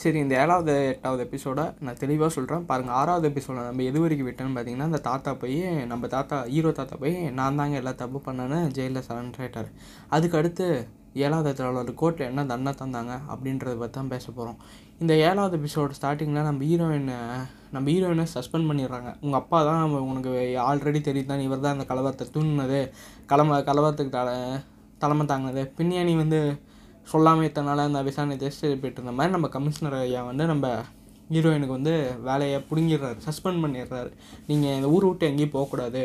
[0.00, 4.56] சரி இந்த ஏழாவது எட்டாவது எபிசோடை நான் தெளிவாக சொல்கிறேன் பாருங்கள் ஆறாவது எபிசோட நம்ம எது வரைக்கும் விட்டோன்னு
[4.56, 5.58] பார்த்தீங்கன்னா அந்த தாத்தா போய்
[5.92, 9.70] நம்ம தாத்தா ஹீரோ தாத்தா போய் நான் தாங்க எல்லா தப்பு பண்ணேன்னு ஜெயிலில் சரண்டர் ஆகிட்டார்
[10.16, 10.68] அதுக்கு அடுத்து
[11.24, 14.58] ஏழாவது எட்டாவது கோர்ட்டில் என்ன தண்டனை தந்தாங்க அப்படின்றத பற்றி தான் பேச போகிறோம்
[15.02, 17.18] இந்த ஏழாவது எபிசோட ஸ்டார்டிங்கில் நம்ம ஹீரோயினை
[17.74, 19.10] நம்ம ஹீரோயினை சஸ்பெண்ட் பண்ணிடுறாங்க.
[19.24, 20.32] உங்கள் அப்பா தான் நம்ம உனக்கு
[20.68, 22.80] ஆல்ரெடி தெரியும் தான் இவர் தான் அந்த கலவரத்தை தூண்டினது
[23.32, 24.36] கலம கலவரத்துக்கு தலை
[25.04, 25.64] தலைமை தாங்கினது.
[25.78, 26.40] பின்னணி வந்து
[27.12, 30.68] சொல்லாமல் இத்தனால அந்த விசாரணை டெஸ்ட் போயிட்டு இருந்த மாதிரி நம்ம கமிஷனர் ஐயா வந்து நம்ம
[31.34, 31.94] ஹீரோயினுக்கு வந்து
[32.28, 34.10] வேலையை பிடுங்கிடுறாரு சஸ்பெண்ட் பண்ணிடுறாரு.
[34.48, 36.02] நீங்கள் இந்த ஊர் விட்டு எங்கேயும் போகக்கூடாது.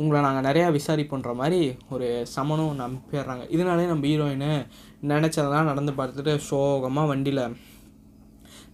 [0.00, 1.60] உங்களை நாங்கள் நிறையா விசாரிப்புன்ற மாதிரி
[1.94, 4.48] ஒரு சமனும் நம்பிடுறாங்க இதனாலே நம்ம ஹீரோயின்
[5.12, 7.44] நினச்சதெல்லாம் நடந்து பார்த்துட்டு சோகமாக வண்டியில்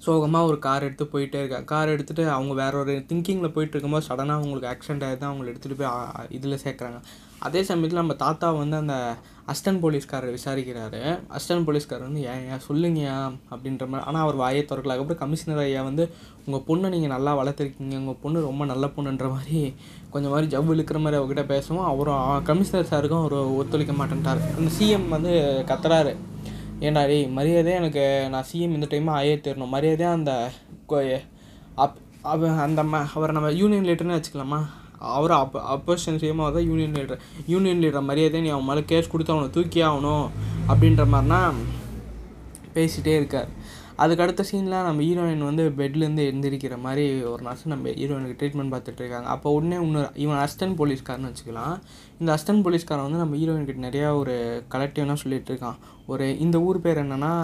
[0.05, 4.39] சோகமாக ஒரு கார் எடுத்து போயிட்டே இருக்காங்க கார் எடுத்துகிட்டு அவங்க வேற ஒரு திங்கிங்கில் போயிட்டு இருக்கும்போது சடனாக
[4.39, 6.99] அவங்களுக்கு ஆக்சிடென்ட் ஆகி தான் அவங்களை எடுத்துகிட்டு போய் இதில் சேர்க்குறாங்க.
[7.47, 8.95] அதே சமயத்தில் நம்ம தாத்தா வந்து அந்த
[9.53, 11.01] அஸ்டன் போலீஸ்காரர் விசாரிக்கிறாரு.
[11.37, 13.17] அஸ்டன் போலீஸ்காரர் வந்து ஏன் ஏன் சொல்லுங்கயா
[13.53, 14.07] அப்படின்ற மாதிரி.
[14.09, 14.95] ஆனால் அவர் வாயை திறக்கல.
[14.95, 16.05] அதுக்கப்புறம் கமிஷனர் ஐயா வந்து
[16.47, 17.97] உங்கள் பொண்ணை நீங்கள் நல்லா வளர்த்துருக்கீங்க.
[18.03, 19.61] உங்கள் பொண்ணு ரொம்ப நல்ல பொண்ணுன்ற மாதிரி
[20.11, 21.85] கொஞ்சம் மாதிரி ஜவ் இழுக்கிற மாதிரி அவர்கிட்ட பேசுவோம்.
[21.93, 24.43] அவரும் கமிஷனர் சாருக்கும் அவர் ஒத்துழைக்க மாட்டேன்ட்டார்.
[24.57, 25.33] அந்த சிஎம் வந்து
[25.67, 26.15] கத்துறாரு.
[26.81, 29.75] ஏன்டா டேய் மரியாதையே எனக்கு நான் சிஎம் இந்த டைமும் ஆயே தரணும்.
[29.77, 30.51] மரியாதையாக அந்த
[31.75, 34.61] அப் அவ அந்த ம அவரை நம்ம யூனியன் லீடர்னு வச்சுக்கலாமா?
[34.99, 39.33] அவர் அப் அப்போசிஷன் சிஎம் தான் யூனியன் லீடர் யூனியன் லீடர் மரியாதையை நீ அவன் மேலே கேஸ் கொடுத்து
[39.33, 40.27] அவனை தூக்கி ஆகணும்
[40.69, 41.41] அப்படின்ற மாதிரினா
[42.75, 43.49] பேசிகிட்டே இருக்கார்.
[44.03, 49.03] அதுக்கு அடுத்த சீனில் நம்ம ஹீரோயின் வந்து பெட்லேருந்து எழுந்திரிக்கிற மாதிரி ஒரு நர்ஸ் நம்ம ஹீரோயினுக்கு ட்ரீட்மெண்ட் பார்த்துட்டு
[49.03, 49.29] இருக்காங்க.
[49.35, 51.75] அப்போ உடனே இன்னொரு இவன் அஸ்டன் போலீஸ்காரன்னு வச்சுக்கலாம்.
[52.21, 54.37] இந்த அஸ்டன் போலீஸ்காரன் வந்து நம்ம ஹீரோயின்கிட்ட நிறையா ஒரு
[54.75, 55.81] கலெக்டிவ்னா சொல்லிட்டு இருக்கான்.
[56.13, 57.35] ஒரு இந்த ஊர் பேர் என்னன்னா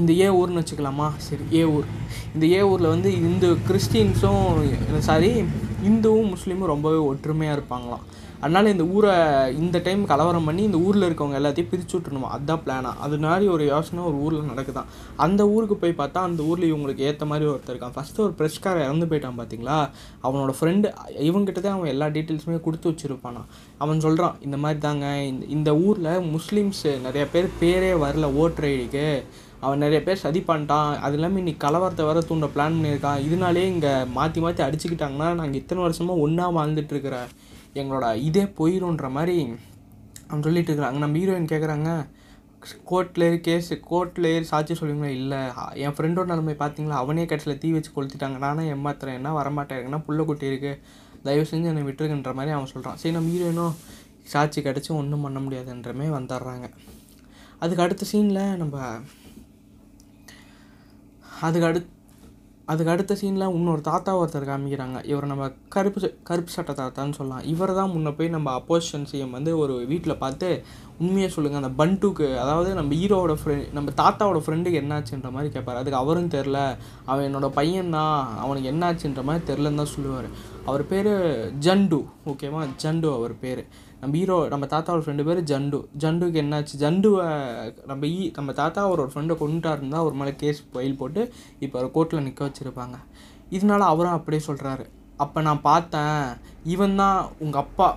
[0.00, 1.08] இந்த ஏ ஊர்னு வச்சுக்கலாமா?
[1.26, 1.84] சரி ஏ ஊர்.
[2.34, 5.30] இந்த ஏ ஊரில் வந்து இந்து கிறிஸ்டின்ஸும் சாரி
[5.88, 8.04] இந்துவும் முஸ்லீமும் ரொம்பவே ஒற்றுமையாக இருப்பாங்களாம்.
[8.40, 9.12] அதனால இந்த ஊரை
[9.56, 13.66] இந்த டைம் கலவரம் பண்ணி இந்த ஊரில் இருக்கவங்க எல்லாத்தையும் பிரித்து விட்டுணுமா அதுதான் பிளானாக அது மாதிரி ஒரு
[13.66, 17.94] யோசனை ஒரு ஊரில் நடக்குதான் அந்த ஊருக்கு போய் பார்த்தா அந்த ஊரில் இவங்களுக்கு ஏற்ற மாதிரி ஒருத்தர் இருக்கான்.
[17.96, 19.78] ஃபஸ்ட்டு ஒரு ப்ரெஸ்காரன் இறந்து போயிட்டான் பார்த்தீங்களா
[20.22, 20.92] அவனோட ஃப்ரெண்டு
[21.28, 23.42] இவங்ககிட்ட தான் அவன் எல்லா டீட்டெயில்ஸுமே கொடுத்து வச்சுருப்பானா?
[23.78, 29.22] அவன் சொல்கிறான் இந்த மாதிரி தாங்க இந்த இந்த ஊரில் முஸ்லீம்ஸ் நிறைய பேர் பேரே வரல ஓட்டர் ஐடிக்கு
[29.60, 30.98] அவன் நிறைய பேர் சதி பண்ணிட்டான்.
[30.98, 33.22] அது இல்லாமல் இன்னைக்கு கலவரத்தை வர தூண்ட பிளான் பண்ணியிருக்கான்.
[33.26, 36.94] இதனாலே இங்கே மாற்றி மாற்றி அடிச்சுக்கிட்டாங்கன்னா நாங்கள் இத்தனை வருஷமாக ஒன்றா வாழ்ந்துட்டு
[37.74, 39.38] எங்களோட இதே போயிடும்ன்ற மாதிரி
[40.28, 40.98] அவன் சொல்லிட்டு இருக்கிறாங்க.
[41.04, 41.90] நம்ம ஹீரோயின் கேட்குறாங்க
[42.90, 45.40] கோர்ட்டில் ஏறி கேஸ் கோர்ட்டில் ஏறி சாட்சி சொல்லுவீங்களா இல்லை.
[45.84, 48.38] என் ஃப்ரெண்டோட நிலைமை பார்த்தீங்களா அவனே கட்சியில் தீ வச்சு கொளுத்திட்டாங்க.
[48.38, 49.18] நானே ஏமாத்துறேன்.
[49.20, 49.78] என்ன வரமாட்டேன்?
[49.78, 50.80] இருக்குன்னா புள்ள குட்டி இருக்குது
[51.22, 53.76] தயவு செஞ்சு என்னை விட்டுருக்குன்ற மாதிரி அவன் சொல்கிறான் சரி நம்ம ஹீரோயினும்
[54.32, 56.66] சாட்சி கிடச்சி ஒன்றும் பண்ண முடியாதுன்றமே வந்துடுறாங்க.
[57.58, 58.76] அதுக்கு அடுத்த சீனில் நம்ம
[61.40, 61.92] அதுக்கு அடுத்
[62.66, 65.04] அதுக்கு அடுத்த சீனில் இன்னொரு தாத்தா ஒருத்தர் காமிக்கிறாங்க.
[65.04, 67.44] இவர் நம்ம கருப்பு ச- கருப்பு சட்டை தாத்தான்னு சொல்லலாம்.
[67.44, 70.64] இவர் தான் முன்ன போய் நம்ம அப்போசிஷன் சிஎம் வந்து ஒரு வீட்டில் பார்த்து
[70.98, 75.98] உண்மையை சொல்லுங்கள் அந்த பண்டுக்கு அதாவது நம்ம ஹீரோவோட ஃப்ரெண்ட் நம்ம தாத்தாவோட ஃப்ரெண்டுக்கு என்னாச்சுன்ற மாதிரி கேட்பார் அதுக்கு
[75.98, 78.38] அவரும் தெரில அவன் என்னோட பையன் தான்.
[78.38, 80.26] அவனுக்கு என்னாச்சுன்ற மாதிரி தெரிலன்னு தான் சொல்லுவார்.
[80.66, 82.06] அவர் பேர் ஜண்டு.
[82.26, 82.76] ஓகேவா?
[82.76, 83.66] ஜண்டு அவர் பேர்.
[84.04, 85.78] நம்ம ஹீரோ நம்ம தாத்தாவோட ஃப்ரெண்டு பேர் ஜண்டு.
[86.02, 86.74] ஜண்டுக்கு என்னாச்சு?
[86.82, 87.26] ஜண்டுவை
[87.90, 91.22] நம்ம ஈ நம்ம தாத்தா அவரோட ஃப்ரெண்டை கொண்டுட்டாருந்தா அவர் மேலே கேஸ் ஃபைல் போட்டு
[91.64, 92.96] இப்போ அவர் கோர்ட்டில் நிற்க வச்சுருப்பாங்க.
[93.56, 94.84] இதனால அவரும் அப்படியே சொல்கிறாரு
[95.24, 96.20] அப்போ நான் பார்த்தேன்.
[96.74, 97.88] இவன் தான் உங்கள் அப்பா.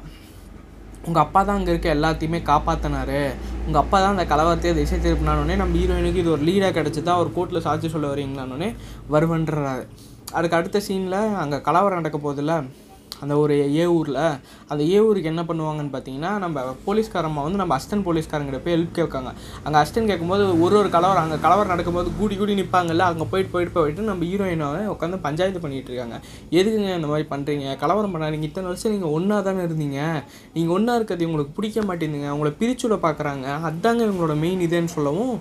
[1.07, 3.21] உங்கள் அப்பா தான் அங்கே இருக்க எல்லாத்தையுமே காப்பாற்றினாரு
[3.67, 7.65] உங்கள் அப்பா தான் அந்த கலவரத்தையே திசை திருப்பினானோடனே நம்ம ஹீரோயினுக்கு இது ஒரு லீடாக கிடச்சிதா அவர் கோர்ட்டில்
[7.67, 8.69] சாட்சி சொல்ல வரீங்களானோடனே
[9.15, 9.85] வருவன்றாரு
[10.37, 12.55] அதுக்கு அடுத்த சீனில் அங்கே கலவரம் நடக்க போதில்ல
[13.23, 14.21] அந்த ஒரு ஏ ஊரில்
[14.71, 19.31] அந்த ஏ ஊருக்கு என்ன பண்ணுவாங்கன்னு பார்த்தீங்கன்னா நம்ம போலீஸ்காரம்மா வந்து நம்ம அஸ்டன் போலீஸ்காரங்கிட்ட போய் ஹெல்ப் கேட்காங்க
[19.65, 23.75] அங்கே அஸ்டன் கேட்கும்போது ஒரு ஒரு கலவரம் அங்கே கலவரம் நடக்கும்போது கூடி கூடி நிற்பாங்கல்ல அங்கே போயிட்டு போயிட்டு
[23.77, 26.17] போயிட்டு நம்ம ஹீரோயினை உட்காந்து பஞ்சாயத்து பண்ணிகிட்டு இருக்காங்க.
[26.59, 28.49] எதுக்குங்க இந்த மாதிரி பண்ணுறீங்க கலவரம் பண்ணாதீங்க.
[28.49, 29.99] இத்தனை வருஷம் நீங்கள் ஒன்றா தானே இருந்தீங்க.
[30.55, 32.31] நீங்கள் ஒன்றா இருக்கிறது உங்களுக்கு பிடிக்க மாட்டேங்குதுங்க.
[32.35, 35.35] உங்களை பிரிச்சுட பார்க்குறாங்க அதாங்க இவங்களோட மெயின் இதுன்னு சொல்லவும்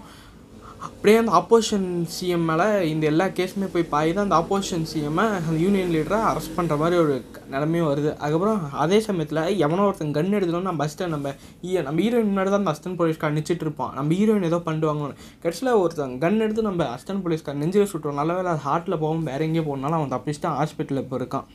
[0.87, 5.57] அப்படியே அந்த ஆப்போசிஷன் சிஎம் மேலே இந்த எல்லா கேஸுமே போய் பாய் தான் அந்த ஆப்போசிஷன் சிஎம்மை அந்த
[5.65, 7.15] யூனியன் லீடரை அரெஸ்ட் பண்ணுற மாதிரி ஒரு
[7.55, 8.11] நிலமையும் வருது.
[8.23, 11.33] அதுக்கப்புறம் அதே சமயத்தில் எவனோ ஒருத்தன் கன் எடுத்துட்டோம் நம்ம பஸ்ட்டை நம்ம
[11.63, 13.93] e-, நம்ம ஹீரோயின் முன்னாடி தான் அந்த அஸ்டன் போலீஸ்கார் நிச்சிட்டு இருப்பான்.
[13.99, 15.17] நம்ம ஹீரோயின் ஏதோ பண்ணுவாங்கன்னு.
[15.45, 19.41] கடைசியில் ஒருத்தன் கன் எடுத்து நம்ம அஸ்டன் போலீஸ்கார் நெஞ்சில் சுட்டுறோம் நல்ல வேலை அது ஹார்ட்டில் போகும் வேற
[19.49, 21.49] எங்கேயோ போனாலும் அவன் தப்பிச்சுட்டு ஹாஸ்பிட்டலில் இப்போ இருக்கான்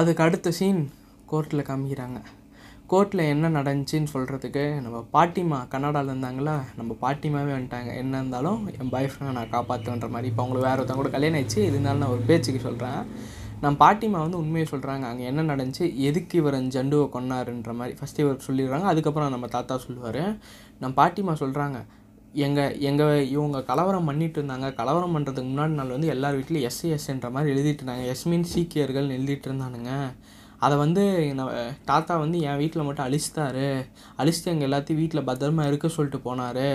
[0.00, 0.82] அதுக்கு அடுத்த சீன்
[1.32, 2.18] கோர்ட்டில் காமிக்கிறாங்க.
[2.90, 6.54] கோர்ட்டில் என்ன நடந்துச்சுன்னு சொல்கிறதுக்கு நம்ம பாட்டிமா கனடாவில் இருந்தாங்களா?
[6.78, 7.90] நம்ம பாட்டிமாவே வந்துட்டாங்க.
[8.02, 10.28] என்ன இருந்தாலும் என் பாய் ஃப்ரெண்டை நான் காப்பாற்றுன்ற மாதிரி.
[10.30, 11.60] இப்போ அவங்களுக்கு வேறு ஒருத்தவங்க கூட கல்யாணம் ஆயிடுச்சு.
[11.70, 13.00] இருந்தாலும் நான் ஒரு பேச்சுக்கு சொல்கிறேன்
[13.62, 15.84] நம்ம பாட்டிமா வந்து உண்மையை சொல்கிறாங்க அங்கே என்ன நடந்துச்சு?
[16.08, 17.96] எதுக்கு இவர் அந்த ஜண்டுவை கொன்னாருன்ற மாதிரி.
[18.00, 18.86] ஃபஸ்ட்டு இவர் சொல்லிடுறாங்க.
[18.92, 20.22] அதுக்கப்புறம் நம்ம தாத்தா சொல்லுவார்.
[20.82, 21.80] நம்ம பாட்டிமா சொல்கிறாங்க
[22.46, 24.66] எங்கள் எங்கள் இவங்க கலவரம் பண்ணிட்டு இருந்தாங்க.
[24.80, 28.06] கலவரம் பண்ணுறதுக்கு முன்னாடி நாள் வந்து எல்லார் வீட்லேயும் எஸ்ஐஎஸ்ன்ற மாதிரி எழுதிட்டு இருந்தாங்க.
[28.14, 29.92] எஸ் மீன் சீக்கியர்கள் எழுதிட்டு இருந்தானுங்க.
[30.64, 31.02] அதை வந்து
[31.38, 33.66] நான் தாத்தா வந்து என் வீட்டில் மட்டும் அழிச்சிட்டாரு.
[34.18, 36.68] அழிச்சிட்டு எங்கள் எல்லாத்தையும் வீட்டில் பத்திரமா இருக்க சொல்லிட்டு போனார்.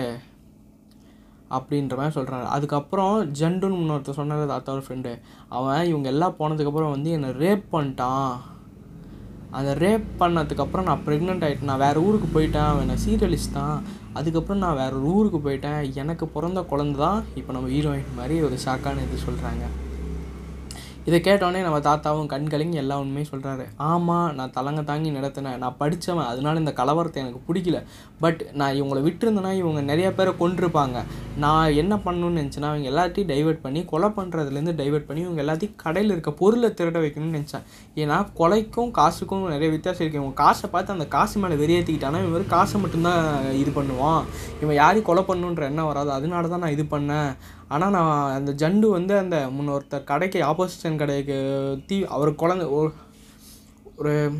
[1.56, 5.12] அப்படின்ற மாதிரி சொல்கிறாரு அதுக்கப்புறம் ஜண்டுன்னு இன்னொருத்தர் சொன்னார் தாத்தாவோட ஃப்ரெண்டு
[5.56, 8.32] அவன் இவங்க எல்லாம் போனதுக்கப்புறம் வந்து என்னை ரேப் பண்ணிட்டான்.
[9.58, 12.68] அந்த ரேப் பண்ணதுக்கப்புறம் நான் ப்ரெக்னென்ட் ஆகிட்டேன் நான் வேறு ஊருக்கு போயிட்டேன்.
[12.70, 13.78] அவன் என்னை சீரழிச்சிட்டான்.
[14.18, 15.82] அதுக்கப்புறம் நான் வேறு ஒரு ஊருக்கு போயிட்டேன்.
[16.02, 19.66] எனக்கு பிறந்த குழந்த தான் இப்போ நம்ம ஹீரோயின் மாதிரி ஒரு ஷாக்கான இது சொல்கிறாங்க
[21.08, 25.76] இதை கேட்டோடனே நம்ம தாத்தாவும் கண் கலங்கி எல்லா உண்மையும் சொல்கிறாரு ஆமாம் நான் தலங்க தாங்கி நடத்தினேன் நான்
[25.80, 27.78] படித்தவன் அதனால இந்த கலவரத்தை எனக்கு பிடிக்கல.
[28.24, 30.98] பட் நான் இவங்களை விட்டுருந்தேன்னா இவங்க நிறைய பேரை கொண்டிருப்பாங்க
[31.44, 36.14] நான் என்ன பண்ணணும்னு நினச்சேன்னா அவங்க எல்லாத்தையும் டைவர்ட் பண்ணி கொலை பண்ணுறதுலேருந்து டைவர்ட் பண்ணி இவங்க எல்லாத்தையும் கடையில்
[36.14, 37.64] இருக்க பொருளை திருட வைக்கணும்னு நினச்சேன்.
[38.02, 42.80] ஏன்னா கொலைக்கும் காசுக்கும் நிறைய வித்தியாசம் இருக்குது இவங்க காசை பார்த்து அந்த காசு மேலே வெறியேற்றிக்கிட்டானா இவன் காசை
[42.84, 43.24] மட்டும்தான்
[43.62, 44.22] இது பண்ணுவான்.
[44.62, 46.12] இவன் யாரையும் கொலை பண்ணணுன்ற எண்ணம் வராது.
[46.18, 47.32] அதனால தான் நான் இது பண்ணேன்.
[47.72, 52.92] ஆனால் நான் அந்த ஜண்டு வந்து அந்த முன்னொருத்தர் கடைக்கு ஆப்போசிஷன் கடைக்கு தீ அவர் குழந்த ஒரு-
[53.96, 54.32] ஒரு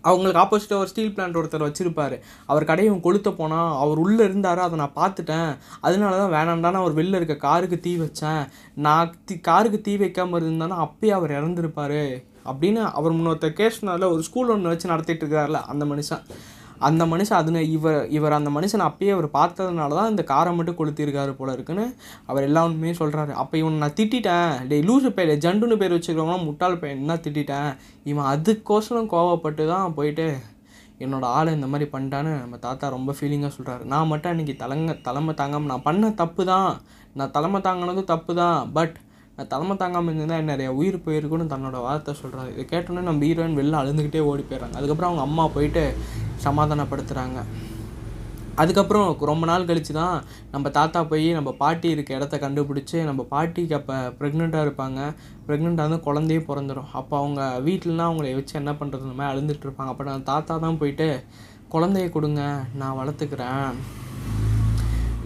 [0.00, 2.20] அவங்களுக்கு ஆப்போசிட்டாக ஒரு ஸ்டீல் பிளான்ட் ஒருத்தர் வச்சுருப்பார்.
[2.46, 5.56] அவர் கடையை கொளுத்த போனால் அவர் உள்ளே இருந்தார் அதை நான் பார்த்துட்டேன்.
[5.80, 8.48] அதனால தான் வேணாம்டான்னு அவர் வெளில இருக்க காருக்கு தீ வச்சேன்.
[8.74, 12.24] நான் தீ காருக்கு தீ வைக்காமல் இருந்தானா அப்பயே அவர் இறந்துருப்பார்.
[12.44, 16.22] அப்படின்னு அவர் முன்னொருத்தர் கேஸ்னால ஒரு ஸ்கூல் ஒன்று வச்சு நடத்திட்டு இருக்காருல அந்த மனுஷன்.
[16.78, 21.32] அந்த மனுஷன் அது இவர் இவர் அந்த மனுஷனை அப்பயே அவர் பார்த்ததுனால தான் இந்த காரை மட்டும் கொளுத்திருக்காரு
[21.40, 21.86] போல இருக்குன்னு
[22.26, 24.66] அவர் எல்லா உண்மையும் சொல்கிறாரு அப்போ இவன் நான் திட்டிட்டேன்.
[24.70, 27.70] டே லூசு பேர் ஜண்டுன்னு பேர் வச்சுக்கிறவங்களாம் முட்டாள் பையன் தான் திட்டிட்டேன்?
[28.04, 30.26] இவன் அதுக்கோசரம் கோவப்பட்டு தான் போயிட்டு
[31.04, 35.34] என்னோடய ஆளை இந்த மாதிரி பண்ணிட்டான்னு நம்ம தாத்தா ரொம்ப ஃபீலிங்காக சொல்கிறாரு நான் மட்டும் அன்றைக்கி தலைங்க தலைமை
[35.34, 36.70] தாங்காமல் நான் பண்ண தப்பு தான்.
[37.18, 38.70] நான் தலைமை தாங்கினதும் தப்பு தான்.
[38.76, 38.94] பட்
[39.52, 44.20] தலைமை தாங்காமல் இருந்திருந்தா நிறைய உயிர் போயிருக்குன்னு தன்னோட வார்த்தை சொல்கிறாங்க இதை கேட்டோன்னே நம்ம ஹீரோயின் வெளில அழுந்துக்கிட்டே
[44.30, 44.76] ஓடி போயிடுறாங்க.
[44.80, 45.82] அதுக்கப்புறம் அவங்க அம்மா போயிட்டு
[46.44, 47.40] சமாதானப்படுத்துகிறாங்க
[48.62, 50.16] அதுக்கப்புறம் ரொம்ப நாள் கழித்து தான்
[50.52, 55.00] நம்ம தாத்தா போய் நம்ம பாட்டி இருக்க இடத்த கண்டுபிடிச்சி நம்ம பாட்டிக்கு அப்போ ப்ரெக்னெண்ட்டாக இருப்பாங்க.
[55.48, 59.92] ப்ரெக்னெண்ட்டாக வந்து குழந்தையே பிறந்துடும் அப்போ அவங்க வீட்டிலலாம் அவங்கள வச்சு என்ன பண்ணுறது இந்த மாதிரி அழுந்துட்டு இருப்பாங்க.
[59.94, 61.08] அப்போ நான் தாத்தா தான் போயிட்டு
[61.74, 62.42] குழந்தைய கொடுங்க
[62.82, 63.74] நான் வளர்த்துக்கிறேன்.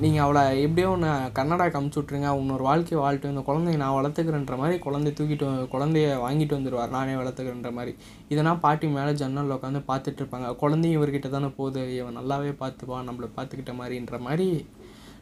[0.03, 4.77] நீங்கள் அவளை எப்படியோ ஒன்று கன்னடாக்கு அமுச்சு விட்ருங்க இன்னொரு வாழ்க்கையை வாழ்ட்டு இந்த குழந்தைய நான் வளர்த்துக்கிறேன்ற மாதிரி
[4.79, 7.93] குழந்தைய தூக்கிட்டு குழந்தைய வாங்கிட்டு வந்துடுவார் நானே வளர்த்துக்கிறேன்ற மாதிரி.
[8.29, 13.75] இதெல்லாம் பாட்டி மேலே ஜன்னலில் உட்காந்து பார்த்துட்ருப்பாங்க குழந்தையும் இவர்கிட்ட தானே போகுது இவன் நல்லாவே பார்த்துப்பான் நம்மளை பார்த்துக்கிட்ட
[13.81, 14.49] மாதிரின்ற மாதிரி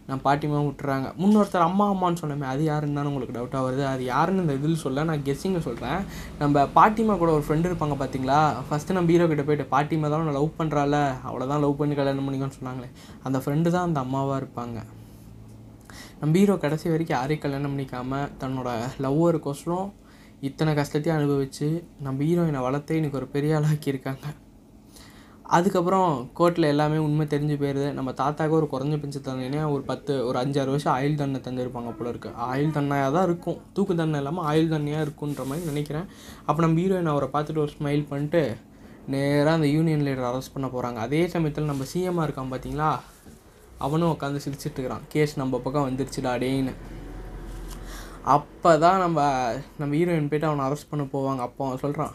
[0.09, 1.07] நான் பாட்டிமா விட்டுறாங்க.
[1.21, 3.83] முன்னொருத்தர் அம்மா அம்மான்னு சொன்னமே அது யாருன்னு தானே உங்களுக்கு டவுட்டாக வருது?
[3.93, 6.01] அது யாருன்னு இந்த இதில் சொல்ல நான் கெஸ்ஸிங்க சொல்கிறேன்
[6.43, 8.39] நம்ம பாட்டிமா கூட ஒரு ஃப்ரெண்டு இருப்பாங்க பார்த்தீங்களா
[8.69, 10.95] ஃபஸ்ட்டு நம்ம ஹீரோ கிட்ட போயிட்டு பாட்டிமா தான் நான் லவ் பண்ணுறால
[11.29, 12.91] அவ்வளோ தான் லவ் பண்ணி கல்யாணம் பண்ணிக்கோன்னு சொன்னாங்களே.
[13.27, 14.79] அந்த ஃப்ரெண்டு தான் அந்த அம்மாவாக இருப்பாங்க.
[16.23, 18.71] நம்ம ஹீரோ கடைசி வரைக்கும் யாரையும் கல்யாணம் பண்ணிக்காமல் தன்னோட
[19.05, 19.89] லவ்வருக்கோசரம்
[20.49, 21.69] இத்தனை கஷ்டத்தையும் அனுபவிச்சு
[22.07, 24.27] நம்ம ஹீரோயினை வளர்த்தே எனக்கு ஒரு பெரிய ஆளாக்கியிருக்காங்க
[25.57, 30.37] அதுக்கப்புறம் கோர்ட்டில் எல்லாமே உண்மை தெரிஞ்சு போயிடுது நம்ம தாத்தாவுக்கு ஒரு குறைஞ்ச பெஞ்ச தண்டனை ஒரு பத்து ஒரு
[30.41, 32.31] அஞ்சாறு வருஷம் ஆயுள் தண்டனை தந்திருப்பாங்க போல இருக்கு.
[32.51, 33.59] ஆயுள் தண்டனையாக தான் இருக்கும்.
[33.77, 36.09] தூக்கு தண்டனை இல்லாமல் ஆயுள் தண்டனையாக இருக்குன்ற மாதிரி நினைக்கிறேன்.
[36.47, 38.43] அப்போ நம்ம ஹீரோயின் அவரை பார்த்துட்டு ஒரு ஸ்மைல் பண்ணிட்டு
[39.15, 42.91] நேராக அந்த யூனியன் லீடர் அரெஸ்ட் பண்ண போகிறாங்க அதே சமயத்தில் நம்ம சிஎம்மாக இருக்கான் பார்த்தீங்களா
[43.87, 45.07] அவனும் உட்காந்து சிரிச்சிட்டு இருக்கிறான்.
[45.15, 46.75] கேஸ் நம்ம பக்கம் வந்துருச்சுடா டேன்னு
[48.37, 49.21] அப்போ தான் நம்ம
[49.81, 51.43] நம்ம ஹீரோயின் போயிட்டு அவனை அரெஸ்ட் பண்ண போவாங்க.
[51.49, 52.15] அப்போ அவன் சொல்கிறான்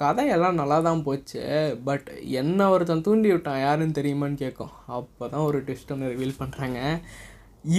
[0.00, 1.42] கதையெல்லாம் நல்லா தான் போச்சு
[1.88, 2.08] பட்
[2.40, 4.72] என்ன ஒருத்தன் தூண்டி விட்டான் யாருன்னு தெரியுமான்னு கேட்கும்.
[4.96, 6.80] அப்போ தான் ஒரு ட்விஸ்ட் ஒன்று ரிவீல் பண்ணுறாங்க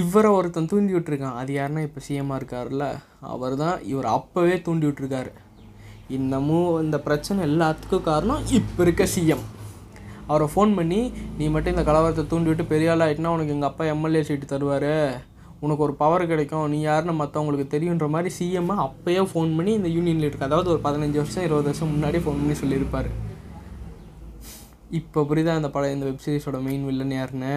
[0.02, 1.40] இவரை ஒருத்தன் தூண்டி விட்டுருக்கான்.
[1.42, 2.86] அது யாருன்னா இப்போ சிஎம்மாக இருக்கார்ல
[3.34, 5.34] அவர் தான் இவர் அப்போவே தூண்டி விட்டுருக்காரு.
[6.18, 9.46] இன்னமும் இந்த பிரச்சனை எல்லாத்துக்கும் காரணம் இப்போ இருக்க சிஎம்
[10.30, 11.00] அவரை ஃபோன் பண்ணி
[11.38, 14.92] நீ மட்டும் இந்த கலவரத்தை தூண்டி விட்டு பெரிய ஆள் ஆகிட்டுனா உனக்கு எங்கள் அப்பா எம்எல்ஏ சீட்டு தருவார்.
[15.64, 20.22] உனக்கு ஒரு பவர் கிடைக்கும் நீ யாருன்னு மற்றவங்களுக்கு தெரியுன்ற மாதிரி சிஎம் அப்போயே ஃபோன் பண்ணி இந்த யூனியன்
[20.24, 23.10] லீடருக்கு அதாவது ஒரு பதினஞ்சு வருஷம் இருபது வருஷம் முன்னாடி ஃபோன் பண்ணி சொல்லியிருப்பார்.
[25.00, 27.54] இப்போ புரியுதா இந்த படம் இந்த வெப்சீரிஸோட மெயின் வில்லன் யாருன்னு?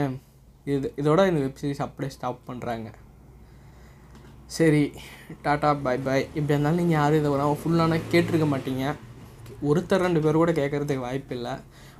[0.72, 2.88] இது இதோட இந்த வெப்சீரிஸ் அப்படியே ஸ்டாப் பண்ணுறாங்க
[4.57, 4.82] சரி
[5.44, 7.32] டாட்டா பாய் பாய் இப்படி இருந்தாலும் நீங்கள் யாரும் இதை
[7.62, 8.84] ஃபுல்லான கேட்டிருக்க மாட்டீங்க.
[9.68, 11.55] ஒருத்தர் ரெண்டு பேர் கூட கேட்குறதுக்கு வாய்ப்பு இல்லை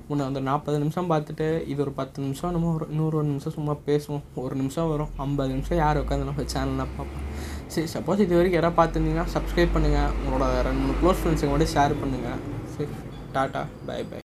[0.09, 3.75] முன்ன அந்த நாற்பது நிமிஷம் பார்த்துட்டு இது ஒரு பத்து நிமிஷம் நம்ம ஒரு நூறு ஒரு நிமிஷம் சும்மா
[3.89, 4.23] பேசுவோம்.
[4.43, 5.11] ஒரு நிமிஷம் வரும்.
[5.25, 7.27] ஐம்பது நிமிஷம் யார் உட்காந்து நம்ம சேனலில் பார்ப்போம்.
[7.73, 12.01] சரி சப்போஸ் இது வரைக்கும் யாராவது பார்த்துருந்தீங்கன்னா சப்ஸ்கிரைப் பண்ணுங்கள் உங்களோட ரெண்டு மூணு க்ளோஸ் ஃப்ரெண்ட்ஸுங்க கூட ஷேர்
[12.01, 12.41] பண்ணுங்கள்
[12.77, 12.89] சரி
[13.37, 14.19] டாட்டா பை பை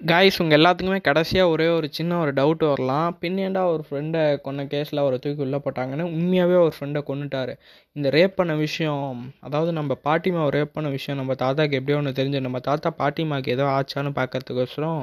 [0.00, 3.16] காய்ஸ் உங்கள் எல்லாத்துக்குமே கடைசியாக ஒரே ஒரு சின்ன ஒரு டவுட் வரலாம்.
[3.22, 7.54] பின்னேண்டா ஒரு ஃப்ரெண்டை கொன்ன கேஸில் அவரை தூக்கி உள்ளே போட்டாங்கன்னு உண்மையாகவே ஒரு ஃப்ரெண்டை கொண்டுட்டாரு
[7.96, 12.44] இந்த ரேப் பண்ண விஷயம் அதாவது நம்ம பாட்டிமாவை ரேப் பண்ண விஷயம் நம்ம தாத்தாக்கு எப்படியோ ஒன்று தெரிஞ்சு
[12.46, 15.02] நம்ம தாத்தா பாட்டிமாவுக்கு ஏதோ ஆச்சான்னு பார்க்கறதுக்கோசரம்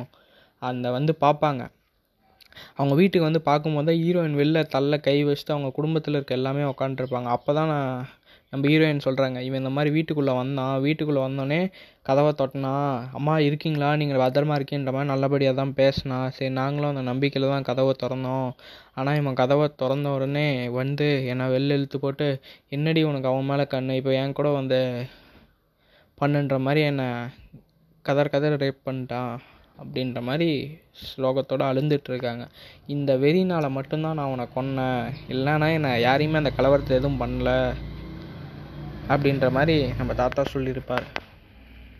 [0.62, 1.64] அந்த வந்து பார்ப்பாங்க.
[2.78, 7.30] அவங்க வீட்டுக்கு வந்து பார்க்கும்போது தான் ஹீரோயின் வெளில தள்ள கை வச்சுட்டு அவங்க குடும்பத்தில் இருக்க எல்லாமே உக்காண்ட்ருப்பாங்க
[7.38, 8.06] அப்போ தான் நான்
[8.56, 11.62] நம்ம ஹீரோயின் சொல்கிறாங்க இவன் இந்த மாதிரி வீட்டுக்குள்ளே வந்தான் வீட்டுக்குள்ளே வந்தோடனே
[12.10, 12.74] கதவை தொட்டினா
[13.18, 13.88] அம்மா இருக்கீங்களா?
[14.02, 16.18] நீங்கள் பத்திரமா இருக்கீன்ற மாதிரி நல்லபடியாக தான் பேசினா.
[16.36, 18.50] சரி நாங்களும் அந்த நம்பிக்கையில் தான் கதவை திறந்தோம்.
[19.00, 20.46] ஆனால் இவன் கதவை திறந்த உடனே
[20.80, 22.28] வந்து என்னை வெளில இழுத்து போட்டு
[22.78, 23.98] என்னடி உனக்கு அவன் மேலே கண்ணு?
[24.02, 24.80] இப்போ என் கூட வந்து
[26.22, 27.10] பண்ணுன்ற மாதிரி என்னை
[28.06, 29.34] கதர் கதர் ரேப் பண்ணிட்டான்
[29.82, 30.50] அப்படின்ற மாதிரி
[31.06, 32.44] ஸ்லோகத்தோடு அழுந்துட்டுருக்காங்க
[32.96, 35.04] இந்த வெறினால் மட்டும்தான் நான் உன்னை கொன்னேன்.
[35.34, 37.52] இல்லைன்னா என்னை யாரையுமே அந்த கலவரத்தில் எதுவும் பண்ணல.
[39.10, 41.06] அப்படின்ற மாதிரி நம்ம தாத்தா சொல்லியிருப்பார்.